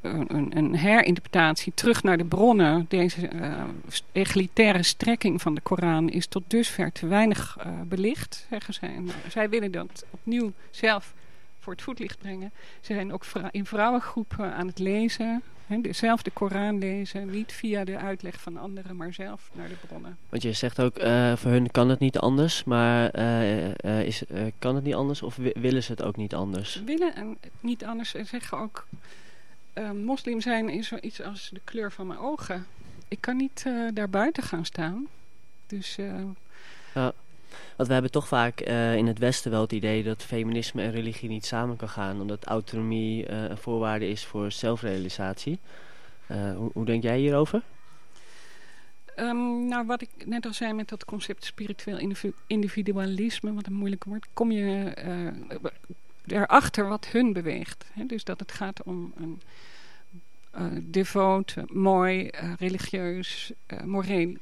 een, 0.00 0.56
een- 0.56 0.74
herinterpretatie 0.76 1.72
terug 1.74 2.02
naar 2.02 2.16
de 2.18 2.24
bronnen. 2.24 2.86
Deze 2.88 3.28
eh, 3.28 3.64
egalitaire 4.12 4.82
strekking 4.82 5.42
van 5.42 5.54
de 5.54 5.60
Koran 5.60 6.08
is 6.08 6.26
tot 6.26 6.42
dusver 6.46 6.92
te 6.92 7.06
weinig 7.06 7.56
eh, 7.60 7.66
belicht, 7.84 8.46
zeggen 8.50 8.74
zij. 8.74 8.94
En, 8.94 9.08
zij 9.28 9.48
willen 9.48 9.70
dat 9.72 10.04
opnieuw 10.10 10.52
zelf 10.70 11.12
voor 11.60 11.72
het 11.72 11.82
voetlicht 11.82 12.18
brengen. 12.18 12.50
Ze 12.80 12.94
zijn 12.94 13.12
ook 13.12 13.24
in 13.50 13.66
vrouwengroepen 13.66 14.54
aan 14.54 14.66
het 14.66 14.78
lezen. 14.78 15.42
Hè, 15.66 15.80
zelf 15.92 16.22
de 16.22 16.30
Koran 16.30 16.78
lezen, 16.78 17.30
niet 17.30 17.52
via 17.52 17.84
de 17.84 17.98
uitleg 17.98 18.40
van 18.40 18.56
anderen, 18.56 18.96
maar 18.96 19.12
zelf 19.12 19.50
naar 19.52 19.68
de 19.68 19.76
bronnen. 19.86 20.16
Want 20.28 20.42
je 20.42 20.52
zegt 20.52 20.80
ook, 20.80 20.98
eh, 20.98 21.36
voor 21.36 21.50
hun 21.50 21.70
kan 21.70 21.88
het 21.88 21.98
niet 21.98 22.18
anders. 22.18 22.64
Maar 22.64 23.10
eh, 23.10 23.66
eh, 23.84 24.06
is, 24.06 24.22
kan 24.58 24.74
het 24.74 24.84
niet 24.84 24.94
anders 24.94 25.22
of 25.22 25.36
wi- 25.36 25.52
willen 25.54 25.82
ze 25.82 25.90
het 25.90 26.02
ook 26.02 26.16
niet 26.16 26.34
anders? 26.34 26.72
Ze 26.72 26.84
willen 26.84 27.14
en 27.14 27.38
niet 27.60 27.84
anders 27.84 28.10
Ze 28.10 28.24
zeggen 28.24 28.58
ook, 28.58 28.86
moslim 30.04 30.40
zijn 30.40 30.68
is 30.68 30.88
zoiets 30.88 31.22
als 31.22 31.50
de 31.52 31.60
kleur 31.64 31.92
van 31.92 32.06
mijn 32.06 32.18
ogen. 32.18 32.66
Ik 33.08 33.20
kan 33.20 33.36
niet 33.36 33.62
eh, 33.66 33.72
daar 33.94 34.10
buiten 34.10 34.42
gaan 34.42 34.64
staan. 34.64 35.06
Dus 35.66 35.96
Want 37.76 37.88
we 37.88 37.92
hebben 37.92 38.10
toch 38.10 38.28
vaak 38.28 38.60
eh, 38.60 38.96
in 38.96 39.06
het 39.06 39.18
Westen 39.18 39.50
wel 39.50 39.60
het 39.60 39.72
idee 39.72 40.02
dat 40.02 40.22
feminisme 40.22 40.82
en 40.82 40.90
religie 40.90 41.28
niet 41.28 41.46
samen 41.46 41.76
kan 41.76 41.88
gaan. 41.88 42.20
Omdat 42.20 42.44
autonomie 42.44 43.26
eh, 43.26 43.42
een 43.42 43.56
voorwaarde 43.56 44.08
is 44.08 44.24
voor 44.24 44.52
zelfrealisatie. 44.52 45.58
Eh, 46.26 46.56
hoe, 46.56 46.70
hoe 46.72 46.84
denk 46.84 47.02
jij 47.02 47.18
hierover? 47.18 47.62
Ehm, 49.14 49.66
nou, 49.68 49.86
wat 49.86 50.02
ik 50.02 50.10
net 50.24 50.46
al 50.46 50.52
zei 50.52 50.72
met 50.72 50.88
dat 50.88 51.04
concept 51.04 51.44
spiritueel 51.44 51.98
individu- 51.98 52.36
individualisme, 52.46 53.52
wat 53.52 53.66
een 53.66 53.72
moeilijk 53.72 54.04
woord, 54.04 54.26
kom 54.32 54.52
je 54.52 54.92
erachter 56.26 56.88
wat 56.88 57.06
hun 57.06 57.32
beweegt. 57.32 57.84
Hè? 57.92 58.06
Dus 58.06 58.24
dat 58.24 58.40
het 58.40 58.52
gaat 58.52 58.82
om 58.82 59.12
een 59.16 59.40
devoot, 60.82 61.54
mooi, 61.66 62.30
religieus, 62.58 63.52
moreel 63.84 64.36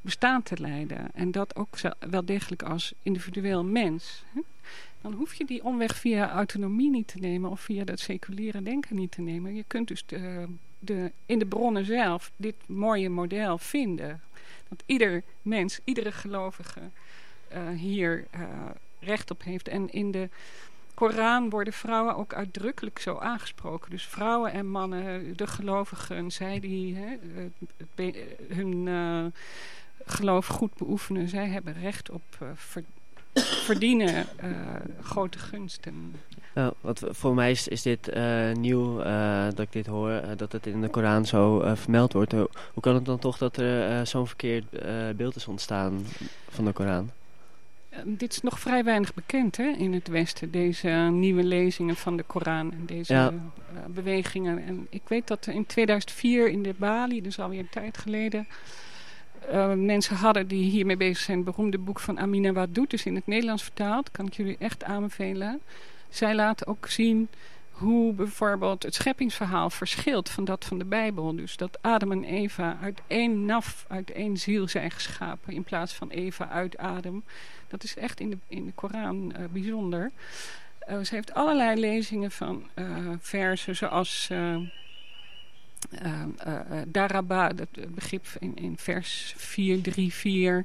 bestaan 0.00 0.42
te 0.42 0.60
leiden. 0.60 1.08
En 1.14 1.30
dat 1.30 1.56
ook 1.56 1.76
wel 2.10 2.24
degelijk 2.24 2.62
als 2.62 2.92
individueel 3.02 3.64
mens. 3.64 4.24
Dan 5.00 5.12
hoef 5.12 5.34
je 5.34 5.44
die 5.44 5.64
omweg 5.64 5.96
via 5.96 6.30
autonomie 6.30 6.90
niet 6.90 7.08
te 7.08 7.18
nemen 7.18 7.50
of 7.50 7.60
via 7.60 7.84
dat 7.84 8.00
seculiere 8.00 8.62
denken 8.62 8.96
niet 8.96 9.10
te 9.10 9.20
nemen. 9.20 9.54
Je 9.54 9.64
kunt 9.66 9.88
dus 9.88 10.02
de, 10.06 10.46
de, 10.78 11.12
in 11.26 11.38
de 11.38 11.46
bronnen 11.46 11.84
zelf 11.84 12.32
dit 12.36 12.54
mooie 12.66 13.08
model 13.08 13.58
vinden. 13.58 14.20
Dat 14.68 14.82
ieder 14.86 15.22
mens, 15.42 15.80
iedere 15.84 16.12
gelovige 16.12 16.80
eh, 17.48 17.68
hier 17.68 18.26
eh, 18.30 18.42
recht 19.00 19.30
op 19.30 19.42
heeft. 19.42 19.68
En 19.68 19.92
in 19.92 20.10
de 20.10 20.28
Koran 20.96 21.50
worden 21.50 21.72
vrouwen 21.72 22.16
ook 22.16 22.34
uitdrukkelijk 22.34 22.98
zo 22.98 23.18
aangesproken. 23.18 23.90
Dus 23.90 24.06
vrouwen 24.06 24.52
en 24.52 24.66
mannen, 24.66 25.36
de 25.36 25.46
gelovigen, 25.46 26.30
zij 26.30 26.60
die 26.60 26.96
hè, 26.96 27.16
hun 28.48 28.88
eh, 28.88 29.24
geloof 30.06 30.46
goed 30.46 30.74
beoefenen, 30.74 31.28
zij 31.28 31.48
hebben 31.48 31.74
recht 31.80 32.10
op 32.10 32.22
eh, 32.38 32.48
ver- 32.54 32.84
verdienen 33.64 34.26
eh, 34.36 34.50
grote 35.02 35.38
gunsten. 35.38 36.14
Nou, 36.54 36.72
wat 36.80 37.04
voor 37.08 37.34
mij 37.34 37.50
is, 37.50 37.68
is 37.68 37.82
dit 37.82 38.14
nieuw 38.52 39.02
dat 39.48 39.58
ik 39.58 39.72
dit 39.72 39.86
hoor, 39.86 40.22
dat 40.36 40.52
het 40.52 40.66
in 40.66 40.80
de 40.80 40.88
Koran 40.88 41.26
zo 41.26 41.74
vermeld 41.74 42.12
wordt. 42.12 42.32
Hoe, 42.32 42.48
kan 42.80 42.94
het 42.94 43.04
dan 43.04 43.18
toch 43.18 43.38
dat 43.38 43.56
er 43.56 44.06
zo'n 44.06 44.26
verkeerd 44.26 44.64
beeld 45.16 45.36
is 45.36 45.46
ontstaan 45.46 46.06
van 46.48 46.64
de 46.64 46.72
Koran? 46.72 47.10
Eh, 47.96 48.02
dit 48.04 48.32
is 48.32 48.40
nog 48.40 48.60
vrij 48.60 48.84
weinig 48.84 49.14
bekend 49.14 49.56
hè, 49.56 49.66
in 49.68 49.92
het 49.92 50.08
Westen, 50.08 50.50
deze 50.50 50.88
nieuwe 51.12 51.44
lezingen 51.44 51.96
van 51.96 52.16
de 52.16 52.22
Koran 52.22 52.72
en 52.72 52.86
deze 52.86 53.12
Ja. 53.12 53.28
eh, 53.28 53.34
bewegingen. 53.88 54.64
En 54.66 54.86
ik 54.90 55.02
weet 55.08 55.26
dat 55.26 55.46
er 55.46 55.54
in 55.54 55.66
2004 55.66 56.48
in 56.48 56.62
de 56.62 56.74
Bali, 56.76 57.22
dus 57.22 57.38
alweer 57.38 57.58
een 57.58 57.68
tijd 57.70 57.98
geleden, 57.98 58.46
eh, 59.50 59.72
mensen 59.72 60.16
hadden 60.16 60.46
die 60.48 60.70
hiermee 60.70 60.96
bezig 60.96 61.18
zijn. 61.18 61.36
Het 61.36 61.46
beroemde 61.46 61.78
boek 61.78 62.00
van 62.00 62.18
Amina 62.18 62.52
Wadoud, 62.52 62.90
dus 62.90 63.04
in 63.06 63.14
het 63.14 63.26
Nederlands 63.26 63.62
vertaald, 63.62 64.10
kan 64.10 64.26
ik 64.26 64.32
jullie 64.34 64.56
echt 64.58 64.84
aanbevelen. 64.84 65.60
Zij 66.08 66.34
laten 66.34 66.66
ook 66.66 66.86
zien 66.88 67.28
hoe 67.76 68.12
bijvoorbeeld 68.12 68.82
het 68.82 68.94
scheppingsverhaal 68.94 69.70
verschilt 69.70 70.28
van 70.28 70.44
dat 70.44 70.64
van 70.64 70.78
de 70.78 70.84
Bijbel. 70.84 71.36
Dus 71.36 71.56
dat 71.56 71.78
Adam 71.80 72.12
en 72.12 72.24
Eva 72.24 72.78
uit 72.82 73.00
één 73.06 73.44
naf, 73.44 73.84
uit 73.88 74.10
één 74.10 74.36
ziel 74.36 74.68
zijn 74.68 74.90
geschapen 74.90 75.52
in 75.52 75.64
plaats 75.64 75.92
van 75.94 76.10
Eva 76.10 76.48
uit 76.48 76.76
Adam. 76.76 77.24
Dat 77.68 77.84
is 77.84 77.96
echt 77.96 78.20
in 78.20 78.30
de, 78.30 78.38
in 78.48 78.64
de 78.64 78.72
Koran 78.72 79.32
eh, 79.32 79.44
bijzonder. 79.50 80.10
Eh, 80.78 81.00
ze 81.00 81.14
heeft 81.14 81.34
allerlei 81.34 81.80
lezingen 81.80 82.30
van 82.30 82.68
eh 82.74 82.84
versen 83.20 83.76
zoals 83.76 84.30
Daraba, 86.86 87.48
dat 87.48 87.68
begrip 87.94 88.26
in, 88.38 88.56
in 88.56 88.78
vers 88.78 89.34
4, 89.36 89.82
3, 89.82 90.12
4. 90.12 90.64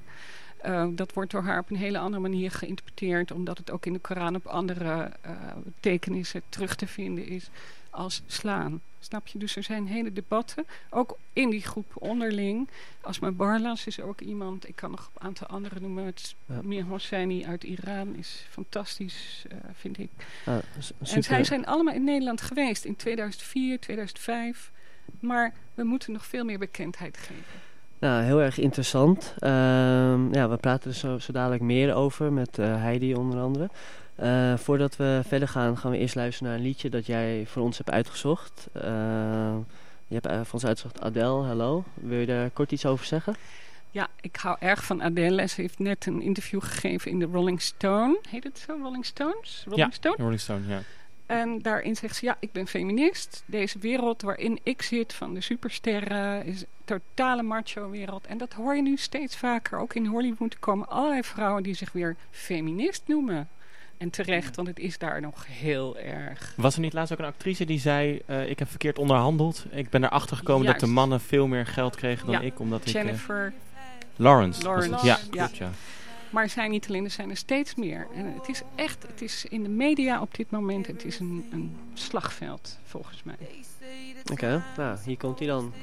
Eh, 0.61 0.87
dat 0.91 1.13
wordt 1.13 1.31
door 1.31 1.43
haar 1.43 1.59
op 1.59 1.69
een 1.69 1.75
hele 1.75 1.97
andere 1.97 2.21
manier 2.21 2.51
geïnterpreteerd, 2.51 3.31
omdat 3.31 3.57
het 3.57 3.71
ook 3.71 3.85
in 3.85 3.93
de 3.93 3.99
Koran 3.99 4.35
op 4.35 4.45
andere 4.45 5.11
eh 5.21 5.31
betekenissen 5.63 6.41
terug 6.49 6.75
te 6.75 6.87
vinden 6.87 7.27
is 7.27 7.49
als 7.89 8.21
slaan. 8.27 8.81
Snap 8.99 9.27
je? 9.27 9.39
Dus 9.39 9.55
er 9.55 9.63
zijn 9.63 9.87
hele 9.87 10.13
debatten, 10.13 10.65
ook 10.89 11.17
in 11.33 11.49
die 11.49 11.61
groep 11.61 11.91
onderling. 11.93 12.67
Asma 13.01 13.31
Barlas 13.31 13.87
is 13.87 13.99
ook 13.99 14.21
iemand, 14.21 14.67
ik 14.67 14.75
kan 14.75 14.91
nog 14.91 15.11
een 15.13 15.21
aantal 15.27 15.47
anderen 15.47 15.81
noemen. 15.81 16.05
Het 16.05 16.35
Ja. 16.45 16.59
Mir 16.63 16.83
Hosseini 16.83 17.45
uit 17.45 17.63
Iran 17.63 18.15
is 18.15 18.45
fantastisch, 18.49 19.45
eh, 19.49 19.57
vind 19.73 19.97
ik. 19.97 20.09
Ah, 20.45 20.57
En 20.99 21.23
zij 21.23 21.43
zijn 21.43 21.65
allemaal 21.65 21.93
in 21.93 22.03
Nederland 22.03 22.41
geweest 22.41 22.85
in 22.85 22.95
2004, 22.95 23.79
2005. 23.79 24.71
Maar 25.19 25.53
we 25.73 25.83
moeten 25.83 26.11
nog 26.13 26.25
veel 26.25 26.45
meer 26.45 26.59
bekendheid 26.59 27.17
geven. 27.17 27.61
Nou, 28.01 28.23
heel 28.23 28.41
erg 28.41 28.57
interessant. 28.57 29.33
Ehm, 29.39 30.33
ja, 30.33 30.49
we 30.49 30.57
praten 30.57 30.89
er 30.89 30.97
zo, 30.97 31.19
zo 31.19 31.31
dadelijk 31.31 31.61
meer 31.61 31.93
over 31.93 32.33
met 32.33 32.59
eh, 32.59 32.81
Heidi 32.81 33.15
onder 33.15 33.39
andere. 33.39 33.69
Eh, 34.15 34.57
voordat 34.57 34.95
we 34.95 35.21
verder 35.27 35.47
gaan, 35.47 35.77
gaan 35.77 35.91
we 35.91 35.97
eerst 35.97 36.15
luisteren 36.15 36.49
naar 36.49 36.59
een 36.59 36.65
liedje 36.65 36.89
dat 36.89 37.05
jij 37.05 37.43
voor 37.47 37.61
ons 37.61 37.77
hebt 37.77 37.89
uitgezocht. 37.89 38.67
Ehm, 38.73 39.57
je 40.07 40.13
hebt 40.13 40.25
eh, 40.25 40.35
voor 40.35 40.53
ons 40.53 40.65
uitgezocht 40.65 41.01
Adele, 41.01 41.43
hallo. 41.43 41.83
Wil 41.93 42.19
je 42.19 42.25
daar 42.25 42.49
kort 42.49 42.71
iets 42.71 42.85
over 42.85 43.05
zeggen? 43.05 43.35
Ja, 43.91 44.07
ik 44.21 44.35
hou 44.35 44.57
erg 44.59 44.83
van 44.83 45.03
Adele. 45.03 45.47
Ze 45.47 45.61
heeft 45.61 45.79
net 45.79 46.05
een 46.05 46.21
interview 46.21 46.61
gegeven 46.61 47.11
in 47.11 47.19
de 47.19 47.25
Rolling 47.25 47.61
Stone. 47.61 48.19
Heet 48.29 48.43
het 48.43 48.63
zo? 48.65 48.77
Rolling 48.81 49.05
Stones? 49.05 49.63
Rolling 49.65 49.87
Ja. 49.87 49.91
Stone? 49.91 50.15
Rolling 50.17 50.39
Stone, 50.39 50.67
ja. 50.67 50.81
En 51.25 51.59
daarin 51.61 51.95
zegt 51.95 52.15
ze, 52.15 52.25
ja, 52.25 52.37
ik 52.39 52.51
ben 52.51 52.67
feminist. 52.67 53.43
Deze 53.45 53.79
wereld 53.79 54.21
waarin 54.21 54.59
ik 54.63 54.81
zit 54.81 55.13
van 55.13 55.33
de 55.33 55.41
supersterren 55.41 56.45
is 56.45 56.63
totale 56.99 57.41
macho 57.41 57.89
wereld. 57.89 58.25
En 58.25 58.37
dat 58.37 58.53
hoor 58.53 58.75
je 58.75 58.81
nu 58.81 58.97
steeds 58.97 59.37
vaker. 59.37 59.79
Ook 59.79 59.93
in 59.93 60.05
Hollywood 60.05 60.59
komen 60.59 60.89
allerlei 60.89 61.23
vrouwen 61.23 61.63
die 61.63 61.73
zich 61.73 61.91
weer 61.91 62.15
feminist 62.31 63.03
noemen. 63.07 63.49
En 63.97 64.09
terecht, 64.09 64.55
want 64.55 64.67
het 64.67 64.79
is 64.79 64.97
daar 64.97 65.21
nog 65.21 65.45
heel 65.47 65.97
erg. 65.97 66.53
Was 66.57 66.75
er 66.75 66.81
niet 66.81 66.93
laatst 66.93 67.13
ook 67.13 67.19
een 67.19 67.25
actrice 67.25 67.65
die 67.65 67.79
zei... 67.79 68.21
eh, 68.25 68.49
ik 68.49 68.59
heb 68.59 68.69
verkeerd 68.69 68.99
onderhandeld. 68.99 69.65
Ik 69.69 69.89
ben 69.89 70.03
erachter 70.03 70.37
gekomen 70.37 70.65
dat 70.65 70.79
de 70.79 70.87
mannen 70.87 71.21
veel 71.21 71.47
meer 71.47 71.65
geld 71.65 71.95
kregen 71.95 72.25
dan 72.25 72.35
Ja, 72.35 72.41
ik. 72.41 72.59
Omdat 72.59 72.79
ik... 72.81 72.87
eh, 72.87 72.93
Jennifer. 72.93 73.53
Lawrence. 74.15 74.63
was 74.63 74.67
Lawrence, 74.67 74.93
het. 74.93 75.03
Ja, 75.03 75.17
ja. 75.31 75.45
klopt, 75.45 75.57
ja. 75.57 75.69
Maar 76.29 76.43
er 76.43 76.49
zijn 76.49 76.71
niet 76.71 76.87
alleen, 76.87 77.03
er 77.03 77.09
zijn 77.09 77.29
er 77.29 77.37
steeds 77.37 77.75
meer. 77.75 78.07
En 78.15 78.33
het 78.33 78.47
is 78.49 78.61
echt, 78.75 79.03
het 79.07 79.21
is 79.21 79.45
in 79.45 79.63
de 79.63 79.69
media 79.69 80.21
op 80.21 80.35
dit 80.35 80.51
moment, 80.51 80.87
het 80.87 81.05
is 81.05 81.19
een, 81.19 81.45
een 81.51 81.77
slagveld, 81.93 82.79
volgens 82.83 83.23
mij. 83.23 83.35
Oké, 84.31 84.63
nou, 84.77 84.97
hier 85.05 85.17
komt 85.17 85.39
hij 85.39 85.47
dan. 85.47 85.73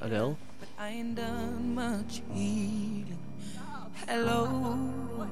Adele. 0.00 0.38
But 0.60 0.68
I 0.78 0.88
ain't 0.88 1.16
done 1.16 1.74
much 1.74 2.22
healing. 2.32 3.18
Hello, 4.06 5.26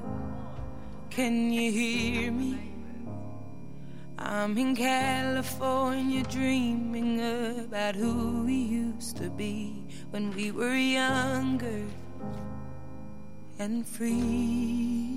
can 1.09 1.51
you 1.51 1.71
hear 1.71 2.31
me? 2.31 2.59
I'm 4.19 4.57
in 4.57 4.75
California 4.75 6.23
dreaming 6.23 7.21
about 7.65 7.95
who 7.95 8.43
we 8.43 8.55
used 8.55 9.17
to 9.17 9.29
be 9.29 9.83
when 10.09 10.33
we 10.35 10.51
were 10.51 10.75
younger 10.75 11.85
and 13.59 13.87
free. 13.87 15.16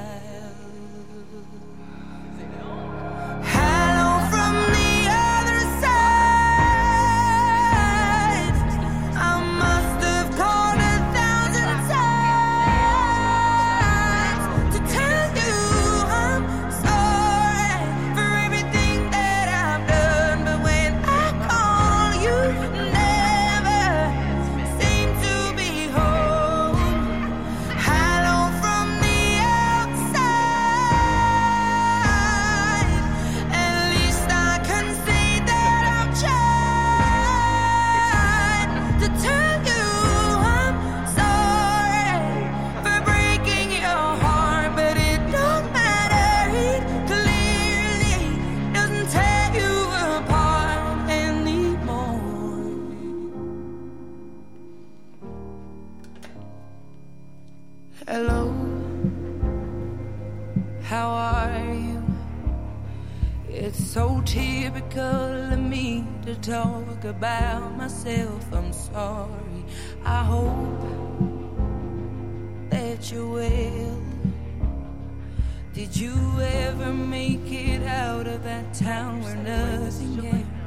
Did 75.73 75.97
you 75.97 76.15
ever 76.39 76.93
make 76.93 77.51
it 77.51 77.81
out 77.87 78.27
of 78.27 78.43
that 78.43 78.75
town 78.75 79.23
where 79.23 79.35
nothing 79.35 80.19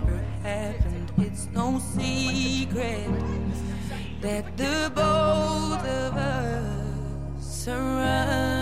ever 0.03 0.17
happened? 0.43 1.13
It's 1.19 1.49
no 1.55 1.79
secret 1.79 3.09
that 4.21 4.57
the 4.57 4.91
both 4.95 5.87
of 5.87 6.17
us 6.17 7.69
are 7.69 7.79
running 7.79 8.54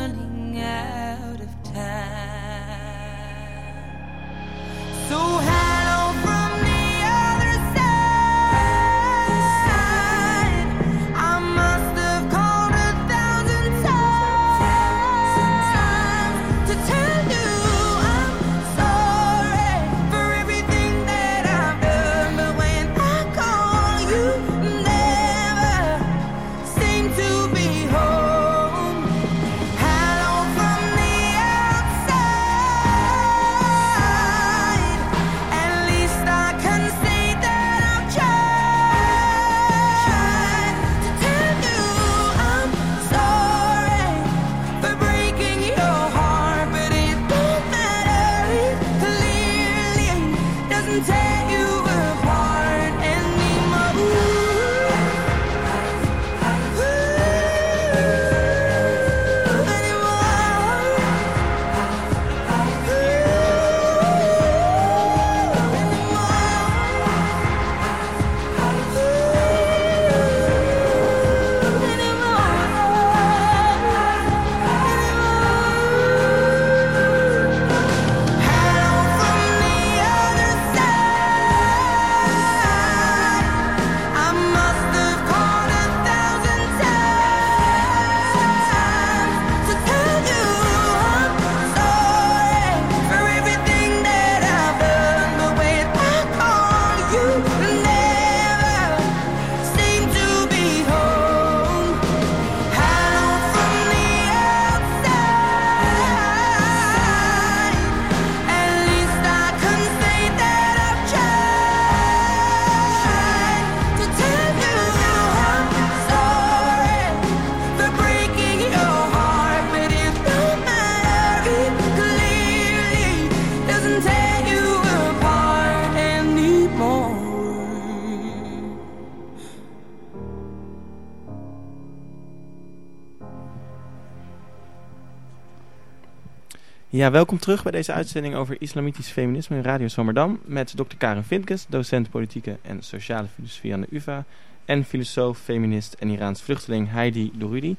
Ja, 137.03 137.11
welkom 137.11 137.39
terug 137.39 137.63
bij 137.63 137.73
deze 137.73 137.93
uitzending 137.93 138.35
over 138.35 138.57
islamitisch 138.59 139.09
feminisme 139.09 139.57
in 139.57 139.63
Radio 139.63 139.89
Zwammerdam 139.89 140.41
met 140.45 140.73
Dr. 140.77 140.97
Karen 140.99 141.25
Vindkes, 141.25 141.67
docent 141.69 142.11
politieke 142.11 142.57
en 142.63 142.83
sociale 142.83 143.27
filosofie 143.35 143.73
aan 143.73 143.81
de 143.81 143.87
UvA 143.91 144.25
en 144.65 144.85
filosoof, 144.85 145.39
feminist 145.39 145.97
en 145.99 146.09
Iraans 146.09 146.43
vluchteling 146.43 146.91
Heidi 146.91 147.31
Dorudi. 147.35 147.77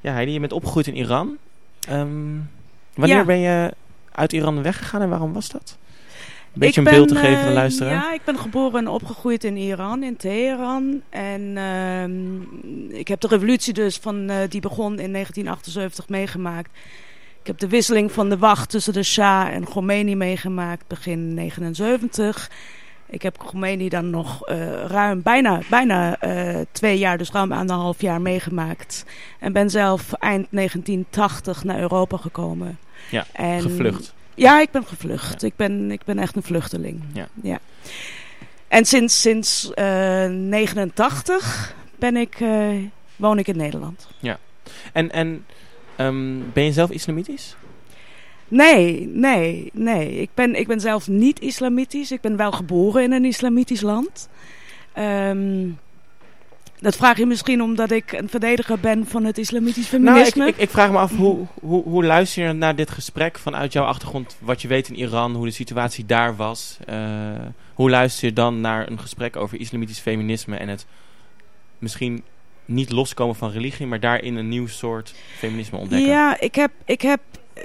Ja, 0.00 0.12
Heidi, 0.12 0.32
je 0.32 0.40
bent 0.40 0.52
opgegroeid 0.52 0.86
in 0.86 0.96
Iran. 0.96 1.36
Ehm, 1.88 2.08
wanneer 2.94 3.24
ben 3.24 3.38
je 3.38 3.72
uit 4.12 4.32
Iran 4.32 4.62
weggegaan 4.62 5.02
en 5.02 5.08
waarom 5.08 5.32
was 5.32 5.48
dat? 5.48 5.78
Een 6.52 6.60
beetje 6.60 6.80
een 6.80 6.90
beeld 6.90 7.08
te 7.08 7.14
geven 7.14 7.36
aan 7.36 7.42
de 7.42 7.48
eh, 7.48 7.54
luisteraar. 7.54 7.92
Ja, 7.92 8.12
ik 8.12 8.24
ben 8.24 8.38
geboren 8.38 8.78
en 8.78 8.88
opgegroeid 8.88 9.44
in 9.44 9.56
Iran, 9.56 10.02
in 10.02 10.16
Teheran. 10.16 11.02
En 11.10 11.56
ehm, 11.56 12.40
ik 12.96 13.08
heb 13.08 13.20
de 13.20 13.28
revolutie 13.28 13.72
dus 13.72 13.96
van, 13.96 14.30
uh, 14.30 14.36
die 14.48 14.60
begon 14.60 14.98
in 14.98 15.12
1978 15.12 16.08
meegemaakt. 16.08 16.70
Ik 17.42 17.48
heb 17.48 17.58
de 17.58 17.68
wisseling 17.68 18.12
van 18.12 18.28
de 18.28 18.38
wacht 18.38 18.70
tussen 18.70 18.92
de 18.92 19.02
Shah 19.02 19.48
en 19.48 19.64
Khomeini 19.64 20.14
meegemaakt 20.14 20.86
begin 20.86 21.34
79. 21.34 22.50
Ik 23.06 23.22
heb 23.22 23.38
Khomeini 23.38 23.88
dan 23.88 24.10
nog 24.10 24.48
uh, 24.48 24.84
ruim, 24.84 25.22
bijna, 25.22 25.60
bijna 25.70 26.24
uh, 26.24 26.60
twee 26.72 26.98
jaar, 26.98 27.18
dus 27.18 27.30
ruim 27.30 27.52
anderhalf 27.52 28.00
jaar 28.00 28.20
meegemaakt. 28.20 29.04
En 29.38 29.52
ben 29.52 29.70
zelf 29.70 30.12
eind 30.12 30.46
1980 30.50 31.64
naar 31.64 31.78
Europa 31.78 32.16
gekomen. 32.16 32.78
Ja, 33.10 33.26
en, 33.32 33.60
gevlucht. 33.60 34.14
Ja, 34.34 34.60
ik 34.60 34.70
ben 34.70 34.86
gevlucht. 34.86 35.40
Ja. 35.40 35.46
Ik, 35.46 35.56
ben, 35.56 35.90
ik 35.90 36.04
ben 36.04 36.18
echt 36.18 36.36
een 36.36 36.42
vluchteling. 36.42 37.02
Ja. 37.12 37.28
ja. 37.42 37.58
En 38.68 38.84
sinds, 38.84 39.20
sinds 39.20 39.70
uh, 39.74 40.26
89 40.26 41.74
ben 41.96 42.16
ik, 42.16 42.38
woon 43.16 43.38
ik 43.38 43.48
in 43.48 43.56
Nederland. 43.56 44.08
Ja. 44.18 44.38
En, 44.92 45.12
en 45.12 45.44
um, 45.96 46.50
ben 46.52 46.64
je 46.64 46.72
zelf 46.72 46.90
islamitisch? 46.90 47.56
Nee, 48.48 49.08
nee, 49.12 49.70
nee. 49.72 50.20
Ik 50.20 50.30
ben, 50.34 50.54
ik 50.54 50.66
ben 50.66 50.80
zelf 50.80 51.08
niet 51.08 51.40
islamitisch. 51.40 52.12
Ik 52.12 52.20
ben 52.20 52.36
wel 52.36 52.52
geboren 52.52 53.02
in 53.02 53.12
een 53.12 53.24
islamitisch 53.24 53.80
land. 53.80 54.28
Um, 54.98 55.78
dat 56.82 56.96
vraag 56.96 57.18
je 57.18 57.26
misschien 57.26 57.62
omdat 57.62 57.90
ik 57.90 58.12
een 58.12 58.28
verdediger 58.28 58.78
ben 58.78 59.06
van 59.06 59.24
het 59.24 59.38
islamitisch 59.38 59.86
feminisme? 59.86 60.38
Nou, 60.38 60.50
ik, 60.50 60.56
ik, 60.56 60.62
ik 60.62 60.70
vraag 60.70 60.90
me 60.90 60.98
af, 60.98 61.16
hoe, 61.16 61.46
hoe, 61.60 61.82
hoe 61.82 62.04
luister 62.04 62.46
je 62.46 62.52
naar 62.52 62.76
dit 62.76 62.90
gesprek 62.90 63.38
vanuit 63.38 63.72
jouw 63.72 63.84
achtergrond, 63.84 64.36
wat 64.38 64.62
je 64.62 64.68
weet 64.68 64.88
in 64.88 64.96
Iran, 64.96 65.34
hoe 65.34 65.46
de 65.46 65.52
situatie 65.52 66.06
daar 66.06 66.36
was? 66.36 66.78
Uh, 66.90 66.96
hoe 67.74 67.90
luister 67.90 68.28
je 68.28 68.32
dan 68.32 68.60
naar 68.60 68.90
een 68.90 68.98
gesprek 68.98 69.36
over 69.36 69.60
islamitisch 69.60 69.98
feminisme 69.98 70.56
en 70.56 70.68
het 70.68 70.86
misschien 71.78 72.22
niet 72.74 72.90
loskomen 72.90 73.36
van 73.36 73.50
religie, 73.50 73.86
maar 73.86 74.00
daarin 74.00 74.36
een 74.36 74.48
nieuw 74.48 74.66
soort 74.66 75.14
feminisme 75.36 75.78
ontdekken? 75.78 76.10
Ja, 76.10 76.40
ik 76.40 76.54
heb, 76.54 76.70
ik 76.84 77.00
heb 77.00 77.20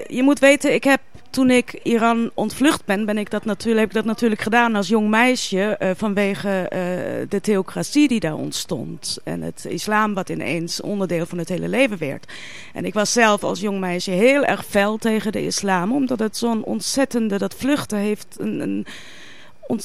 je 0.08 0.24
moet 0.24 0.40
weten, 0.40 0.74
ik 0.74 0.84
heb 0.84 1.02
toen 1.30 1.50
ik 1.50 1.80
Iran 1.84 2.32
ontvlucht 2.34 2.86
ben, 2.86 3.06
ben 3.06 3.18
ik 3.18 3.30
dat 3.30 3.46
natuurlijk, 3.46 3.80
heb 3.80 3.90
ik 3.90 3.96
dat 3.96 4.06
natuurlijk 4.06 4.42
gedaan 4.42 4.76
als 4.76 4.88
jong 4.88 5.10
meisje 5.10 5.78
uh, 5.80 5.90
vanwege 5.96 6.50
uh, 6.64 7.30
de 7.30 7.42
theocratie 7.42 8.08
die 8.08 8.20
daar 8.20 8.36
ontstond. 8.36 9.18
En 9.24 9.42
het 9.42 9.66
islam 9.70 10.14
wat 10.14 10.30
ineens 10.30 10.82
onderdeel 10.82 11.26
van 11.26 11.38
het 11.38 11.50
hele 11.50 11.68
leven 11.68 11.98
werd. 11.98 12.32
En 12.74 12.86
ik 12.86 12.94
was 12.94 13.12
zelf 13.12 13.44
als 13.44 13.60
jong 13.60 13.80
meisje 13.80 14.12
heel 14.12 14.46
erg 14.46 14.66
fel 14.66 14.98
tegen 14.98 15.32
de 15.32 15.46
islam, 15.46 15.92
omdat 15.92 16.20
het 16.20 16.38
zo'n 16.38 16.64
ontzettende, 16.64 17.38
dat 17.38 17.56
vluchten 17.56 17.98
heeft 17.98 18.36
een, 18.40 18.60
een 18.60 18.86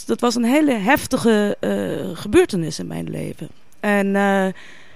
dat 0.07 0.21
was 0.21 0.35
een 0.35 0.45
hele 0.45 0.75
heftige 0.75 1.57
uh, 1.61 2.17
gebeurtenis 2.17 2.79
in 2.79 2.87
mijn 2.87 3.11
leven. 3.11 3.49
En 3.81 4.15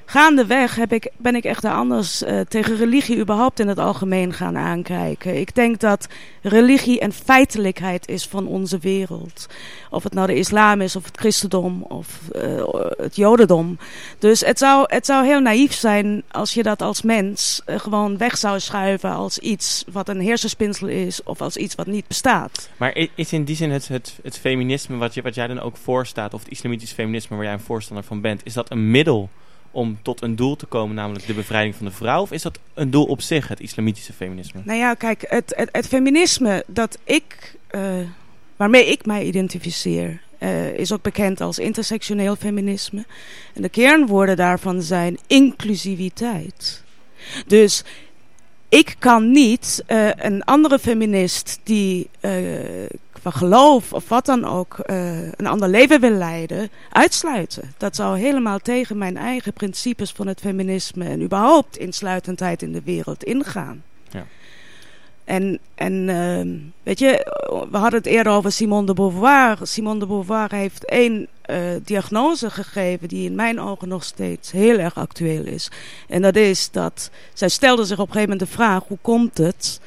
gaandeweg 0.06 0.76
heb 0.76 0.92
ik, 0.92 1.10
ben 1.16 1.34
ik 1.34 1.44
echt 1.44 1.64
anders 1.64 2.22
uh, 2.22 2.40
tegen 2.40 2.76
religie 2.76 3.18
überhaupt 3.18 3.60
in 3.60 3.68
het 3.68 3.78
algemeen 3.78 4.32
gaan 4.32 4.56
aankijken. 4.56 5.40
Ik 5.40 5.54
denk 5.54 5.80
dat 5.80 6.08
religie 6.42 7.02
een 7.02 7.12
feitelijkheid 7.12 8.08
is 8.08 8.26
van 8.26 8.46
onze 8.46 8.78
wereld. 8.78 9.46
Of 9.90 10.02
het 10.02 10.14
nou 10.14 10.26
de 10.26 10.34
islam 10.34 10.80
is, 10.80 10.96
of 10.96 11.04
het 11.04 11.16
christendom, 11.16 11.82
of 11.82 12.20
uh, 12.32 12.64
het 12.96 13.16
jodendom. 13.16 13.78
Dus 14.18 14.40
het 14.40 14.58
zou, 14.58 14.84
het 14.86 15.06
zou 15.06 15.24
heel 15.26 15.40
naïef 15.40 15.72
zijn 15.72 16.22
als 16.30 16.54
je 16.54 16.62
dat 16.62 16.82
als 16.82 17.02
mens 17.02 17.62
uh, 17.66 17.78
gewoon 17.78 18.18
weg 18.18 18.38
zou 18.38 18.60
schuiven 18.60 19.10
als 19.10 19.38
iets 19.38 19.84
wat 19.92 20.08
een 20.08 20.24
hersenspinsel 20.24 20.88
is, 20.88 21.22
of 21.22 21.40
als 21.40 21.56
iets 21.56 21.74
wat 21.74 21.86
niet 21.86 22.06
bestaat. 22.06 22.68
Maar 22.76 23.06
is 23.14 23.32
in 23.32 23.44
die 23.44 23.56
zin 23.56 23.70
het, 23.70 23.88
het, 23.88 24.18
het 24.22 24.38
feminisme 24.38 24.96
wat, 24.96 25.14
je, 25.14 25.22
wat 25.22 25.34
jij 25.34 25.46
dan 25.46 25.60
ook 25.60 25.76
voorstaat, 25.76 26.34
of 26.34 26.42
het 26.42 26.50
islamitisch 26.50 26.92
feminisme 26.92 27.36
waar 27.36 27.44
jij 27.44 27.54
een 27.54 27.60
voorstander 27.60 28.04
van 28.04 28.20
bent, 28.20 28.40
is 28.44 28.52
dat 28.52 28.70
een 28.70 28.90
middel 28.90 29.28
om 29.76 29.98
tot 30.02 30.22
een 30.22 30.36
doel 30.36 30.56
te 30.56 30.66
komen, 30.66 30.94
namelijk 30.94 31.26
de 31.26 31.34
bevrijding 31.34 31.74
van 31.74 31.86
de 31.86 31.92
vrouw? 31.92 32.20
Of 32.20 32.32
is 32.32 32.42
dat 32.42 32.58
een 32.74 32.90
doel 32.90 33.04
op 33.04 33.20
zich, 33.20 33.48
het 33.48 33.60
islamitische 33.60 34.12
feminisme? 34.12 34.60
Nou 34.64 34.78
ja, 34.78 34.94
kijk, 34.94 35.24
het, 35.28 35.52
het, 35.56 35.68
het 35.72 35.86
feminisme 35.86 36.64
dat 36.66 36.98
ik, 37.04 37.56
uh, 37.70 37.82
waarmee 38.56 38.86
ik 38.86 39.06
mij 39.06 39.24
identificeer, 39.24 40.20
uh, 40.38 40.78
is 40.78 40.92
ook 40.92 41.02
bekend 41.02 41.40
als 41.40 41.58
intersectioneel 41.58 42.36
feminisme. 42.36 43.04
En 43.54 43.62
de 43.62 43.68
kernwoorden 43.68 44.36
daarvan 44.36 44.82
zijn 44.82 45.18
inclusiviteit. 45.26 46.82
Dus 47.46 47.84
ik 48.68 48.96
kan 48.98 49.30
niet 49.30 49.84
uh, 49.88 50.10
een 50.16 50.44
andere 50.44 50.78
feminist 50.78 51.60
die 51.62 52.08
van 53.32 53.48
geloof 53.48 53.92
of 53.92 54.08
wat 54.08 54.26
dan 54.26 54.44
ook 54.44 54.76
uh, 54.86 55.22
een 55.22 55.46
ander 55.46 55.68
leven 55.68 56.00
wil 56.00 56.10
leiden, 56.10 56.70
uitsluiten. 56.90 57.74
Dat 57.76 57.96
zou 57.96 58.18
helemaal 58.18 58.58
tegen 58.58 58.98
mijn 58.98 59.16
eigen 59.16 59.52
principes 59.52 60.12
van 60.12 60.26
het 60.26 60.40
feminisme 60.40 61.04
en 61.04 61.22
überhaupt 61.22 61.76
insluitendheid 61.76 62.62
in 62.62 62.72
de 62.72 62.82
wereld 62.84 63.24
ingaan. 63.24 63.82
Ja. 64.10 64.26
En, 65.24 65.58
en 65.74 65.92
uh, 66.08 66.60
weet 66.82 66.98
je, 66.98 67.32
we 67.70 67.76
hadden 67.76 67.98
het 67.98 68.06
eerder 68.06 68.32
over 68.32 68.52
Simone 68.52 68.86
de 68.86 68.94
Beauvoir. 68.94 69.58
Simone 69.62 69.98
de 69.98 70.06
Beauvoir 70.06 70.54
heeft 70.54 70.84
één 70.84 71.26
uh, 71.46 71.58
diagnose 71.84 72.50
gegeven 72.50 73.08
die 73.08 73.24
in 73.24 73.34
mijn 73.34 73.60
ogen 73.60 73.88
nog 73.88 74.04
steeds 74.04 74.50
heel 74.50 74.78
erg 74.78 74.94
actueel 74.94 75.44
is. 75.44 75.70
En 76.08 76.22
dat 76.22 76.36
is 76.36 76.70
dat 76.70 77.10
zij 77.32 77.48
stelde 77.48 77.84
zich 77.84 77.98
op 77.98 78.06
een 78.06 78.12
gegeven 78.12 78.30
moment 78.30 78.50
de 78.50 78.56
vraag: 78.56 78.82
hoe 78.88 78.98
komt 79.02 79.38
het 79.38 79.80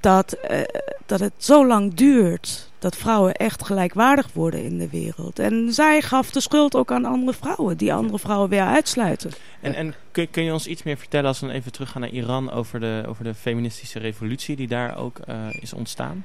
dat, 0.00 0.36
uh, 0.50 0.60
dat 1.06 1.20
het 1.20 1.32
zo 1.36 1.66
lang 1.66 1.94
duurt 1.94 2.70
dat 2.78 2.96
vrouwen 2.96 3.34
echt 3.34 3.64
gelijkwaardig 3.64 4.28
worden 4.32 4.64
in 4.64 4.78
de 4.78 4.88
wereld. 4.88 5.38
En 5.38 5.72
zij 5.72 6.02
gaf 6.02 6.30
de 6.30 6.40
schuld 6.40 6.74
ook 6.74 6.92
aan 6.92 7.04
andere 7.04 7.36
vrouwen, 7.40 7.76
die 7.76 7.92
andere 7.92 8.18
vrouwen 8.18 8.48
weer 8.48 8.64
uitsluiten. 8.64 9.30
En, 9.60 9.74
en 9.74 9.94
kun, 10.10 10.30
kun 10.30 10.42
je 10.42 10.52
ons 10.52 10.66
iets 10.66 10.82
meer 10.82 10.96
vertellen, 10.96 11.26
als 11.26 11.40
we 11.40 11.52
even 11.52 11.72
teruggaan 11.72 12.00
naar 12.00 12.10
Iran, 12.10 12.50
over 12.50 12.80
de, 12.80 13.04
over 13.08 13.24
de 13.24 13.34
feministische 13.34 13.98
revolutie 13.98 14.56
die 14.56 14.68
daar 14.68 14.98
ook 14.98 15.18
uh, 15.28 15.34
is 15.60 15.72
ontstaan? 15.72 16.24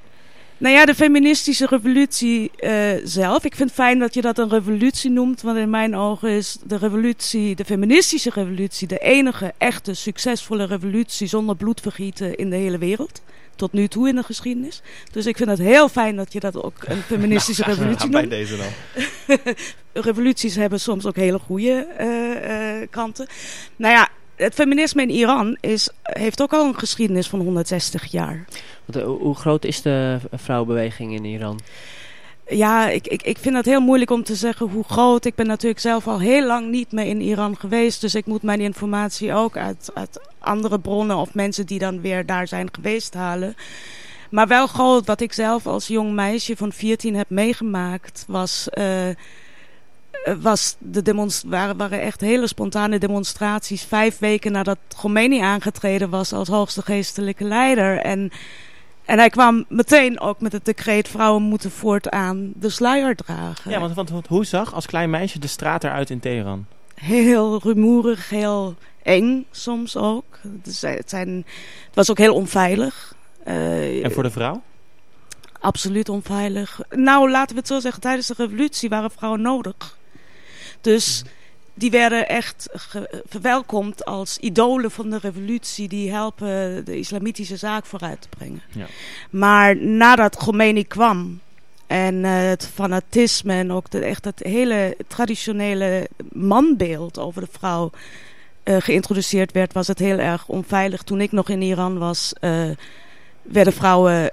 Nou 0.61 0.75
ja, 0.75 0.85
de 0.85 0.95
feministische 0.95 1.65
revolutie 1.65 2.51
uh, 2.59 2.91
zelf. 3.03 3.43
Ik 3.43 3.55
vind 3.55 3.69
het 3.69 3.77
fijn 3.77 3.99
dat 3.99 4.13
je 4.13 4.21
dat 4.21 4.37
een 4.37 4.49
revolutie 4.49 5.11
noemt. 5.11 5.41
Want 5.41 5.57
in 5.57 5.69
mijn 5.69 5.95
ogen 5.95 6.29
is 6.29 6.57
de 6.63 6.77
revolutie, 6.77 7.55
de 7.55 7.65
feministische 7.65 8.29
revolutie, 8.33 8.87
de 8.87 8.97
enige 8.97 9.53
echte 9.57 9.93
succesvolle 9.93 10.65
revolutie 10.65 11.27
zonder 11.27 11.55
bloedvergieten 11.55 12.35
in 12.35 12.49
de 12.49 12.55
hele 12.55 12.77
wereld 12.77 13.21
tot 13.62 13.74
nu 13.74 13.88
toe 13.88 14.08
in 14.08 14.15
de 14.15 14.24
geschiedenis. 14.24 14.82
Dus 15.12 15.26
ik 15.26 15.38
vind 15.38 15.50
het 15.50 15.60
heel 15.60 15.89
fijn 15.89 16.15
dat 16.15 16.34
je 16.34 16.39
dat 16.39 16.63
ook 16.63 16.74
een 16.80 17.02
feministische 17.13 17.62
nou, 17.62 17.74
revolutie 17.74 18.10
noemt. 18.10 18.30
bij 18.30 18.38
deze 18.38 18.58
dan. 18.58 19.38
Revoluties 20.08 20.56
hebben 20.56 20.80
soms 20.80 21.06
ook 21.06 21.15
hele 21.15 21.39
goede 21.39 21.88
uh, 22.00 22.80
uh, 22.80 22.88
kanten. 22.89 23.28
Nou 23.76 23.93
ja, 23.93 24.10
het 24.36 24.54
feminisme 24.54 25.02
in 25.02 25.10
Iran 25.10 25.58
is, 25.60 25.89
heeft 26.04 26.41
ook 26.41 26.54
al 26.54 26.65
een 26.65 26.80
geschiedenis 26.80 27.28
van 27.28 27.39
160 27.39 28.06
jaar. 28.12 28.45
Want, 28.86 29.06
uh, 29.06 29.12
hoe 29.19 29.36
groot 29.36 29.65
is 29.65 29.82
de 29.82 30.17
vrouwenbeweging 30.32 31.13
in 31.13 31.26
Iran? 31.26 31.60
Ja, 32.51 32.89
ik, 32.89 33.07
ik, 33.07 33.21
ik 33.21 33.37
vind 33.37 33.55
het 33.55 33.65
heel 33.65 33.81
moeilijk 33.81 34.11
om 34.11 34.23
te 34.23 34.35
zeggen 34.35 34.69
hoe 34.69 34.83
groot. 34.83 35.25
Ik 35.25 35.35
ben 35.35 35.47
natuurlijk 35.47 35.81
zelf 35.81 36.07
al 36.07 36.19
heel 36.19 36.45
lang 36.45 36.69
niet 36.69 36.91
meer 36.91 37.05
in 37.05 37.21
Iran 37.21 37.57
geweest. 37.57 38.01
Dus 38.01 38.15
ik 38.15 38.25
moet 38.25 38.41
mijn 38.41 38.61
informatie 38.61 39.33
ook 39.33 39.57
uit, 39.57 39.91
uit 39.93 40.19
andere 40.39 40.79
bronnen 40.79 41.17
of 41.17 41.33
mensen 41.33 41.65
die 41.65 41.79
dan 41.79 42.01
weer 42.01 42.25
daar 42.25 42.47
zijn 42.47 42.69
geweest 42.71 43.13
halen. 43.13 43.55
Maar 44.29 44.47
wel 44.47 44.67
groot, 44.67 45.05
wat 45.05 45.21
ik 45.21 45.33
zelf 45.33 45.67
als 45.67 45.87
jong 45.87 46.13
meisje 46.13 46.55
van 46.55 46.71
14 46.71 47.15
heb 47.15 47.29
meegemaakt, 47.29 48.23
was, 48.27 48.67
uh, 48.73 49.09
was 50.41 50.75
de 50.79 51.01
demonst 51.01 51.43
waren, 51.43 51.77
waren 51.77 52.01
echt 52.01 52.21
hele 52.21 52.47
spontane 52.47 52.97
demonstraties. 52.97 53.83
Vijf 53.83 54.19
weken 54.19 54.51
nadat 54.51 54.77
Khomeini 54.95 55.39
aangetreden 55.39 56.09
was 56.09 56.33
als 56.33 56.47
hoogste 56.47 56.81
geestelijke 56.81 57.43
leider. 57.43 57.97
En 57.97 58.31
en 59.12 59.17
hij 59.17 59.30
kwam 59.30 59.65
meteen 59.67 60.19
ook 60.19 60.41
met 60.41 60.52
het 60.52 60.65
decreet: 60.65 61.08
vrouwen 61.08 61.43
moeten 61.43 61.71
voortaan 61.71 62.52
de 62.56 62.69
sluier 62.69 63.15
dragen. 63.15 63.71
Ja, 63.71 63.80
want, 63.80 64.12
want 64.12 64.28
hoe 64.28 64.45
zag 64.45 64.74
als 64.74 64.86
klein 64.86 65.10
meisje 65.10 65.39
de 65.39 65.47
straat 65.47 65.84
eruit 65.84 66.10
in 66.10 66.19
Teheran? 66.19 66.65
Heel 66.95 67.60
rumoerig, 67.63 68.30
heel 68.30 68.76
eng 69.04 69.45
soms 69.52 69.97
ook. 69.97 70.39
Het, 70.63 71.10
zijn, 71.10 71.45
het 71.86 71.95
was 71.95 72.10
ook 72.10 72.17
heel 72.17 72.34
onveilig. 72.34 73.15
Uh, 73.47 74.04
en 74.04 74.12
voor 74.12 74.24
de 74.24 74.32
vrouw? 74.32 74.62
Absoluut 75.60 76.10
onveilig. 76.10 76.80
Nou, 76.89 77.32
laten 77.32 77.56
we 77.56 77.60
het 77.60 77.69
zo 77.69 77.80
zeggen: 77.80 78.02
tijdens 78.02 78.28
de 78.28 78.34
revolutie 78.38 78.89
waren 78.89 79.12
vrouwen 79.12 79.41
nodig. 79.41 79.97
Dus. 80.82 81.24
Mhm 81.24 81.39
die 81.82 81.91
werden 81.91 82.27
echt 82.27 82.69
verwelkomd 83.29 84.05
als 84.05 84.38
idolen 84.38 84.91
van 84.91 85.09
de 85.09 85.17
revolutie. 85.17 85.88
Die 85.88 86.11
helpen 86.11 86.86
de 86.86 86.97
islamitische 86.97 87.57
zaak 87.57 87.86
vooruit 87.86 88.21
te 88.21 88.27
brengen. 88.29 88.61
Ja. 88.71 88.86
Maar 89.29 89.77
nadat 89.77 90.36
Khomeini 90.36 90.84
kwam 90.84 91.39
en 91.88 92.15
uh, 92.15 92.32
het 92.32 92.69
fanatisme 92.73 93.53
en 93.53 93.71
ook 93.71 93.89
de, 93.89 93.99
echt 93.99 94.25
het 94.25 94.39
hele 94.39 94.97
traditionele 95.07 96.07
manbeeld 96.32 97.19
over 97.19 97.41
de 97.41 97.47
vrouw 97.51 97.91
uh, 98.63 98.75
geïntroduceerd 98.79 99.51
werd, 99.51 99.73
was 99.73 99.88
het 99.88 99.99
heel 99.99 100.17
erg 100.17 100.47
onveilig. 100.47 101.03
Toen 101.03 101.21
ik 101.21 101.32
nog 101.32 101.49
in 101.49 101.61
Iran 101.61 101.97
was, 101.97 102.34
uh, 102.41 102.69
werden 103.41 103.73
vrouwen 103.73 104.32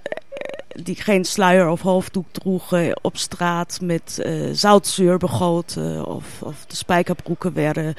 die 0.68 0.96
geen 0.96 1.24
sluier 1.24 1.68
of 1.68 1.80
hoofddoek 1.80 2.26
droegen 2.32 3.04
op 3.04 3.16
straat 3.16 3.78
met 3.82 4.20
uh, 4.24 4.48
zoutzuur 4.52 5.18
begoten. 5.18 6.06
Of, 6.06 6.42
of 6.42 6.66
de 6.66 6.76
spijkerbroeken 6.76 7.52
werden 7.52 7.94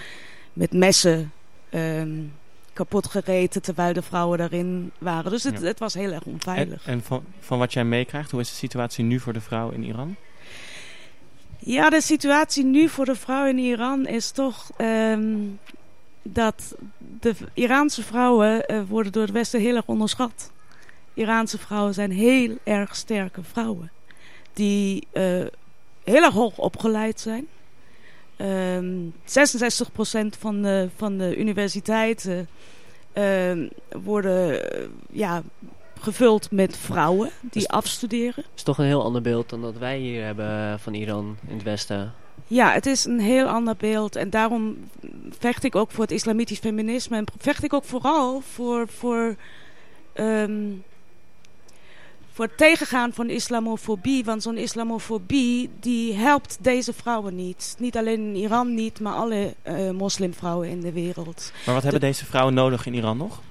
met 0.54 0.74
messen 0.74 1.32
um, 1.74 2.34
kapot 2.74 3.08
gereten 3.08 3.62
terwijl 3.62 3.94
de 3.94 4.02
vrouwen 4.02 4.38
daarin 4.38 4.92
waren. 4.98 5.32
Dus 5.32 5.44
het, 5.44 5.60
ja. 5.60 5.66
het 5.66 5.80
was 5.80 5.94
heel 5.94 6.12
erg 6.12 6.24
onveilig. 6.24 6.86
En, 6.86 6.94
en 6.94 7.04
van, 7.04 7.24
van 7.40 7.60
wat 7.60 7.74
jij 7.74 7.86
meekrijgt, 7.86 8.32
hoe 8.32 8.40
is 8.40 8.50
de 8.50 8.56
situatie 8.56 9.04
nu 9.04 9.20
voor 9.20 9.34
de 9.34 9.42
vrouw 9.42 9.70
in 9.70 9.84
Iran? 9.84 10.16
Ja, 11.60 11.90
de 11.90 12.02
situatie 12.02 12.66
nu 12.66 12.90
voor 12.90 13.06
de 13.06 13.16
vrouw 13.16 13.46
in 13.46 13.58
Iran 13.58 14.08
is 14.08 14.32
toch 14.32 14.70
ehm, 14.78 15.38
dat 16.22 16.76
de 17.20 17.36
Iraanse 17.54 18.04
vrouwen 18.04 18.64
uh, 18.68 18.82
worden 18.88 19.12
door 19.12 19.22
het 19.22 19.32
Westen 19.32 19.62
heel 19.62 19.76
erg 19.76 19.86
onderschat. 19.86 20.52
Iraanse 21.20 21.58
vrouwen 21.58 21.94
zijn 21.94 22.12
heel 22.12 22.58
erg 22.64 22.96
sterke 22.96 23.44
vrouwen. 23.44 23.92
Die 24.54 25.08
uh, 25.14 25.24
heel 26.04 26.24
erg 26.24 26.34
hoog 26.34 26.58
opgeleid 26.58 27.20
zijn. 27.20 27.48
Um, 28.38 29.14
66% 29.14 29.16
van 30.40 30.62
de, 30.62 30.90
van 30.96 31.18
de 31.18 31.38
universiteiten 31.38 32.48
uh, 33.14 33.70
worden 34.04 34.62
ja, 35.12 35.44
gevuld 36.00 36.52
met 36.52 36.78
vrouwen 36.78 37.30
die 37.42 37.70
afstuderen. 37.70 38.44
Is 38.56 38.64
toch 38.64 38.78
een 38.78 38.86
heel 38.86 39.04
ander 39.04 39.22
beeld 39.22 39.50
dan 39.50 39.62
dat 39.62 39.78
wij 39.78 39.98
hier 39.98 40.24
hebben 40.24 40.80
van 40.80 40.94
Iran 40.94 41.38
in 41.48 41.54
het 41.54 41.64
Westen. 41.64 42.14
Ja, 42.48 42.72
het 42.72 42.86
is 42.86 43.06
een 43.06 43.20
heel 43.20 43.48
ander 43.48 43.76
beeld. 43.78 44.16
En 44.16 44.30
daarom 44.30 44.78
vecht 45.40 45.64
ik 45.64 45.76
ook 45.76 45.92
voor 45.92 46.04
het 46.04 46.14
islamitisch 46.14 46.60
feminisme. 46.60 47.18
En 47.18 47.26
vecht 47.38 47.64
ik 47.64 47.74
ook 47.74 47.84
vooral 47.84 48.42
voor, 48.42 48.88
voor, 48.88 49.36
ehm, 50.14 50.72
voor 52.40 52.48
het 52.48 52.58
tegengaan 52.58 53.14
van 53.14 53.30
islamofobie. 53.30 54.24
Want 54.24 54.44
zo'n 54.44 54.58
islamofobie 54.58 55.70
die 55.80 56.14
helpt 56.14 56.58
deze 56.62 56.94
vrouwen 56.94 57.36
niet. 57.36 57.76
Niet 57.80 57.98
alleen 57.98 58.20
in 58.20 58.36
Iran 58.36 58.74
niet, 58.74 59.00
maar 59.00 59.14
alle 59.14 59.56
eh, 59.62 59.90
moslimvrouwen 59.90 60.70
in 60.70 60.82
de 60.82 60.92
wereld. 60.92 61.52
Maar 61.66 61.74
wat 61.74 61.84
hebben 61.84 62.02
deze 62.02 62.26
vrouwen 62.26 62.54
nodig 62.54 62.86
in 62.86 62.94
Iran 62.94 63.18
nog? 63.18 63.42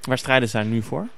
Waar 0.00 0.18
strijden 0.18 0.48
zij 0.48 0.62
nu 0.62 0.82
voor? 0.82 1.08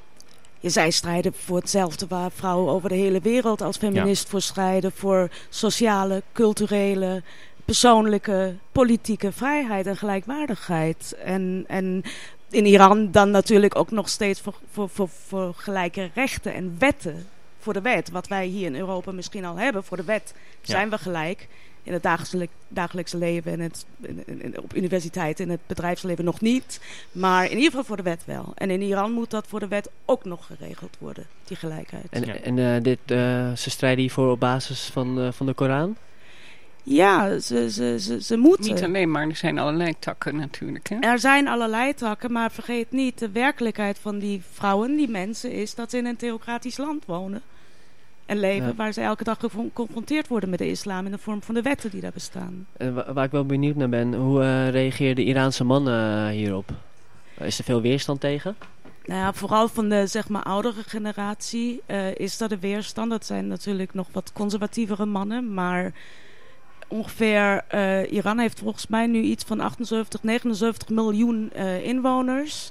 Ja, 0.60 0.68
zij 0.68 0.90
strijden 0.90 1.32
voor 1.34 1.56
hetzelfde 1.56 2.06
waar 2.08 2.30
vrouwen 2.30 2.72
over 2.72 2.88
de 2.88 2.94
hele 2.94 3.20
wereld 3.20 3.62
als 3.62 3.76
feminist 3.76 4.28
voor 4.28 4.40
strijden. 4.40 4.92
Voor 4.92 5.30
sociale, 5.48 6.22
culturele, 6.32 7.22
persoonlijke, 7.64 8.54
politieke 8.72 9.32
vrijheid 9.32 9.86
en 9.86 9.96
gelijkwaardigheid. 9.96 11.16
En, 11.24 11.64
en 11.66 12.02
in 12.50 12.66
Iran 12.66 13.10
dan 13.10 13.30
natuurlijk 13.30 13.76
ook 13.76 13.90
nog 13.90 14.08
steeds 14.08 14.40
voor, 14.40 14.54
voor, 14.70 14.88
voor, 14.88 15.08
voor 15.08 15.54
gelijke 15.56 16.10
rechten 16.14 16.54
en 16.54 16.76
wetten. 16.78 17.26
Voor 17.58 17.72
de 17.72 17.80
wet, 17.80 18.10
wat 18.10 18.28
wij 18.28 18.46
hier 18.46 18.66
in 18.66 18.76
Europa 18.76 19.12
misschien 19.12 19.44
al 19.44 19.56
hebben. 19.56 19.84
Voor 19.84 19.96
de 19.96 20.04
wet 20.04 20.34
zijn 20.60 20.90
we 20.90 20.98
gelijk. 20.98 21.48
In 21.82 21.92
het 21.92 22.02
dagelijks, 22.02 22.54
dagelijkse 22.68 23.16
leven 23.16 23.52
en 23.52 23.60
het, 23.60 23.86
in, 24.00 24.42
in, 24.42 24.58
op 24.62 24.74
universiteit 24.74 25.40
en 25.40 25.48
het 25.48 25.60
bedrijfsleven 25.66 26.24
nog 26.24 26.40
niet. 26.40 26.80
Maar 27.12 27.44
in 27.44 27.56
ieder 27.56 27.70
geval 27.70 27.84
voor 27.84 27.96
de 27.96 28.02
wet 28.02 28.22
wel. 28.24 28.52
En 28.54 28.70
in 28.70 28.82
Iran 28.82 29.12
moet 29.12 29.30
dat 29.30 29.46
voor 29.46 29.60
de 29.60 29.68
wet 29.68 29.90
ook 30.04 30.24
nog 30.24 30.46
geregeld 30.46 30.96
worden, 30.98 31.26
die 31.44 31.56
gelijkheid. 31.56 32.06
En, 32.10 32.24
Ja. 32.24 32.34
en 32.34 32.58
eh, 32.58 32.82
dit, 32.82 32.98
eh, 33.06 33.52
ze 33.52 33.70
strijden 33.70 34.00
hiervoor 34.00 34.30
op 34.30 34.40
basis 34.40 34.84
van, 34.92 35.20
eh, 35.20 35.32
van 35.32 35.46
de 35.46 35.54
Koran? 35.54 35.96
Ja, 36.88 37.38
ze, 37.38 37.70
ze, 37.70 37.96
ze, 38.00 38.22
ze 38.22 38.36
moeten. 38.36 38.74
Niet 38.74 38.82
alleen, 38.84 39.10
maar 39.10 39.28
er 39.28 39.36
zijn 39.36 39.58
allerlei 39.58 39.94
takken 39.98 40.36
natuurlijk. 40.36 40.88
Hè? 40.88 40.96
Er 41.00 41.18
zijn 41.18 41.48
allerlei 41.48 41.94
takken, 41.94 42.32
maar 42.32 42.50
vergeet 42.52 42.90
niet, 42.92 43.18
de 43.18 43.30
werkelijkheid 43.30 43.98
van 43.98 44.18
die 44.18 44.42
vrouwen, 44.52 44.96
die 44.96 45.08
mensen, 45.08 45.52
is 45.52 45.74
dat 45.74 45.90
ze 45.90 45.96
in 45.96 46.06
een 46.06 46.16
theocratisch 46.16 46.76
land 46.76 47.04
wonen. 47.06 47.42
En 48.26 48.38
leven 48.40 48.66
Ja. 48.66 48.74
waar 48.74 48.92
ze 48.92 49.00
elke 49.00 49.24
dag 49.24 49.38
geconfronteerd 49.40 50.28
worden 50.28 50.50
met 50.50 50.58
de 50.58 50.70
islam 50.70 51.04
in 51.06 51.12
de 51.12 51.18
vorm 51.18 51.42
van 51.42 51.54
de 51.54 51.62
wetten 51.62 51.90
die 51.90 52.00
daar 52.00 52.12
bestaan. 52.14 52.66
En 52.76 52.94
wa- 52.94 53.12
waar 53.12 53.24
ik 53.24 53.30
wel 53.30 53.46
benieuwd 53.46 53.76
naar 53.76 53.88
ben, 53.88 54.14
hoe 54.14 54.42
eh 54.42 54.68
reageerden 54.70 55.24
de 55.24 55.30
Iraanse 55.30 55.64
mannen 55.64 56.26
eh, 56.28 56.32
hierop? 56.34 56.70
Is 57.38 57.58
er 57.58 57.64
veel 57.64 57.80
weerstand 57.80 58.20
tegen? 58.20 58.56
Nou 59.04 59.20
ja, 59.20 59.32
vooral 59.32 59.68
van 59.68 59.88
de 59.88 60.06
zeg 60.06 60.28
maar 60.28 60.42
oudere 60.42 60.82
generatie 60.86 61.82
eh, 61.86 62.14
is 62.14 62.38
dat 62.38 62.48
de 62.50 62.58
weerstand. 62.58 63.10
Dat 63.10 63.26
zijn 63.26 63.46
natuurlijk 63.46 63.94
nog 63.94 64.08
wat 64.12 64.32
conservatievere 64.32 65.04
mannen, 65.06 65.54
maar 65.54 65.92
ongeveer 66.88 67.64
eh, 67.68 68.12
Iran 68.12 68.38
heeft 68.38 68.58
volgens 68.58 68.86
mij 68.86 69.06
nu 69.06 69.20
iets 69.20 69.44
van 69.44 69.60
78, 69.60 70.22
79 70.22 70.88
miljoen 70.88 71.50
eh, 71.52 71.84
inwoners. 71.84 72.70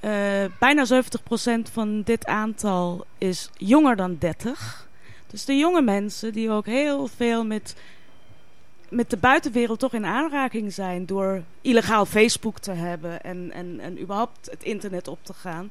Eh, 0.00 0.10
bijna 0.58 0.86
70% 0.86 1.70
van 1.72 2.02
dit 2.02 2.26
aantal 2.26 3.06
is 3.18 3.50
jonger 3.56 3.96
dan 3.96 4.16
30. 4.18 4.88
Dus 5.26 5.44
de 5.44 5.56
jonge 5.56 5.82
mensen 5.82 6.32
die 6.32 6.50
ook 6.50 6.66
heel 6.66 7.06
veel 7.06 7.44
met, 7.44 7.76
met 8.88 9.10
de 9.10 9.16
buitenwereld 9.16 9.78
toch 9.78 9.92
in 9.92 10.06
aanraking 10.06 10.72
zijn 10.72 11.06
door 11.06 11.42
illegaal 11.60 12.06
Facebook 12.06 12.58
te 12.58 12.72
hebben 12.72 13.22
en, 13.22 13.52
en, 13.52 13.80
en 13.80 14.00
überhaupt 14.00 14.50
het 14.50 14.62
internet 14.62 15.08
op 15.08 15.18
te 15.22 15.34
gaan. 15.34 15.70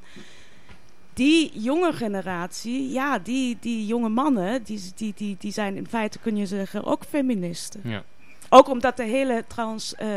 Die 1.14 1.52
jonge 1.54 1.94
generatie, 1.94 2.92
ja, 2.92 3.20
die, 3.20 3.58
die 3.60 3.86
jonge 3.86 4.10
mannen, 4.10 4.64
die, 4.64 4.82
die, 4.96 5.14
die, 5.16 5.36
die 5.40 5.52
zijn 5.52 5.76
in 5.76 5.88
feite, 5.88 6.20
kun 6.20 6.36
je 6.38 6.46
zeggen, 6.46 6.84
ook 6.84 7.04
feministen. 7.10 7.82
Ja. 7.84 8.04
Ook 8.50 8.70
omdat 8.70 8.98
de 8.98 9.04
hele, 9.04 9.44
trouwens, 9.48 9.96
eh, 9.96 10.08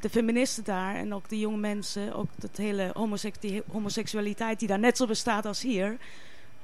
de 0.00 0.10
feministen 0.10 0.64
daar 0.64 0.94
en 0.94 1.14
ook 1.14 1.28
de 1.28 1.38
jonge 1.38 1.56
mensen, 1.56 2.14
ook 2.14 2.26
dat 2.36 2.56
hele 2.56 2.94
die 3.40 3.62
homoseksualiteit 3.72 4.58
die 4.58 4.68
daar 4.68 4.78
net 4.78 4.96
zo 4.96 5.06
bestaat 5.06 5.46
als 5.46 5.62
hier, 5.62 5.96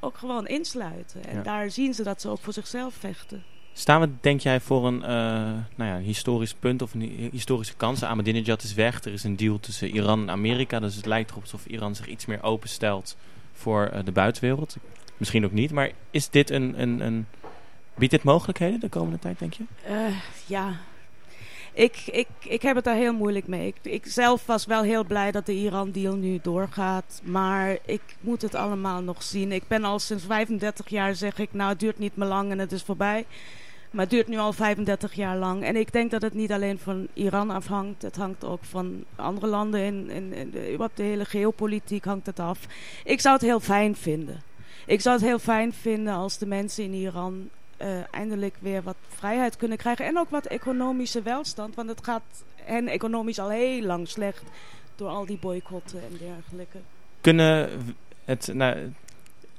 ook 0.00 0.16
gewoon 0.18 0.46
insluiten. 0.46 1.24
En 1.24 1.36
Ja. 1.36 1.42
daar 1.42 1.70
zien 1.70 1.94
ze 1.94 2.02
dat 2.02 2.20
ze 2.20 2.28
ook 2.28 2.40
voor 2.40 2.52
zichzelf 2.52 2.94
vechten. 2.94 3.42
Staan 3.72 4.00
we, 4.00 4.08
denk 4.20 4.40
jij, 4.40 4.60
voor 4.60 4.86
een, 4.86 5.02
eh, 5.02 5.08
nou 5.76 5.90
ja, 5.90 5.96
een 5.96 6.02
historisch 6.02 6.54
punt 6.54 6.82
of 6.82 6.94
een 6.94 7.00
hi- 7.00 7.28
historische 7.32 7.74
kans? 7.76 8.02
Ahmadinejad 8.02 8.62
is 8.62 8.74
weg. 8.74 9.04
Er 9.04 9.12
is 9.12 9.24
een 9.24 9.36
deal 9.36 9.60
tussen 9.60 9.88
Iran 9.94 10.20
en 10.20 10.30
Amerika. 10.30 10.80
Dus 10.80 10.94
het 10.96 11.06
lijkt 11.06 11.30
erop 11.30 11.42
alsof 11.42 11.66
Iran 11.66 11.94
zich 11.94 12.06
iets 12.06 12.26
meer 12.26 12.42
openstelt 12.42 13.16
voor 13.60 13.86
eh, 13.86 14.04
de 14.04 14.12
buitenwereld. 14.12 14.76
Misschien 15.16 15.44
ook 15.44 15.52
niet. 15.52 15.72
Maar 15.72 15.90
is 16.10 16.28
dit 16.28 16.50
een, 16.50 16.80
een, 16.80 17.00
een... 17.00 17.26
Biedt 17.94 18.12
dit 18.12 18.22
mogelijkheden 18.22 18.80
de 18.80 18.88
komende 18.88 19.18
tijd, 19.18 19.38
denk 19.38 19.52
je? 19.52 19.64
Eh, 19.84 20.16
ja, 20.46 20.80
ik, 21.72 22.02
ik, 22.06 22.28
ik 22.38 22.62
heb 22.62 22.76
het 22.76 22.84
daar 22.84 22.94
heel 22.94 23.12
moeilijk 23.12 23.46
mee. 23.46 23.66
Ik, 23.66 23.76
ik 23.82 24.06
zelf 24.06 24.46
was 24.46 24.66
wel 24.66 24.82
heel 24.82 25.04
blij 25.04 25.30
dat 25.30 25.46
de 25.46 25.54
Iran-deal 25.54 26.16
nu 26.16 26.38
doorgaat. 26.42 27.20
Maar 27.24 27.78
ik 27.84 28.02
moet 28.20 28.42
het 28.42 28.54
allemaal 28.54 29.02
nog 29.02 29.22
zien. 29.22 29.52
Ik 29.52 29.68
ben 29.68 29.84
al 29.84 29.98
sinds 29.98 30.24
35 30.24 30.88
jaar, 30.88 31.14
zeg 31.14 31.38
ik, 31.38 31.48
nou 31.52 31.70
het 31.70 31.80
duurt 31.80 31.98
niet 31.98 32.16
meer 32.16 32.28
lang 32.28 32.50
en 32.50 32.58
het 32.58 32.72
is 32.72 32.82
voorbij. 32.82 33.26
Maar 33.90 34.02
het 34.02 34.10
duurt 34.10 34.28
nu 34.28 34.38
al 34.38 34.52
35 34.52 35.12
jaar 35.12 35.36
lang. 35.36 35.64
En 35.64 35.76
ik 35.76 35.92
denk 35.92 36.10
dat 36.10 36.22
het 36.22 36.34
niet 36.34 36.52
alleen 36.52 36.78
van 36.78 37.08
Iran 37.14 37.50
afhangt. 37.50 38.02
Het 38.02 38.16
hangt 38.16 38.44
ook 38.44 38.64
van 38.64 39.04
andere 39.16 39.46
landen. 39.46 39.80
In, 39.80 40.10
in, 40.10 40.50
de, 40.50 40.88
hele 40.94 41.24
geopolitiek 41.24 42.04
hangt 42.04 42.26
het 42.26 42.40
af. 42.40 42.66
Ik 43.04 43.20
zou 43.20 43.34
het 43.34 43.44
heel 43.44 43.60
fijn 43.60 43.96
vinden. 43.96 44.42
Ik 44.86 45.00
zou 45.00 45.16
het 45.16 45.24
heel 45.24 45.38
fijn 45.38 45.72
vinden 45.72 46.14
als 46.14 46.38
de 46.38 46.46
mensen 46.46 46.84
in 46.84 46.92
Iran 46.92 47.48
eh, 47.76 47.88
eindelijk 48.10 48.56
weer 48.60 48.82
wat 48.82 48.96
vrijheid 49.08 49.56
kunnen 49.56 49.78
krijgen. 49.78 50.04
En 50.04 50.18
ook 50.18 50.30
wat 50.30 50.46
economische 50.46 51.22
welstand. 51.22 51.74
Want 51.74 51.88
het 51.88 52.04
gaat 52.04 52.44
hen 52.54 52.88
economisch 52.88 53.38
al 53.38 53.50
heel 53.50 53.82
lang 53.82 54.08
slecht. 54.08 54.42
Door 54.94 55.08
al 55.08 55.26
die 55.26 55.38
boycotten 55.38 56.00
en 56.00 56.16
dergelijke. 56.18 56.78
Kunnen 57.20 57.70
het... 58.24 58.50
Nou, 58.52 58.92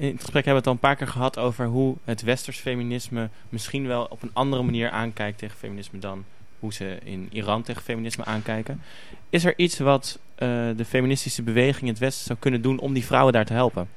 in 0.02 0.12
het 0.12 0.22
gesprek 0.22 0.46
hebben 0.46 0.64
we 0.64 0.70
het 0.70 0.82
al 0.82 0.90
een 0.90 0.96
paar 0.96 0.96
keer 0.96 1.08
gehad 1.08 1.38
over 1.38 1.66
hoe 1.66 1.96
het 2.04 2.22
westers 2.22 2.60
feminisme 2.60 3.30
misschien 3.50 3.88
wel 3.88 4.08
op 4.10 4.22
een 4.22 4.30
andere 4.34 4.64
manier 4.64 4.90
aankijkt 4.90 5.38
tegen 5.38 5.58
feminisme 5.58 6.00
dan 6.00 6.26
hoe 6.60 6.74
ze 6.74 6.98
in 7.04 7.28
Iran 7.32 7.64
tegen 7.64 7.82
feminisme 7.82 8.26
aankijken. 8.26 8.82
Is 9.30 9.46
er 9.46 9.54
iets 9.58 9.80
wat 9.80 10.20
eh, 10.36 10.48
de 10.76 10.86
feministische 10.86 11.42
beweging 11.42 11.82
in 11.82 11.88
het 11.88 12.00
westen 12.00 12.26
zou 12.26 12.40
kunnen 12.40 12.62
doen 12.62 12.80
om 12.80 12.94
die 12.94 13.06
vrouwen 13.06 13.34
daar 13.34 13.46
te 13.46 13.54
helpen? 13.54 13.90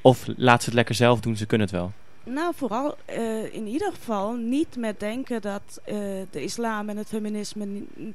Of 0.00 0.26
laat 0.36 0.60
ze 0.60 0.66
het 0.66 0.74
lekker 0.74 0.94
zelf 0.94 1.20
doen, 1.20 1.36
ze 1.36 1.46
kunnen 1.46 1.66
het 1.66 1.76
wel. 1.76 1.92
Nou, 2.24 2.52
vooral 2.56 2.96
eh, 3.04 3.54
in 3.54 3.66
ieder 3.66 3.92
geval 3.92 4.32
niet 4.32 4.76
met 4.76 5.00
denken 5.00 5.40
dat 5.40 5.80
eh, 5.84 5.96
de 6.30 6.42
islam 6.42 6.88
en 6.88 6.96
het 6.96 7.08
feminisme 7.08 7.66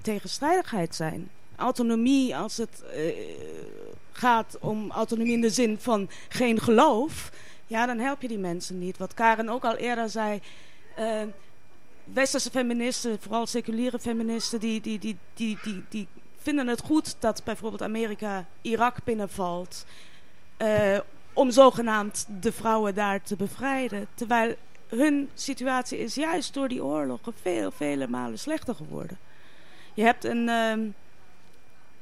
tegenstrijdigheid 0.02 0.96
zijn. 0.96 1.30
Autonomie, 1.56 2.36
als 2.36 2.58
het 2.58 2.84
gaat 4.18 4.58
om 4.60 4.92
autonomie 4.92 5.34
in 5.34 5.42
de 5.42 5.50
zin 5.50 5.78
van 5.80 6.10
geen 6.30 6.60
geloof, 6.60 7.32
ja, 7.68 7.86
dan 7.86 8.00
help 8.00 8.22
je 8.22 8.28
die 8.28 8.38
mensen 8.38 8.80
niet. 8.80 8.98
Wat 8.98 9.14
Karen 9.14 9.50
ook 9.50 9.64
al 9.66 9.76
eerder 9.76 10.10
zei. 10.10 10.42
eh, 10.96 11.22
westerse 12.04 12.50
feministen, 12.50 13.18
vooral 13.22 13.48
seculiere 13.48 14.00
feministen, 14.00 14.60
die, 14.60 14.82
die, 14.82 15.00
die, 15.00 15.18
die, 15.34 15.58
die, 15.64 15.84
die 15.90 16.08
vinden 16.38 16.68
het 16.68 16.82
goed 16.82 17.16
dat 17.20 17.44
bijvoorbeeld 17.44 17.82
Amerika 17.82 18.46
Irak 18.62 18.98
binnenvalt. 19.04 19.86
eh, 20.58 21.00
om 21.34 21.52
zogenaamd 21.52 22.28
de 22.42 22.52
vrouwen 22.52 22.96
daar 22.96 23.22
te 23.22 23.36
bevrijden. 23.36 24.08
Terwijl 24.14 24.56
hun 24.88 25.30
situatie 25.34 25.98
is 25.98 26.16
juist 26.16 26.54
door 26.54 26.68
die 26.68 26.84
oorlogen 26.84 27.34
veel, 27.42 27.72
vele 27.72 28.08
malen 28.08 28.40
slechter 28.40 28.76
geworden. 28.76 29.18
Je 29.94 30.04
hebt 30.04 30.24
een. 30.24 30.50
ehm, 30.50 30.80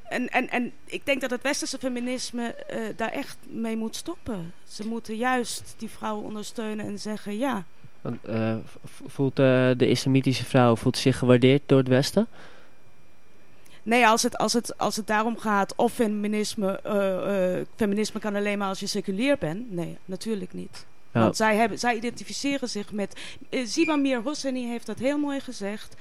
en, 0.10 0.30
en, 0.30 0.50
en 0.50 0.72
ik 0.86 1.06
denk 1.06 1.22
dat 1.22 1.30
het 1.30 1.42
westerse 1.42 1.78
feminisme 1.78 2.54
eh, 2.54 2.80
daar 2.96 3.12
echt 3.12 3.38
mee 3.48 3.78
moet 3.78 3.96
stoppen. 3.96 4.54
Ze 4.68 4.88
moeten 4.88 5.16
juist 5.16 5.76
die 5.78 5.90
vrouwen 5.90 6.26
ondersteunen 6.26 6.86
en 6.86 7.00
zeggen: 7.00 7.38
ja, 7.38 7.64
Want, 8.02 8.24
eh, 8.26 8.56
voelt 9.06 9.40
eh, 9.40 9.70
de 9.78 9.88
islamitische 9.88 10.46
vrouw 10.46 10.76
voelt 10.76 10.98
zich 10.98 11.18
gewaardeerd 11.18 11.62
door 11.66 11.78
het 11.78 11.88
Westen? 11.88 12.28
Nee, 13.84 14.08
als 14.08 14.24
het, 14.24 14.38
als 14.38 14.54
het, 14.54 14.78
als 14.78 14.96
het 14.96 15.08
daarom 15.08 15.38
gaat 15.38 15.76
of 15.76 15.94
feminisme, 15.94 16.80
feminisme 17.76 18.20
kan 18.20 18.36
alleen 18.36 18.58
maar 18.58 18.68
als 18.68 18.80
je 18.80 18.88
seculier 18.88 19.38
bent. 19.38 19.72
Nee, 19.72 19.98
natuurlijk 20.06 20.54
niet. 20.54 20.86
Want 21.12 21.36
zij, 21.36 21.56
hebben, 21.56 21.80
zij 21.80 21.96
identificeren 21.96 22.70
zich 22.70 22.92
met... 22.92 23.20
Ziba 23.50 23.96
Mir 23.96 24.22
Hosseini 24.22 24.68
heeft 24.68 24.86
dat 24.86 25.00
heel 25.00 25.18
mooi 25.18 25.40
gezegd. 25.40 25.96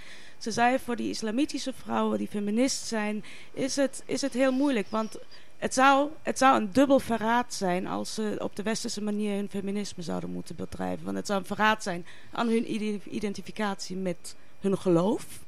Ze 0.45 0.51
zei 0.51 0.79
voor 0.79 0.97
die 0.97 1.11
islamitische 1.11 1.73
vrouwen 1.73 2.19
die 2.19 2.29
feminist 2.29 2.87
zijn... 2.87 3.25
is 3.53 3.77
het, 3.77 4.03
is 4.07 4.21
het 4.21 4.33
heel 4.33 4.53
moeilijk, 4.53 4.87
want... 4.91 5.19
Het 5.57 5.75
zou, 5.75 6.11
het 6.23 6.39
zou 6.39 6.57
een 6.57 6.73
dubbel 6.73 6.99
verraad 6.99 7.55
zijn 7.55 7.87
als 7.87 8.15
ze 8.15 8.37
op 8.39 8.57
de 8.57 8.63
westerse 8.63 9.03
manier 9.03 9.35
hun 9.35 9.49
feminisme 9.49 10.03
zouden 10.03 10.31
moeten 10.31 10.57
bedrijven. 10.57 11.05
Want 11.05 11.17
het 11.17 11.27
zou 11.27 11.39
een 11.39 11.47
verraad 11.47 11.83
zijn 11.83 12.07
aan 12.33 12.49
hun 12.49 12.75
identificatie 13.15 13.97
met 13.97 14.37
hun 14.61 14.79
geloof. 14.79 15.44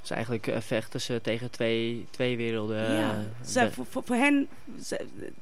Dus 0.00 0.10
eigenlijk 0.10 0.46
uh, 0.46 0.56
vechten 0.60 1.00
ze 1.00 1.20
tegen 1.22 1.50
twee, 1.50 2.06
twee 2.10 2.36
werelden. 2.36 2.92
Ja, 2.92 3.24
ze, 3.46 3.70
voor, 3.72 4.02
voor, 4.04 4.16
hen, 4.16 4.48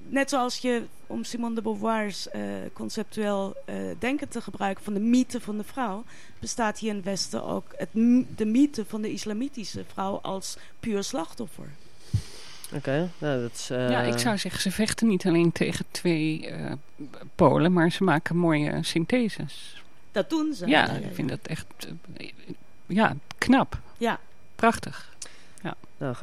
net 0.08 0.30
zoals 0.30 0.58
je, 0.58 0.82
om 1.06 1.24
Simone 1.24 1.54
de 1.54 1.62
Beauvoir's 1.62 2.28
uh, 2.34 2.42
conceptueel 2.72 3.56
uh, 3.66 3.74
denken 3.98 4.28
te 4.28 4.40
gebruiken 4.40 4.84
van 4.84 4.94
de 4.94 5.00
mythe 5.00 5.40
van 5.40 5.56
de 5.56 5.64
vrouw, 5.64 6.04
bestaat 6.38 6.78
hier 6.78 6.90
in 6.90 6.96
het 6.96 7.04
Westen 7.04 7.44
ook 7.44 7.74
het, 7.76 7.88
de 8.36 8.46
mythe 8.46 8.84
van 8.84 9.02
de 9.02 9.12
islamitische 9.12 9.84
vrouw 9.92 10.18
als 10.22 10.56
puur 10.80 11.02
slachtoffer. 11.02 11.68
Oké, 12.74 13.10
nou 13.18 13.40
dat 13.40 13.52
is... 13.52 13.68
Ja, 13.68 14.02
ik 14.02 14.18
zou 14.18 14.38
zeggen, 14.38 14.60
ze 14.60 14.70
vechten 14.70 15.06
niet 15.06 15.26
alleen 15.26 15.52
tegen 15.52 15.84
twee 15.90 16.52
polen, 17.34 17.72
maar 17.72 17.90
ze 17.90 18.04
maken 18.04 18.36
mooie 18.36 18.78
syntheses. 18.82 19.82
Dat 20.12 20.30
doen 20.30 20.54
ze. 20.54 20.66
Ja, 20.66 20.90
ik 20.90 21.14
vind 21.14 21.28
dat 21.28 21.38
echt 21.42 21.66
ja, 22.86 23.16
knap. 23.38 23.80
Ja, 23.98 24.20
Prachtig. 24.58 25.12
Ja. 25.62 25.74
Nou, 25.98 26.14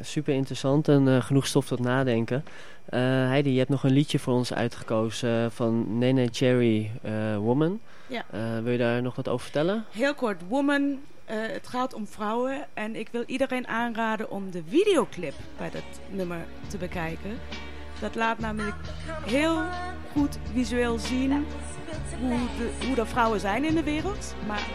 super 0.00 0.34
interessant 0.34 0.88
en 0.88 1.06
uh, 1.06 1.20
genoeg 1.22 1.46
stof 1.46 1.66
tot 1.66 1.78
nadenken. 1.78 2.44
Uh, 2.90 3.00
Heidi, 3.00 3.52
je 3.52 3.58
hebt 3.58 3.70
nog 3.70 3.84
een 3.84 3.90
liedje 3.90 4.18
voor 4.18 4.34
ons 4.34 4.52
uitgekozen 4.52 5.44
uh, 5.44 5.50
van 5.50 5.98
Nene 5.98 6.28
Cherry 6.32 6.90
Woman. 7.38 7.80
Ja. 8.06 8.24
wil 8.62 8.72
je 8.72 8.78
daar 8.78 9.02
nog 9.02 9.16
wat 9.16 9.28
over 9.28 9.42
vertellen? 9.42 9.84
Heel 9.90 10.14
kort, 10.14 10.40
Woman. 10.48 10.98
het 11.26 11.68
gaat 11.68 11.94
om 11.94 12.06
vrouwen 12.06 12.66
en 12.74 12.96
ik 12.96 13.08
wil 13.12 13.22
iedereen 13.26 13.66
aanraden 13.66 14.30
om 14.30 14.50
de 14.50 14.62
videoclip 14.68 15.34
bij 15.56 15.70
dat 15.70 15.82
nummer 16.10 16.44
te 16.66 16.76
bekijken. 16.76 17.38
Dat 18.00 18.14
laat 18.14 18.38
namelijk 18.38 18.76
heel 19.26 19.62
goed 20.12 20.38
visueel 20.52 20.98
zien 20.98 21.46
hoe, 22.20 22.38
de, 22.58 22.86
hoe 22.86 22.96
er 22.96 23.06
vrouwen 23.06 23.40
zijn 23.40 23.64
in 23.64 23.74
de 23.74 23.82
wereld, 23.82 24.34
maar 24.46 24.66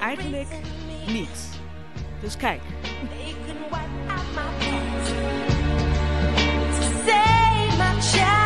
eigenlijk 0.00 0.48
niet. 1.06 1.61
Dus 2.22 2.36
kijk. 2.36 2.60
Say 7.04 8.41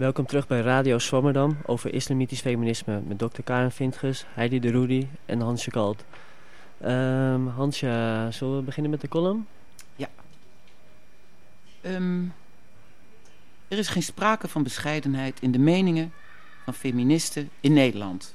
Welkom 0.00 0.26
terug 0.26 0.46
bij 0.46 0.60
Radio 0.60 0.98
Swammerdam 0.98 1.56
over 1.66 1.94
islamitisch 1.94 2.40
feminisme 2.40 3.00
met 3.06 3.18
Dr. 3.18 3.42
Karen 3.44 3.72
Vintges, 3.72 4.24
Heidi 4.28 4.60
de 4.60 4.70
Rudy 4.70 5.06
en 5.26 5.40
Hansje 5.40 5.70
Kalt. 5.70 6.04
Ehm, 6.80 7.46
Hansje, 7.46 8.28
zullen 8.30 8.56
we 8.56 8.62
beginnen 8.62 8.90
met 8.90 9.00
de 9.00 9.08
column? 9.08 9.46
Ehm, 11.80 12.24
er 13.68 13.78
is 13.78 13.88
geen 13.88 14.02
sprake 14.02 14.48
van 14.48 14.62
bescheidenheid 14.62 15.40
in 15.40 15.52
de 15.52 15.58
meningen 15.58 16.12
van 16.64 16.74
feministen 16.74 17.50
in 17.60 17.72
Nederland 17.72 18.34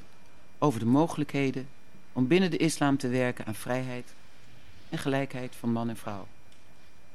over 0.57 0.79
de 0.79 0.85
mogelijkheden 0.85 1.67
om 2.13 2.27
binnen 2.27 2.51
de 2.51 2.57
islam 2.57 2.97
te 2.97 3.07
werken 3.07 3.45
aan 3.45 3.55
vrijheid 3.55 4.13
en 4.89 4.97
gelijkheid 4.97 5.55
van 5.55 5.71
man 5.71 5.89
en 5.89 5.97
vrouw. 5.97 6.27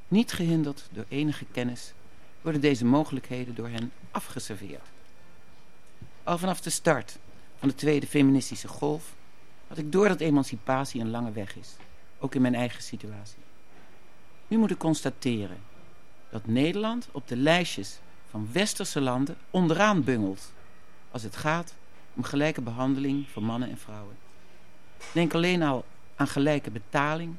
Niet 0.07 0.31
gehinderd 0.31 0.87
door 0.91 1.05
enige 1.07 1.45
kennis 1.51 1.93
worden 2.41 2.61
deze 2.61 2.85
mogelijkheden 2.85 3.55
door 3.55 3.69
hen 3.69 3.91
afgeserveerd. 4.11 4.87
Al 6.23 6.37
vanaf 6.37 6.61
de 6.61 6.69
start 6.69 7.17
van 7.59 7.67
de 7.67 7.75
tweede 7.75 8.07
feministische 8.07 8.67
golf 8.67 9.13
had 9.67 9.77
ik 9.77 9.91
door 9.91 10.07
dat 10.07 10.19
emancipatie 10.19 11.01
een 11.01 11.09
lange 11.09 11.31
weg 11.31 11.55
is, 11.55 11.75
ook 12.19 12.35
in 12.35 12.41
mijn 12.41 12.55
eigen 12.55 12.83
situatie. 12.83 13.39
Nu 14.47 14.57
moet 14.57 14.71
ik 14.71 14.77
constateren 14.77 15.57
dat 16.29 16.47
Nederland 16.47 17.07
op 17.11 17.27
de 17.27 17.37
lijstjes 17.37 17.99
van 18.29 18.49
westerse 18.51 19.01
landen 19.01 19.37
onderaan 19.49 20.03
bungelt 20.03 20.51
als 21.11 21.23
het 21.23 21.35
gaat 21.35 21.73
om 22.13 22.23
gelijke 22.23 22.61
behandeling 22.61 23.27
van 23.29 23.43
mannen 23.43 23.69
en 23.69 23.77
vrouwen. 23.77 24.17
Denk 25.13 25.33
alleen 25.33 25.63
al 25.63 25.85
aan 26.15 26.27
gelijke 26.27 26.71
betaling 26.71 27.35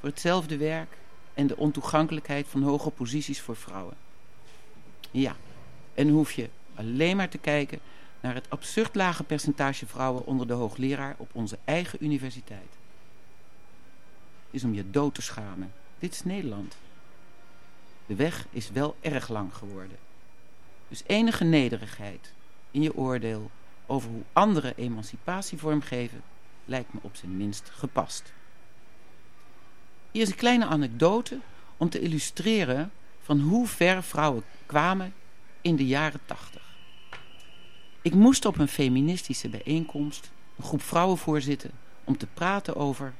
voor 0.00 0.08
hetzelfde 0.08 0.56
werk 0.56 0.96
en 1.34 1.46
de 1.46 1.56
ontoegankelijkheid 1.56 2.46
van 2.48 2.62
hoge 2.62 2.90
posities 2.90 3.40
voor 3.40 3.56
vrouwen. 3.56 3.96
Ja, 5.10 5.36
en 5.98 6.08
hoef 6.08 6.32
je 6.32 6.48
alleen 6.74 7.16
maar 7.16 7.28
te 7.28 7.38
kijken 7.38 7.78
naar 8.20 8.34
het 8.34 8.50
absurd 8.50 8.94
lage 8.94 9.24
percentage 9.24 9.86
vrouwen 9.86 10.26
onder 10.26 10.46
de 10.46 10.52
hoogleraar 10.52 11.14
op 11.18 11.30
onze 11.32 11.58
eigen 11.64 12.04
universiteit. 12.04 12.68
Is 14.50 14.64
om 14.64 14.74
je 14.74 14.90
dood 14.90 15.14
te 15.14 15.22
schamen. 15.22 15.72
Dit 15.98 16.12
is 16.12 16.24
Nederland. 16.24 16.76
De 18.06 18.14
weg 18.14 18.46
is 18.50 18.70
wel 18.70 18.96
erg 19.00 19.28
lang 19.28 19.54
geworden. 19.54 19.96
Dus 20.88 21.02
enige 21.06 21.44
nederigheid 21.44 22.32
in 22.70 22.82
je 22.82 22.96
oordeel 22.96 23.50
over 23.86 24.10
hoe 24.10 24.22
anderen 24.32 24.76
emancipatie 24.76 25.58
vormgeven, 25.58 26.22
lijkt 26.64 26.92
me 26.92 27.00
op 27.02 27.16
zijn 27.16 27.36
minst 27.36 27.70
gepast. 27.70 28.32
Hier 30.10 30.22
is 30.22 30.30
een 30.30 30.36
kleine 30.36 30.66
anekdote 30.66 31.38
om 31.76 31.90
te 31.90 32.00
illustreren 32.00 32.90
van 33.22 33.40
hoe 33.40 33.66
ver 33.66 34.02
vrouwen 34.02 34.44
kwamen 34.66 35.14
in 35.60 35.76
de 35.76 35.86
jaren 35.86 36.20
tachtig. 36.24 36.76
Ik 38.02 38.14
moest 38.14 38.44
op 38.44 38.58
een 38.58 38.68
feministische 38.68 39.48
bijeenkomst 39.48 40.30
een 40.56 40.64
groep 40.64 40.82
vrouwen 40.82 41.18
voorzitten 41.18 41.70
om 42.04 42.16
te 42.16 42.26
praten 42.26 42.76
over 42.76 43.14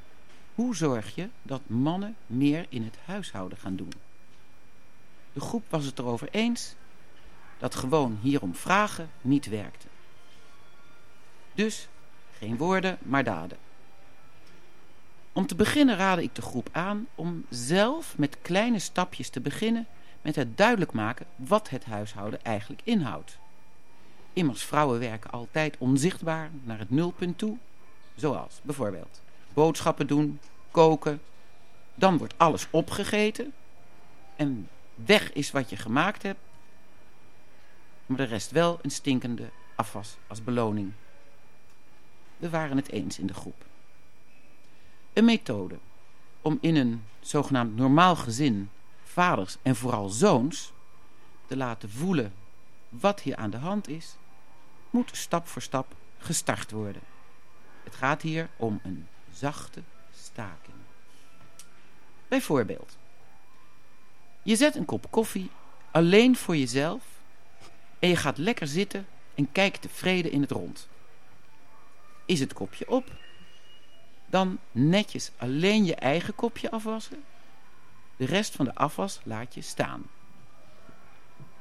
hoe 0.55 0.77
zorg 0.77 1.15
je 1.15 1.29
dat 1.43 1.61
mannen 1.67 2.17
meer 2.27 2.67
in 2.69 2.83
het 2.83 2.97
huishouden 3.05 3.59
gaan 3.59 3.77
doen. 3.77 3.93
De 5.33 5.41
groep 5.41 5.65
was 5.69 5.85
het 5.85 5.99
erover 5.99 6.29
eens 6.31 6.75
dat 7.59 7.75
gewoon 7.75 8.19
hierom 8.23 8.55
vragen 8.55 9.11
niet 9.21 9.49
werkte. 9.49 9.87
Dus 11.55 11.89
geen 12.39 12.57
woorden, 12.57 12.99
maar 13.03 13.25
daden. 13.25 13.59
Om 15.33 15.47
te 15.47 15.55
beginnen 15.55 15.97
raadde 15.97 16.23
ik 16.23 16.35
de 16.35 16.43
groep 16.43 16.69
aan 16.73 17.07
om 17.15 17.45
zelf 17.49 18.19
met 18.19 18.39
kleine 18.43 18.79
stapjes 18.79 19.29
te 19.29 19.41
beginnen 19.41 19.87
met 20.23 20.37
het 20.37 20.57
duidelijk 20.57 20.93
maken 20.93 21.27
wat 21.37 21.69
het 21.69 21.85
huishouden 21.85 22.45
eigenlijk 22.45 22.81
inhoudt. 22.85 23.39
Immers 24.33 24.63
vrouwen 24.63 24.99
werken 24.99 25.31
altijd 25.31 25.77
onzichtbaar 25.79 26.51
naar 26.65 26.79
het 26.79 26.91
nulpunt 26.91 27.39
toe, 27.39 27.57
zoals 28.15 28.61
bijvoorbeeld 28.63 29.21
boodschappen 29.53 30.07
doen, 30.07 30.41
koken, 30.71 31.21
dan 31.95 32.19
wordt 32.19 32.35
alles 32.37 32.67
opgegeten 32.71 33.53
en 34.37 34.69
weg 34.95 35.33
is 35.33 35.51
wat 35.51 35.71
je 35.71 35.77
gemaakt 35.77 36.23
hebt, 36.23 36.41
maar 38.07 38.17
de 38.17 38.25
rest 38.25 38.51
wel 38.51 38.79
een 38.83 38.91
stinkende 38.91 39.51
afwas 39.75 40.17
als 40.27 40.45
beloning. 40.45 40.93
We 42.37 42.51
waren 42.51 42.77
het 42.77 42.91
eens 42.91 43.19
in 43.19 43.27
de 43.27 43.35
groep. 43.35 43.65
Een 45.13 45.25
methode 45.25 45.79
om 46.43 46.59
in 46.61 46.77
een 46.77 47.05
zogenaamd 47.21 47.77
normaal 47.77 48.17
gezin 48.17 48.71
vaders 49.13 49.57
en 49.63 49.77
vooral 49.77 50.09
zoons 50.09 50.73
te 51.47 51.57
laten 51.57 51.91
voelen 51.91 52.33
wat 52.89 53.21
hier 53.21 53.37
aan 53.37 53.51
de 53.51 53.57
hand 53.57 53.89
is, 53.89 54.17
moet 54.91 55.17
stap 55.17 55.47
voor 55.47 55.63
stap 55.63 55.95
gestart 56.19 56.71
worden. 56.71 57.03
Het 57.85 57.95
gaat 57.95 58.23
hier 58.23 58.49
om 58.57 58.81
een 58.83 59.07
zachte 59.33 59.83
staking. 60.15 60.77
Bijvoorbeeld, 62.29 62.97
je 64.43 64.57
zet 64.57 64.75
een 64.75 64.85
kop 64.85 65.11
koffie 65.11 65.51
alleen 65.91 66.37
voor 66.37 66.57
jezelf 66.57 67.03
en 67.99 68.09
je 68.09 68.17
gaat 68.17 68.39
lekker 68.39 68.67
zitten 68.67 69.07
en 69.35 69.53
kijkt 69.53 69.83
tevreden 69.83 70.33
in 70.33 70.41
het 70.41 70.51
rond. 70.51 70.89
Is 72.25 72.41
het 72.41 72.53
kopje 72.53 72.89
op, 72.89 73.11
dan 74.27 74.59
netjes 74.71 75.31
alleen 75.37 75.85
je 75.85 75.95
eigen 75.95 76.35
kopje 76.35 76.71
afwassen. 76.71 77.25
De 78.19 78.27
rest 78.27 78.55
van 78.55 78.65
de 78.65 78.75
afwas 78.75 79.21
laat 79.23 79.55
je 79.55 79.61
staan. 79.61 80.03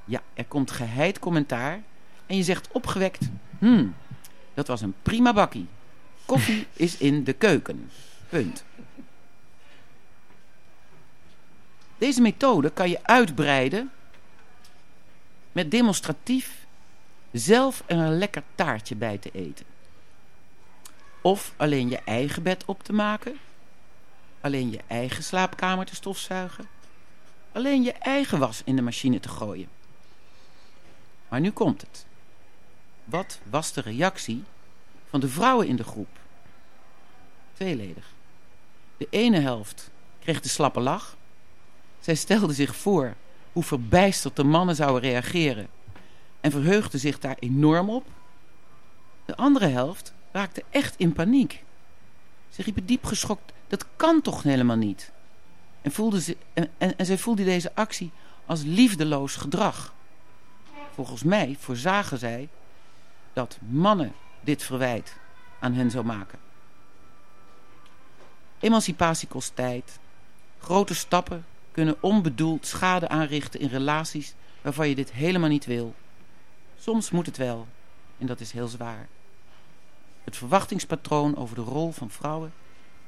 Ja, 0.06 0.22
er 0.34 0.46
komt 0.46 0.72
geheid 0.72 1.20
commentaar 1.20 1.82
en 2.26 2.36
je 2.36 2.44
zegt 2.44 2.72
opgewekt... 2.72 3.30
Hmm, 3.60 3.96
dat 4.54 4.68
was 4.68 4.82
een 4.82 4.96
prima 5.02 5.34
bakkie. 5.34 5.68
Koffie 6.26 6.68
is 6.88 6.98
in 6.98 7.24
de 7.24 7.34
keuken. 7.34 7.90
Punt. 8.30 8.64
Deze 11.98 12.22
methode 12.22 12.70
kan 12.70 12.90
je 12.90 13.04
uitbreiden 13.04 13.92
met 15.52 15.72
demonstratief 15.72 16.66
zelf 17.32 17.84
er 17.86 17.98
een 17.98 18.18
lekker 18.18 18.44
taartje 18.56 18.96
bij 18.96 19.18
te 19.18 19.32
eten. 19.34 19.66
Of 21.22 21.54
alleen 21.58 21.90
je 21.90 22.00
eigen 22.06 22.44
bed 22.44 22.66
op 22.66 22.84
te 22.84 22.94
maken. 22.94 23.38
Alleen 24.42 24.70
je 24.70 24.80
eigen 24.88 25.24
slaapkamer 25.24 25.86
te 25.86 25.96
stofzuigen. 25.96 26.68
Alleen 27.52 27.84
je 27.84 27.94
eigen 27.94 28.40
was 28.40 28.62
in 28.66 28.76
de 28.76 28.82
machine 28.82 29.20
te 29.20 29.30
gooien. 29.30 29.68
Maar 31.30 31.40
nu 31.40 31.52
komt 31.52 31.82
het. 31.82 32.06
Wat 33.04 33.40
was 33.50 33.74
de 33.74 33.82
reactie 33.82 34.44
van 35.10 35.20
de 35.20 35.30
vrouwen 35.30 35.68
in 35.68 35.76
de 35.76 35.84
groep? 35.84 36.10
Tweeledig. 37.54 38.14
De 38.98 39.08
ene 39.10 39.40
helft 39.40 39.90
kreeg 40.20 40.42
de 40.42 40.50
slappe 40.50 40.80
lach. 40.80 41.16
Zij 42.00 42.16
stelde 42.16 42.54
zich 42.54 42.76
voor 42.76 43.16
hoe 43.54 43.64
verbijsterd 43.64 44.36
de 44.36 44.44
mannen 44.44 44.76
zouden 44.76 45.10
reageren 45.10 45.68
en 46.42 46.52
verheugde 46.52 46.98
zich 46.98 47.20
daar 47.20 47.36
enorm 47.40 47.90
op. 47.90 48.06
De 49.26 49.36
andere 49.36 49.68
helft 49.68 50.14
raakte 50.32 50.64
echt 50.70 50.96
in 50.98 51.14
paniek. 51.14 51.64
Ze 52.50 52.62
riepen 52.62 52.86
diep 52.86 53.06
geschokt, 53.06 53.52
dat 53.68 53.86
kan 53.96 54.22
toch 54.22 54.44
helemaal 54.44 54.76
niet? 54.76 55.12
En, 55.82 55.92
voelde 55.92 56.22
ze, 56.22 56.38
en, 56.54 56.70
en, 56.78 57.06
zij 57.06 57.18
voelde 57.18 57.44
deze 57.44 57.72
actie 57.76 58.12
als 58.46 58.64
liefdeloos 58.64 59.36
gedrag. 59.36 59.94
Volgens 60.94 61.24
mij 61.24 61.56
voorzagen 61.60 62.18
zij 62.18 62.50
dat 63.34 63.58
mannen 63.70 64.14
dit 64.42 64.64
verwijt 64.64 65.18
aan 65.60 65.74
hen 65.74 65.92
zou 65.92 66.06
maken. 66.06 66.40
Emancipatie 68.60 69.28
kost 69.28 69.56
tijd. 69.56 70.00
Grote 70.60 70.96
stappen 70.96 71.46
kunnen 71.72 71.98
onbedoeld 72.00 72.68
schade 72.68 73.08
aanrichten 73.08 73.60
in 73.60 73.68
relaties 73.68 74.34
waarvan 74.62 74.90
je 74.90 74.96
dit 74.96 75.12
helemaal 75.12 75.50
niet 75.50 75.66
wil. 75.66 75.96
Soms 76.80 77.12
moet 77.12 77.26
het 77.26 77.38
wel, 77.38 77.68
en 78.18 78.28
dat 78.28 78.40
is 78.40 78.52
heel 78.52 78.68
zwaar. 78.68 79.08
Het 80.24 80.38
verwachtingspatroon 80.38 81.38
over 81.38 81.56
de 81.56 81.62
rol 81.62 81.92
van 81.92 82.10
vrouwen 82.10 82.54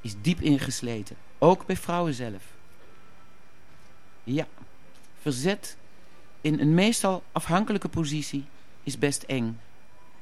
is 0.02 0.14
diep 0.22 0.42
ingesleten, 0.42 1.16
ook 1.38 1.66
bij 1.66 1.78
vrouwen 1.78 2.14
zelf. 2.14 2.44
Ja, 4.24 4.48
verzet 5.22 5.78
in 6.42 6.60
een 6.60 6.74
meestal 6.74 7.24
afhankelijke 7.32 7.90
positie 7.90 8.46
is 8.84 8.98
best 8.98 9.24
eng. 9.24 9.60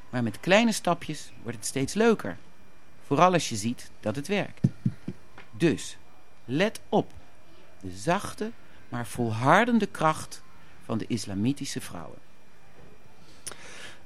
Maar 0.10 0.24
met 0.24 0.40
kleine 0.40 0.72
stapjes 0.72 1.32
wordt 1.44 1.58
het 1.58 1.68
steeds 1.68 1.94
leuker. 1.94 2.38
Vooral 3.06 3.34
als 3.34 3.50
je 3.50 3.56
ziet 3.56 3.92
dat 4.00 4.16
het 4.16 4.28
werkt. 4.28 4.68
Dus, 5.52 5.98
let 6.46 6.82
op. 6.90 7.12
De 7.82 7.92
zachte, 7.92 8.52
maar 8.90 9.08
volhardende 9.08 9.86
kracht 9.86 10.42
van 10.86 10.98
de 10.98 11.06
islamitische 11.08 11.82
vrouwen. 11.82 12.18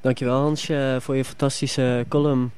Dankjewel 0.01 0.41
Hansje 0.41 0.97
voor 1.01 1.15
je 1.15 1.25
fantastische 1.25 2.05
column. 2.07 2.51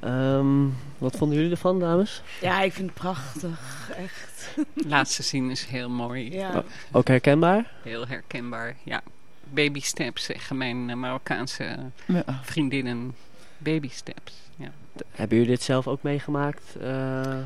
Ehm, 0.00 0.66
wat 0.98 1.16
vonden 1.16 1.36
jullie 1.36 1.52
ervan, 1.52 1.78
dames? 1.78 2.22
Ja, 2.40 2.60
ik 2.62 2.72
vind 2.72 2.86
het 2.90 2.98
prachtig. 2.98 3.90
Echt. 3.96 4.54
Laatste 4.74 5.22
zien 5.22 5.50
is 5.50 5.64
heel 5.64 5.90
mooi. 5.90 6.32
Ja. 6.32 6.64
Ook 6.92 7.08
herkenbaar? 7.08 7.70
Heel 7.82 8.06
herkenbaar, 8.06 8.76
ja. 8.82 9.02
Baby 9.50 9.80
steps 9.80 10.24
zeggen 10.24 10.56
mijn 10.56 10.90
eh, 10.90 10.96
Marokkaanse 10.96 11.76
Ja. 12.06 12.24
vriendinnen. 12.42 13.14
Baby 13.58 13.88
steps, 13.92 14.32
ja. 14.56 14.70
Hebben 15.10 15.36
jullie 15.38 15.52
dit 15.52 15.62
zelf 15.62 15.86
ook 15.88 16.02
meegemaakt? 16.02 16.76
Eh, 16.80 17.36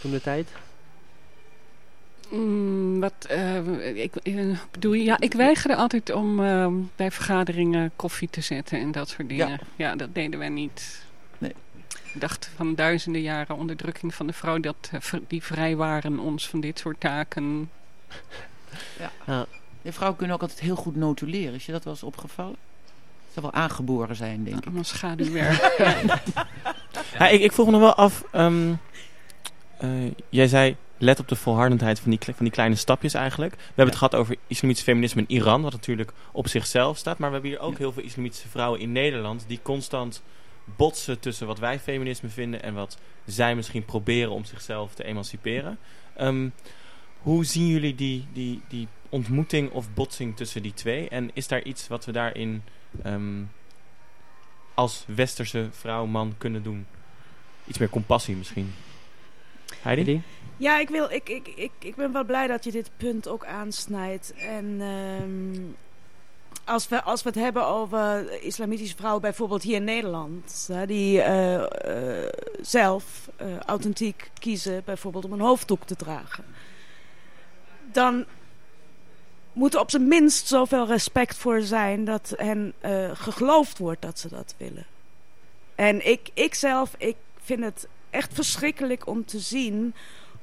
toen 0.00 0.10
de 0.10 0.20
tijd? 0.20 0.48
Mm, 2.30 3.00
wat 3.00 3.26
uh, 3.30 4.02
ik, 4.02 4.14
uh, 4.22 4.58
bedoel, 4.70 4.92
ja, 4.92 5.20
ik 5.20 5.32
weigerde 5.32 5.76
altijd 5.76 6.12
om 6.12 6.40
uh, 6.40 6.66
bij 6.96 7.10
vergaderingen 7.10 7.90
koffie 7.96 8.30
te 8.30 8.40
zetten 8.40 8.78
en 8.80 8.92
dat 8.92 9.08
soort 9.08 9.28
dingen. 9.28 9.48
Ja, 9.48 9.58
ja 9.76 9.96
dat 9.96 10.14
deden 10.14 10.38
wij 10.38 10.48
niet. 10.48 11.02
Ik 12.14 12.20
dacht 12.20 12.50
van 12.56 12.74
duizenden 12.74 13.22
jaren 13.22 13.56
onderdrukking 13.56 14.14
van 14.14 14.26
de 14.26 14.32
vrouw 14.32 14.58
dat 14.58 14.90
die 15.28 15.42
vrij 15.42 15.76
waren 15.76 16.18
ons 16.18 16.48
van 16.48 16.60
dit 16.60 16.78
soort 16.78 17.00
taken. 17.00 17.70
Ja. 18.98 19.10
ja. 19.26 19.46
De 19.82 19.92
vrouwen 19.92 20.18
kunnen 20.18 20.36
ook 20.36 20.42
altijd 20.42 20.60
heel 20.60 20.76
goed 20.76 20.96
notuleren. 20.96 21.54
Is 21.54 21.66
je 21.66 21.72
dat 21.72 21.84
wel 21.84 21.92
eens 21.92 22.02
opgevallen? 22.02 22.56
Ze 23.34 23.40
wel 23.40 23.52
aangeboren 23.52 24.16
zijn, 24.16 24.44
denk 24.44 24.56
ik. 24.56 24.64
Allemaal 24.64 24.84
schaduwwerk. 24.84 25.74
ja. 25.78 25.94
ja, 27.18 27.28
ik, 27.28 27.40
ik 27.40 27.52
vroeg 27.52 27.66
me 27.66 27.72
nog 27.72 27.80
wel 27.80 27.94
af. 27.94 28.24
Um, 28.32 28.78
jij 30.28 30.48
zei 30.48 30.76
let 30.98 31.18
op 31.18 31.28
de 31.28 31.36
volhardendheid 31.36 32.00
van 32.00 32.10
die, 32.10 32.18
van 32.24 32.34
die 32.44 32.50
kleine 32.50 32.74
stapjes 32.74 33.14
eigenlijk. 33.14 33.54
We 33.54 33.62
hebben 33.66 33.86
het 33.86 33.96
gehad 33.96 34.14
over 34.14 34.36
islamitisch 34.46 34.82
feminisme 34.82 35.20
in 35.26 35.36
Iran, 35.36 35.62
wat 35.62 35.72
natuurlijk 35.72 36.12
op 36.32 36.48
zichzelf 36.48 36.96
staat. 36.96 37.18
Maar 37.18 37.28
we 37.28 37.34
hebben 37.34 37.52
hier 37.52 37.60
ook 37.60 37.78
heel 37.78 37.92
veel 37.92 38.02
islamitische 38.02 38.48
vrouwen 38.48 38.80
in 38.80 38.92
Nederland 38.92 39.44
die 39.46 39.60
constant 39.62 40.22
botsen 40.76 41.20
tussen 41.20 41.46
wat 41.46 41.58
wij 41.58 41.80
feminisme 41.80 42.28
vinden 42.28 42.62
en 42.62 42.74
wat 42.74 42.98
zij 43.24 43.54
misschien 43.54 43.84
proberen 43.84 44.30
om 44.30 44.44
zichzelf 44.44 44.94
te 44.94 45.04
emanciperen. 45.04 45.78
Um, 46.20 46.52
hoe 47.18 47.44
zien 47.44 47.66
jullie 47.66 47.94
die, 47.94 48.26
die, 48.32 48.62
die 48.68 48.88
ontmoeting 49.08 49.70
of 49.70 49.94
botsing 49.94 50.36
tussen 50.36 50.62
die 50.62 50.74
twee? 50.74 51.08
En 51.08 51.30
is 51.34 51.48
daar 51.48 51.62
iets 51.62 51.88
wat 51.88 52.04
we 52.04 52.12
daarin 52.12 52.62
um, 53.06 53.50
als 54.74 55.04
westerse 55.06 55.68
vrouw, 55.70 56.06
man 56.06 56.34
kunnen 56.38 56.62
doen? 56.62 56.86
Iets 57.66 57.78
meer 57.78 57.88
compassie 57.90 58.36
misschien? 58.36 58.74
Heidi? 59.82 60.22
Ja, 60.56 60.78
ik, 60.78 60.88
wil, 60.88 61.10
ik, 61.10 61.28
ik, 61.28 61.48
ik, 61.48 61.70
ik 61.78 61.94
ben 61.94 62.12
wel 62.12 62.24
blij 62.24 62.46
dat 62.46 62.64
je 62.64 62.70
dit 62.70 62.90
punt 62.96 63.28
ook 63.28 63.44
aansnijdt. 63.44 64.34
En 64.34 64.80
um, 64.80 65.76
als, 66.70 66.88
we, 66.88 67.02
als 67.02 67.22
we 67.22 67.28
het 67.28 67.38
hebben 67.38 67.66
over 67.66 68.42
islamitische 68.42 68.96
vrouwen, 68.96 69.22
bijvoorbeeld 69.22 69.62
hier 69.62 69.76
in 69.76 69.84
Nederland, 69.84 70.68
uh, 70.70 70.80
die 70.86 71.18
uh, 71.18 71.54
uh, 71.54 71.66
zelf 72.60 73.28
authentiek 73.66 74.30
kiezen, 74.38 74.82
bijvoorbeeld 74.84 75.24
om 75.24 75.32
een 75.32 75.40
hoofddoek 75.40 75.84
te 75.84 75.96
dragen, 75.96 76.44
dan 77.92 78.24
moet 79.52 79.74
er 79.74 79.80
op 79.80 79.90
zijn 79.90 80.08
minst 80.08 80.46
zoveel 80.46 80.86
respect 80.86 81.36
voor 81.36 81.60
zijn 81.60 82.04
dat 82.04 82.32
hen 82.36 82.74
geloofd 83.12 83.78
wordt 83.78 84.02
dat 84.02 84.18
ze 84.18 84.28
dat 84.28 84.54
willen. 84.56 84.86
En 85.74 86.06
ik, 86.06 86.30
ik 86.34 86.54
zelf, 86.54 86.94
ik 86.98 87.16
vind 87.42 87.64
het 87.64 87.88
echt 88.10 88.34
verschrikkelijk 88.34 89.06
om 89.06 89.24
te 89.24 89.38
zien 89.38 89.94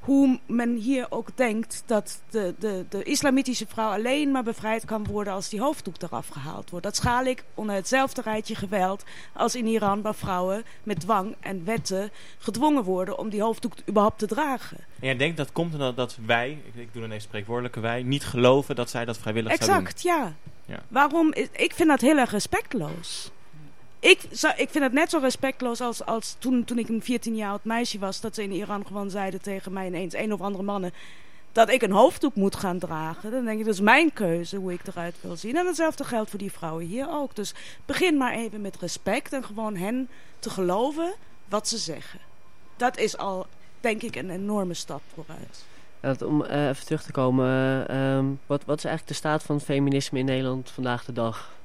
hoe 0.08 0.40
men 0.46 0.76
hier 0.76 1.06
ook 1.10 1.30
denkt 1.36 1.84
dat 1.86 2.22
de, 2.30 2.56
de, 2.60 2.86
de 2.90 3.04
islamitische 3.04 3.66
vrouw 3.68 3.92
alleen 3.92 4.32
maar 4.32 4.44
bevrijd 4.44 4.86
kan 4.86 5.06
worden 5.06 5.34
als 5.34 5.50
die 5.50 5.62
hoofddoek 5.62 6.02
eraf 6.02 6.28
gehaald 6.28 6.70
wordt. 6.70 6.86
Dat 6.86 6.96
schaal 6.96 7.26
ik 7.26 7.44
onder 7.54 7.76
hetzelfde 7.76 8.22
rijtje 8.22 8.56
geweld 8.56 9.04
als 9.34 9.56
in 9.56 9.66
Iran, 9.66 10.02
waar 10.02 10.16
vrouwen 10.16 10.64
met 10.84 11.00
dwang 11.00 11.36
en 11.40 11.66
wetten 11.66 12.12
gedwongen 12.38 12.84
worden 12.84 13.18
om 13.18 13.30
die 13.30 13.42
hoofddoek 13.42 13.74
überhaupt 13.90 14.20
te 14.20 14.28
dragen. 14.28 14.78
En 14.78 15.08
jij 15.08 15.18
denkt 15.18 15.38
dat 15.38 15.52
komt 15.52 15.74
omdat 15.74 15.96
dat 15.96 16.18
wij, 16.26 16.62
ik, 16.74 16.94
doe 16.94 17.04
even 17.04 17.22
spreekwoordelijke 17.22 17.80
wij, 17.80 18.04
niet 18.04 18.26
geloven 18.26 18.76
dat 18.76 18.90
zij 18.90 19.06
dat 19.06 19.18
vrijwillig 19.18 19.52
exact, 19.52 19.70
zou 19.70 19.78
doen? 19.78 19.88
Exact, 19.88 20.36
ja. 20.66 20.74
ja. 20.76 20.84
Waarom? 20.88 21.34
Ik 21.52 21.74
vind 21.74 21.90
dat 21.90 22.02
heel 22.02 22.18
erg 22.18 22.32
respectloos. 22.32 23.32
Ik, 24.00 24.24
ik 24.56 24.70
vind 24.70 24.84
het 24.84 24.94
net 24.94 25.10
zo 25.10 25.18
respectloos 25.18 25.82
als, 25.82 26.06
als 26.06 26.36
toen, 26.40 26.64
toen 26.64 26.78
ik 26.78 26.90
een 26.90 27.04
14 27.04 27.36
jaar 27.36 27.50
oud 27.50 27.64
meisje 27.64 28.00
was. 28.00 28.22
Dat 28.22 28.36
ze 28.36 28.44
in 28.44 28.52
Iran 28.52 28.86
gewoon 28.86 29.10
zeiden 29.10 29.42
tegen 29.42 29.74
mij 29.74 29.88
ineens, 29.88 30.14
een 30.14 30.34
of 30.34 30.42
andere 30.42 30.64
mannen. 30.64 30.94
Dat 31.52 31.70
ik 31.70 31.82
een 31.82 31.92
hoofddoek 31.92 32.36
moet 32.36 32.56
gaan 32.56 32.80
dragen. 32.80 33.32
Dan 33.32 33.46
denk 33.46 33.60
ik, 33.60 33.66
dat 33.66 33.74
is 33.74 33.80
mijn 33.80 34.14
keuze 34.14 34.58
hoe 34.58 34.74
ik 34.74 34.88
eruit 34.88 35.16
wil 35.22 35.36
zien. 35.36 35.56
En 35.56 35.66
hetzelfde 35.66 36.04
geldt 36.04 36.30
voor 36.30 36.40
die 36.40 36.52
vrouwen 36.52 36.86
hier 36.86 37.10
ook. 37.10 37.36
Dus 37.36 37.54
begin 37.86 38.18
maar 38.18 38.34
even 38.34 38.62
met 38.62 38.78
respect 38.80 39.34
en 39.34 39.44
gewoon 39.44 39.76
hen 39.76 40.10
te 40.40 40.50
geloven 40.50 41.14
wat 41.48 41.68
ze 41.68 41.78
zeggen. 41.78 42.20
Dat 42.76 42.98
is 42.98 43.18
al, 43.18 43.48
denk 43.80 44.02
ik, 44.02 44.16
een 44.16 44.30
enorme 44.30 44.74
stap 44.74 45.02
vooruit. 45.14 46.22
om 46.22 46.44
uh, 46.44 46.68
even 46.68 46.86
terug 46.86 47.04
te 47.04 47.12
komen, 47.12 47.86
uh, 47.92 48.26
wat, 48.46 48.66
wat 48.66 48.78
is 48.78 48.86
eigenlijk 48.86 49.08
de 49.08 49.14
staat 49.14 49.44
van 49.44 49.62
feminisme 49.62 50.20
in 50.20 50.26
Nederland 50.26 50.70
vandaag 50.70 51.06
de 51.06 51.14
dag? 51.14 51.56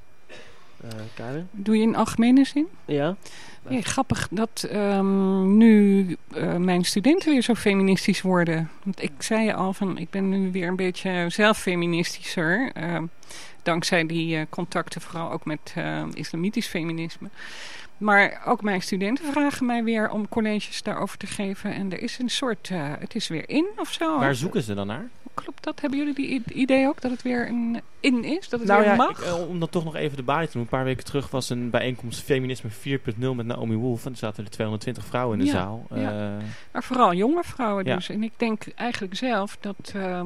Uh, 0.83 0.89
Karen? 1.13 1.49
Doe 1.51 1.77
je 1.77 1.81
in 1.81 1.95
algemene 1.95 2.45
zin? 2.45 2.67
Ja. 2.85 3.15
ja 3.69 3.81
grappig 3.81 4.27
dat 4.31 4.69
um, 4.73 5.57
nu 5.57 6.05
uh, 6.35 6.55
mijn 6.55 6.83
studenten 6.83 7.31
weer 7.31 7.41
zo 7.41 7.53
feministisch 7.53 8.21
worden. 8.21 8.69
Want 8.83 9.01
ik 9.01 9.11
zei 9.17 9.51
al 9.51 9.73
van, 9.73 9.97
ik 9.97 10.09
ben 10.09 10.29
nu 10.29 10.51
weer 10.51 10.67
een 10.67 10.75
beetje 10.75 11.25
zelf 11.27 11.57
feministischer. 11.57 12.71
Uh, 12.77 13.01
dankzij 13.61 14.05
die 14.05 14.37
uh, 14.37 14.41
contacten 14.49 15.01
vooral 15.01 15.31
ook 15.31 15.45
met 15.45 15.73
islamitisch 16.13 16.67
feminisme. 16.67 17.29
Maar 17.97 18.41
ook 18.45 18.61
mijn 18.61 18.81
studenten 18.81 19.25
vragen 19.25 19.65
mij 19.65 19.83
weer 19.83 20.09
om 20.09 20.29
colleges 20.29 20.83
daarover 20.83 21.17
te 21.17 21.27
geven. 21.27 21.73
En 21.73 21.91
er 21.91 22.01
is 22.01 22.19
een 22.19 22.29
soort, 22.29 22.69
het 22.73 23.15
is 23.15 23.27
weer 23.27 23.49
in 23.49 23.65
of 23.75 23.91
zo. 23.91 24.19
Waar 24.19 24.35
zoeken 24.35 24.61
ze 24.61 24.73
dan 24.73 24.87
naar? 24.87 25.09
Klopt 25.33 25.63
dat? 25.63 25.81
Hebben 25.81 25.99
jullie 25.99 26.13
die 26.13 26.43
idee 26.53 26.87
ook 26.87 27.01
dat 27.01 27.11
het 27.11 27.21
weer 27.21 27.47
een 27.47 27.81
in 27.99 28.23
is? 28.23 28.49
Dat 28.49 28.59
het 28.59 28.69
nou 28.69 28.81
weer 28.81 28.89
ja, 28.89 28.95
mag? 28.95 29.09
Ik, 29.09 29.25
eh, 29.25 29.47
om 29.47 29.59
dat 29.59 29.71
toch 29.71 29.83
nog 29.83 29.95
even 29.95 30.17
de 30.17 30.23
balie 30.23 30.47
te 30.47 30.53
doen. 30.53 30.61
Een 30.61 30.67
paar 30.67 30.83
weken 30.83 31.05
terug 31.05 31.29
was 31.29 31.49
een 31.49 31.69
bijeenkomst 31.69 32.21
Feminisme 32.21 32.69
4.0 32.69 33.33
met 33.35 33.45
Naomi 33.45 33.75
Wolf. 33.75 34.05
En 34.05 34.11
er 34.11 34.17
zaten 34.17 34.43
er 34.43 34.49
220 34.49 35.05
vrouwen 35.05 35.39
in 35.39 35.45
de 35.45 35.51
ja, 35.51 35.57
zaal. 35.57 35.85
Ja. 35.89 36.35
Uh, 36.35 36.43
maar 36.71 36.83
vooral 36.83 37.13
jonge 37.13 37.43
vrouwen 37.43 37.83
dus. 37.83 38.09
En 38.09 38.23
ik 38.23 38.33
denk 38.37 38.67
eigenlijk 38.75 39.15
zelf 39.15 39.57
dat... 39.59 39.93
Uh, 39.95 40.21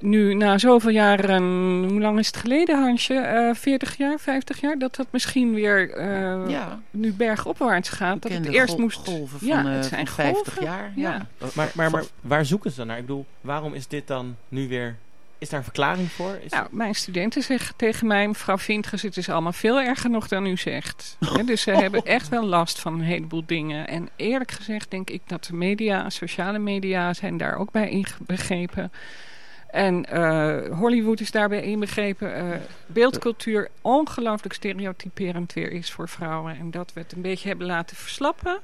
nu 0.00 0.34
na 0.34 0.58
zoveel 0.58 0.90
jaren, 0.90 1.42
hoe 1.88 2.00
lang 2.00 2.18
is 2.18 2.26
het 2.26 2.36
geleden 2.36 2.82
Hansje? 2.82 3.14
Uh, 3.14 3.54
40 3.54 3.96
jaar, 3.96 4.18
50 4.18 4.60
jaar? 4.60 4.78
Dat 4.78 4.94
dat 4.94 5.06
misschien 5.10 5.54
weer 5.54 5.98
uh, 5.98 6.50
ja. 6.50 6.80
nu 6.90 7.12
bergopwaarts 7.12 7.88
gaat. 7.88 8.22
Dat 8.22 8.32
het 8.32 8.46
eerst 8.46 8.78
moest... 8.78 9.08
golven 9.08 9.38
van, 9.38 9.48
ja, 9.48 9.66
het 9.66 9.84
zijn 9.84 10.06
van 10.06 10.24
50 10.24 10.60
jaar. 10.62 10.92
Ja. 10.96 11.26
ja. 11.38 11.46
Maar, 11.54 11.70
maar, 11.74 11.90
maar 11.90 12.04
waar 12.20 12.46
zoeken 12.46 12.70
ze 12.70 12.76
dan 12.76 12.86
naar? 12.86 12.98
Ik 12.98 13.06
bedoel, 13.06 13.26
waarom 13.40 13.74
is 13.74 13.86
dit 13.88 14.06
dan 14.06 14.36
nu 14.48 14.68
weer... 14.68 14.96
Is 15.38 15.48
daar 15.48 15.58
een 15.58 15.64
verklaring 15.64 16.10
voor? 16.10 16.38
Is 16.42 16.50
nou, 16.50 16.66
mijn 16.70 16.94
studenten 16.94 17.42
zeggen 17.42 17.76
tegen 17.76 18.06
mij... 18.06 18.28
mevrouw 18.28 18.58
Vintges, 18.58 19.02
het 19.02 19.16
is 19.16 19.28
allemaal 19.28 19.52
veel 19.52 19.80
erger 19.80 20.10
nog 20.10 20.28
dan 20.28 20.46
u 20.46 20.56
zegt. 20.56 21.16
Ja, 21.20 21.42
dus 21.42 21.62
ze 21.62 21.70
hebben 21.70 22.04
echt 22.16 22.28
wel 22.28 22.44
last 22.44 22.80
van 22.80 22.94
een 22.94 23.00
heleboel 23.00 23.42
dingen. 23.46 23.88
En 23.88 24.08
eerlijk 24.16 24.50
gezegd 24.50 24.90
denk 24.90 25.10
ik 25.10 25.22
dat 25.26 25.44
de 25.44 25.54
media, 25.54 26.10
sociale 26.10 26.58
media... 26.58 27.14
zijn 27.14 27.36
daar 27.36 27.56
ook 27.56 27.70
bij 27.70 27.88
inbegrepen... 27.88 28.92
En 29.74 30.06
uh, 30.12 30.78
Hollywood 30.78 31.20
is 31.20 31.30
daarbij 31.30 31.62
inbegrepen. 31.62 32.46
Uh, 32.46 32.56
beeldcultuur 32.86 33.68
ongelooflijk 33.80 34.54
stereotyperend 34.54 35.52
weer 35.52 35.72
is 35.72 35.90
voor 35.90 36.08
vrouwen. 36.08 36.58
En 36.58 36.70
dat 36.70 36.92
we 36.92 37.00
het 37.00 37.12
een 37.12 37.22
beetje 37.22 37.48
hebben 37.48 37.66
laten 37.66 37.96
verslappen. 37.96 38.58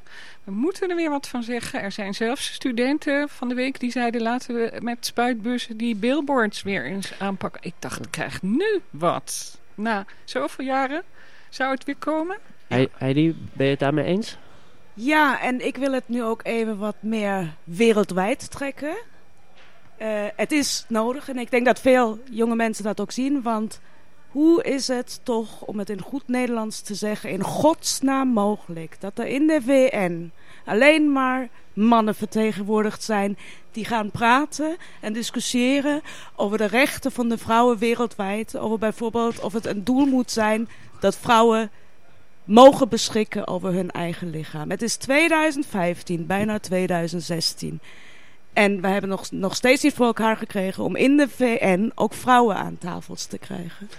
We 0.45 0.51
moeten 0.51 0.91
er 0.91 0.97
weer 0.97 1.11
wat 1.11 1.29
van 1.29 1.43
zeggen. 1.43 1.81
Er 1.81 1.93
zijn 1.93 2.15
zelfs 2.15 2.53
studenten 2.53 3.29
van 3.29 3.49
de 3.49 3.55
week 3.55 3.81
die 3.81 3.91
zeiden... 3.91 4.23
laten 4.23 4.55
we 4.55 4.73
met 4.81 5.07
spuitbussen 5.07 5.77
die 5.77 5.97
billboards 5.97 6.63
weer 6.63 6.85
eens 6.85 7.13
aanpakken. 7.19 7.61
Ik 7.65 7.75
dacht, 7.79 8.05
ik 8.05 8.11
krijg 8.11 8.43
nu 8.43 8.81
wat. 8.91 9.59
Na 9.75 10.05
zoveel 10.25 10.65
jaren 10.65 11.03
zou 11.49 11.71
het 11.71 11.85
weer 11.85 11.97
komen. 11.99 12.39
Heidi, 12.99 13.37
ben 13.53 13.67
je 13.67 13.71
het 13.71 13.81
daarmee 13.81 14.05
eens? 14.05 14.39
Ja, 14.95 15.41
en 15.41 15.67
ik 15.67 15.77
wil 15.77 15.93
het 15.93 16.09
nu 16.09 16.23
ook 16.23 16.41
even 16.45 16.79
wat 16.79 16.97
meer 17.01 17.55
wereldwijd 17.65 18.51
trekken. 18.51 18.97
Uh, 20.03 20.25
het 20.37 20.53
is 20.53 20.85
nodig 20.89 21.29
en 21.29 21.39
ik 21.39 21.51
denk 21.51 21.65
dat 21.65 21.81
veel 21.81 22.19
jonge 22.31 22.55
mensen 22.55 22.85
dat 22.85 23.01
ook 23.01 23.13
zien. 23.13 23.43
Want 23.43 23.81
hoe 24.31 24.63
is 24.63 24.89
het 24.89 25.21
toch, 25.23 25.63
om 25.63 25.79
het 25.79 25.91
in 25.91 26.01
goed 26.01 26.29
Nederlands 26.29 26.81
te 26.81 26.95
zeggen, 26.95 27.31
in 27.31 27.43
godsnaam 27.43 28.29
mogelijk 28.29 28.97
dat 29.01 29.19
er 29.19 29.27
in 29.27 29.47
de 29.47 29.61
VN 29.63 30.31
alleen 30.65 31.13
maar 31.13 31.49
mannen 31.73 32.15
vertegenwoordigd 32.15 33.03
zijn 33.03 33.39
die 33.73 33.85
gaan 33.85 34.11
praten 34.11 34.77
en 35.01 35.13
discussiëren 35.13 36.03
over 36.37 36.59
de 36.59 36.67
rechten 36.67 37.13
van 37.13 37.29
de 37.29 37.39
vrouwen 37.39 37.79
wereldwijd. 37.79 38.57
Over 38.57 38.79
bijvoorbeeld 38.79 39.41
of 39.41 39.53
het 39.53 39.67
een 39.67 39.85
doel 39.85 40.07
moet 40.07 40.31
zijn 40.31 40.69
dat 41.01 41.17
vrouwen 41.17 41.71
mogen 42.45 42.89
beschikken 42.89 43.47
over 43.47 43.73
hun 43.73 43.91
eigen 43.91 44.31
lichaam. 44.31 44.71
Het 44.71 44.83
is 44.83 44.97
2015, 44.97 46.27
bijna 46.27 46.59
2016. 46.59 47.81
En 48.53 48.81
we 48.81 48.89
hebben 48.89 49.11
nog, 49.11 49.31
nog 49.31 49.55
steeds 49.55 49.83
niet 49.83 49.95
voor 49.95 50.07
elkaar 50.07 50.37
gekregen 50.37 50.85
om 50.85 50.97
in 50.97 51.17
de 51.17 51.29
VN 51.29 51.93
ook 51.95 52.15
vrouwen 52.15 52.57
aan 52.57 52.79
tafels 52.79 53.25
te 53.27 53.39
krijgen. 53.39 53.91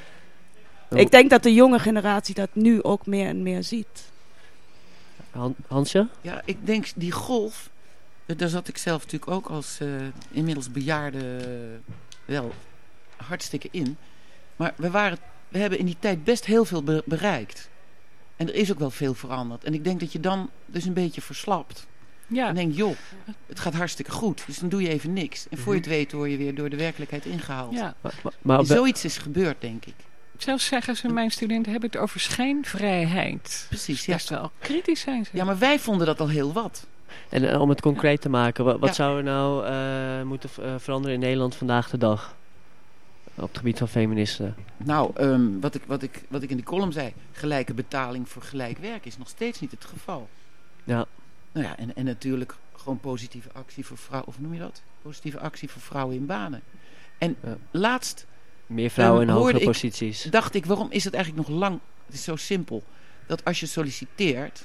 Oh. 0.89 0.99
Ik 0.99 1.11
denk 1.11 1.29
dat 1.29 1.43
de 1.43 1.53
jonge 1.53 1.79
generatie 1.79 2.35
dat 2.35 2.49
nu 2.53 2.83
ook 2.83 3.05
meer 3.05 3.27
en 3.27 3.43
meer 3.43 3.63
ziet. 3.63 4.09
Han 5.31 5.55
Hansje? 5.67 6.07
Ja, 6.21 6.41
ik 6.45 6.65
denk 6.65 6.87
die 6.95 7.11
golf, 7.11 7.69
daar 8.25 8.49
zat 8.49 8.67
ik 8.67 8.77
zelf 8.77 9.03
natuurlijk 9.03 9.31
ook 9.31 9.47
als 9.47 9.79
uh, 9.81 9.89
inmiddels 10.31 10.71
bejaarde 10.71 11.39
wel 12.25 12.51
hartstikke 13.15 13.67
in. 13.71 13.97
Maar 14.55 14.73
we, 14.77 14.91
waren, 14.91 15.17
we 15.47 15.57
hebben 15.57 15.79
in 15.79 15.85
die 15.85 15.97
tijd 15.99 16.23
best 16.23 16.45
heel 16.45 16.65
veel 16.65 16.83
be 16.83 17.03
bereikt. 17.05 17.69
En 18.35 18.47
er 18.47 18.55
is 18.55 18.71
ook 18.71 18.79
wel 18.79 18.91
veel 18.91 19.13
veranderd. 19.13 19.63
En 19.63 19.73
ik 19.73 19.83
denk 19.83 19.99
dat 19.99 20.11
je 20.11 20.19
dan 20.19 20.49
dus 20.65 20.85
een 20.85 20.93
beetje 20.93 21.21
verslapt. 21.21 21.87
Ja, 22.33 22.47
En 22.47 22.55
denk, 22.55 22.73
joh, 22.75 22.95
het 23.47 23.59
gaat 23.59 23.73
hartstikke 23.73 24.11
goed. 24.11 24.43
Dus 24.45 24.57
dan 24.59 24.69
doe 24.69 24.81
je 24.81 24.89
even 24.89 25.13
niks. 25.13 25.47
En 25.49 25.57
voor 25.57 25.73
je 25.73 25.79
het 25.79 25.87
weet 25.89 26.11
word 26.11 26.31
je 26.31 26.37
weer 26.37 26.55
door 26.55 26.69
de 26.69 26.75
werkelijkheid 26.77 27.25
ingehaald. 27.25 27.73
ja. 27.73 27.95
Maar, 28.01 28.13
maar, 28.23 28.33
maar 28.41 28.59
En 28.59 28.67
wel- 28.67 28.77
zoiets 28.77 29.05
is 29.05 29.17
gebeurd, 29.17 29.61
denk 29.61 29.85
ik. 29.85 29.93
Zelfs 30.37 30.65
zeggen 30.65 30.95
ze, 30.95 31.07
mijn 31.07 31.31
studenten 31.31 31.71
hebben 31.71 31.89
het 31.91 31.99
over 31.99 32.19
schijnvrijheid. 32.19 33.65
Precies, 33.69 34.05
ja. 34.05 34.13
Best 34.13 34.29
wel 34.29 34.51
kritisch 34.59 34.99
zijn 35.01 35.25
ze. 35.25 35.31
Ja, 35.33 35.43
maar 35.43 35.57
wij 35.57 35.79
vonden 35.79 36.05
dat 36.07 36.19
al 36.19 36.27
heel 36.29 36.53
wat. 36.53 36.87
En 37.29 37.59
om 37.59 37.69
het 37.69 37.81
concreet 37.81 38.21
te 38.21 38.29
maken, 38.29 38.65
wat, 38.65 38.79
wat 38.79 38.89
Ja. 38.89 38.95
zou 38.95 39.17
er 39.17 39.23
nou 39.23 39.65
eh, 39.65 40.23
moeten 40.27 40.49
eh, 40.61 40.73
veranderen 40.77 41.15
in 41.15 41.21
Nederland 41.21 41.55
vandaag 41.55 41.89
de 41.89 41.97
dag? 41.97 42.35
Op 43.35 43.47
het 43.47 43.57
gebied 43.57 43.77
van 43.77 43.87
feministen. 43.87 44.55
Nou, 44.77 45.11
ehm, 45.15 45.59
wat, 45.59 45.75
ik, 45.75 45.81
wat, 45.87 46.01
ik, 46.03 46.21
wat 46.27 46.41
ik 46.43 46.49
in 46.49 46.55
die 46.55 46.65
column 46.65 46.91
zei, 46.91 47.13
gelijke 47.31 47.73
betaling 47.73 48.29
voor 48.29 48.41
gelijk 48.41 48.77
werk 48.77 49.05
is 49.05 49.17
nog 49.17 49.29
steeds 49.29 49.59
niet 49.59 49.71
het 49.71 49.85
geval. 49.85 50.29
Ja. 50.83 51.05
Nou 51.51 51.65
ja, 51.65 51.77
en, 51.77 51.95
en 51.95 52.05
natuurlijk 52.05 52.55
gewoon 52.75 52.99
positieve 52.99 53.49
actie 53.53 53.85
voor 53.85 53.97
vrouwen, 53.97 54.27
of 54.29 54.39
noem 54.39 54.53
je 54.53 54.59
dat? 54.59 54.81
Positieve 55.01 55.39
actie 55.39 55.69
voor 55.69 55.81
vrouwen 55.81 56.15
in 56.15 56.25
banen. 56.25 56.61
En 57.17 57.35
Ja. 57.43 57.57
laatst 57.71 58.25
Meer 58.65 58.89
vrouwen 58.89 59.21
Ehm, 59.21 59.29
in 59.29 59.35
hogere 59.35 59.59
ik- 59.59 59.65
posities. 59.65 60.23
dacht 60.23 60.53
ik, 60.55 60.65
waarom 60.65 60.91
is 60.91 61.03
het 61.03 61.13
eigenlijk 61.13 61.47
nog 61.47 61.57
lang? 61.57 61.79
Het 62.05 62.15
is 62.15 62.23
zo 62.23 62.35
simpel. 62.35 62.83
Dat 63.27 63.45
als 63.45 63.59
je 63.59 63.65
solliciteert, 63.65 64.55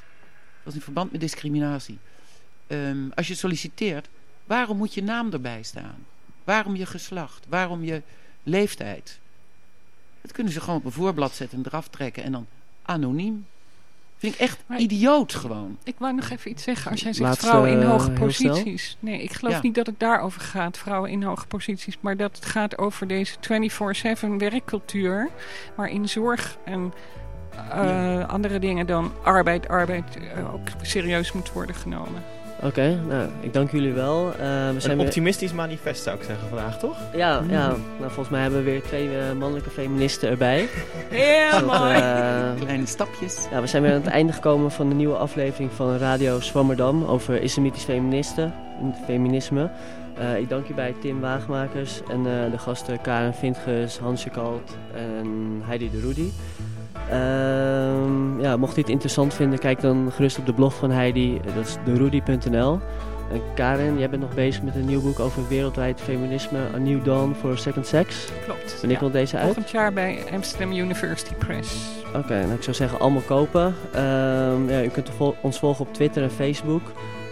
dat 0.62 0.72
is 0.72 0.74
in 0.74 0.80
verband 0.80 1.12
met 1.12 1.20
discriminatie. 1.20 1.99
Ehm, 2.66 3.09
als 3.14 3.28
je 3.28 3.34
solliciteert, 3.34 4.09
waarom 4.45 4.76
moet 4.76 4.95
je 4.95 5.03
naam 5.03 5.32
erbij 5.32 5.62
staan? 5.62 6.07
Waarom 6.45 6.76
je 6.76 6.87
geslacht? 6.87 7.47
Waarom 7.49 7.84
je 7.84 8.03
leeftijd? 8.43 9.18
Dat 10.20 10.32
kunnen 10.32 10.53
ze 10.53 10.61
gewoon 10.61 10.76
op 10.78 10.84
een 10.84 10.93
voorblad 10.93 11.34
zetten 11.34 11.59
en 11.59 11.66
eraf 11.66 11.89
trekken 11.89 12.22
en 12.22 12.32
dan 12.32 12.47
anoniem. 12.82 13.47
Vind 14.19 14.35
ik 14.35 14.41
echt 14.41 14.59
Maar- 14.67 14.79
idioot 14.79 15.35
gewoon. 15.35 15.79
Ik 15.85 15.95
wou 15.99 16.14
nog 16.14 16.31
even 16.31 16.51
iets 16.51 16.62
zeggen. 16.62 16.91
Als 16.91 17.01
jij 17.01 17.12
zegt 17.12 17.27
Laatste, 17.29 17.47
vrouwen 17.47 17.71
in 17.71 17.81
eh, 17.83 17.89
hoge 17.91 18.05
snel. 18.05 18.27
posities. 18.27 18.97
Nee, 19.01 19.23
ik 19.23 19.33
geloof 19.33 19.55
Ja. 19.55 19.61
niet 19.62 19.75
dat 19.75 19.87
het 19.87 19.99
daarover 19.99 20.41
gaat, 20.41 20.79
vrouwen 20.79 21.11
in 21.11 21.23
hoge 21.23 21.47
posities. 21.47 21.97
Maar 22.01 22.17
dat 22.17 22.37
het 22.37 22.47
gaat 22.47 22.79
over 22.79 23.07
deze 23.07 23.35
24-7 23.41 24.39
werkcultuur. 24.39 25.29
Waarin 25.77 26.09
zorg 26.09 26.57
en 26.64 26.93
eh, 27.71 28.29
andere 28.29 28.59
dingen 28.59 28.87
dan 28.87 29.12
arbeid, 29.23 29.69
arbeid 29.69 30.17
eh, 30.17 30.55
ook 30.55 30.69
serieus 30.83 31.33
moet 31.33 31.53
worden 31.53 31.75
genomen. 31.75 32.23
Oké, 32.62 32.98
nou, 33.09 33.28
ik 33.40 33.52
dank 33.52 33.70
jullie 33.70 33.92
wel. 33.92 34.32
Eh, 34.32 34.38
we 34.38 34.74
zijn 34.78 34.90
Een 34.92 34.96
weer- 34.98 35.07
optimistisch 35.07 35.52
manifest 35.52 36.02
zou 36.02 36.16
ik 36.16 36.22
zeggen 36.22 36.48
vandaag, 36.48 36.78
toch? 36.78 36.96
Ja, 37.14 37.42
ja. 37.48 37.66
Nou, 37.68 37.76
volgens 38.07 38.28
mij 38.28 38.40
hebben 38.40 38.64
we 38.64 38.70
weer 38.70 38.82
twee 38.82 39.18
eh, 39.18 39.32
mannelijke 39.38 39.70
feministen 39.70 40.28
erbij. 40.30 40.68
Heel 41.11 41.50
Dat, 41.50 41.78
mooi. 41.80 41.94
eh, 41.94 42.61
Kleine 42.61 42.86
stapjes. 42.86 43.46
ja, 43.50 43.61
we 43.61 43.66
zijn 43.66 43.82
weer 43.82 43.92
aan 43.92 44.00
het 44.00 44.11
einde 44.11 44.32
gekomen 44.32 44.70
van 44.70 44.88
de 44.88 44.94
nieuwe 44.94 45.16
aflevering 45.16 45.72
van 45.72 45.96
Radio 45.96 46.40
Swammerdam 46.40 47.04
over 47.04 47.42
islamitisch 47.42 47.84
feministen, 47.84 48.54
feminisme. 49.04 49.70
Eh, 50.18 50.38
ik 50.38 50.48
dank 50.48 50.66
je 50.66 50.74
bij 50.74 50.94
Tim 51.00 51.20
Waagmakers 51.20 52.00
en 52.11 52.18
eh, 52.18 52.50
de 52.50 52.59
gasten 52.59 53.00
Karen 53.00 53.34
Vintges, 53.34 53.98
Hansje 53.98 54.30
Kalt 54.30 54.76
en 54.94 55.61
Heidi 55.64 55.90
de 55.90 56.00
Rudy. 56.00 56.28
Ehm, 57.11 58.40
ja, 58.40 58.57
mocht 58.57 58.74
je 58.74 58.80
het 58.80 58.90
interessant 58.90 59.34
vinden, 59.34 59.59
kijk 59.59 59.80
dan 59.80 60.09
gerust 60.12 60.38
op 60.38 60.46
de 60.46 60.52
blog 60.52 60.74
van 60.74 60.90
Heidi, 60.90 61.40
dat 61.54 61.64
is 61.66 61.76
derudy.nl. 61.84 62.80
En 63.32 63.40
Karen, 63.54 63.98
jij 63.98 64.11
bent 64.11 64.22
nog 64.22 64.34
bezig 64.34 64.62
met 64.62 64.74
een 64.74 64.84
nieuw 64.84 65.00
boek 65.00 65.20
over 65.20 65.42
wereldwijd 65.48 66.00
feminisme, 66.00 66.59
A 66.74 66.78
New 66.78 67.04
Dawn 67.04 67.34
for 67.40 67.59
Second 67.59 67.86
Sex. 67.86 68.28
Klopt. 68.44 68.72
Wanneer 68.72 68.90
Ja. 68.90 68.98
komt 68.98 69.12
deze 69.12 69.36
uit? 69.36 69.44
Volgend 69.44 69.70
jaar 69.70 69.92
bij 69.92 70.18
Amsterdam 70.32 70.72
University 70.72 71.34
Press. 71.34 71.76
Oké, 72.16 72.40
nou 72.40 72.52
ik 72.52 72.62
zou 72.62 72.76
zeggen 72.76 73.00
allemaal 73.00 73.22
kopen. 73.26 73.74
Ehm, 73.92 74.68
ja, 74.68 74.82
u 74.82 74.88
kunt 74.88 75.11
ons 75.40 75.59
volgen 75.59 75.86
op 75.86 75.94
Twitter 75.94 76.22
en 76.22 76.30
Facebook. 76.30 76.82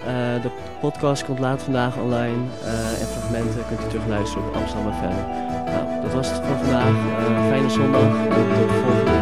Eh, 0.07 0.43
de 0.43 0.49
podcast 0.81 1.25
komt 1.25 1.39
later 1.39 1.65
vandaag 1.65 1.97
online. 1.97 2.37
eh, 2.65 3.01
en 3.01 3.07
fragmenten 3.07 3.61
kunt 3.69 3.81
u 3.85 3.89
terugluisteren 3.89 4.49
op 4.49 4.55
Amsterdam 4.55 4.93
FM. 4.93 5.15
Nou, 5.71 6.03
dat 6.03 6.13
was 6.13 6.31
het 6.31 6.41
voor 6.47 6.57
vandaag. 6.57 6.95
Eh, 7.19 7.47
fijne 7.49 7.71
zondag. 7.71 8.03
En 8.03 8.29
tot 8.29 8.69
de 8.69 8.83
volgende 8.85 9.14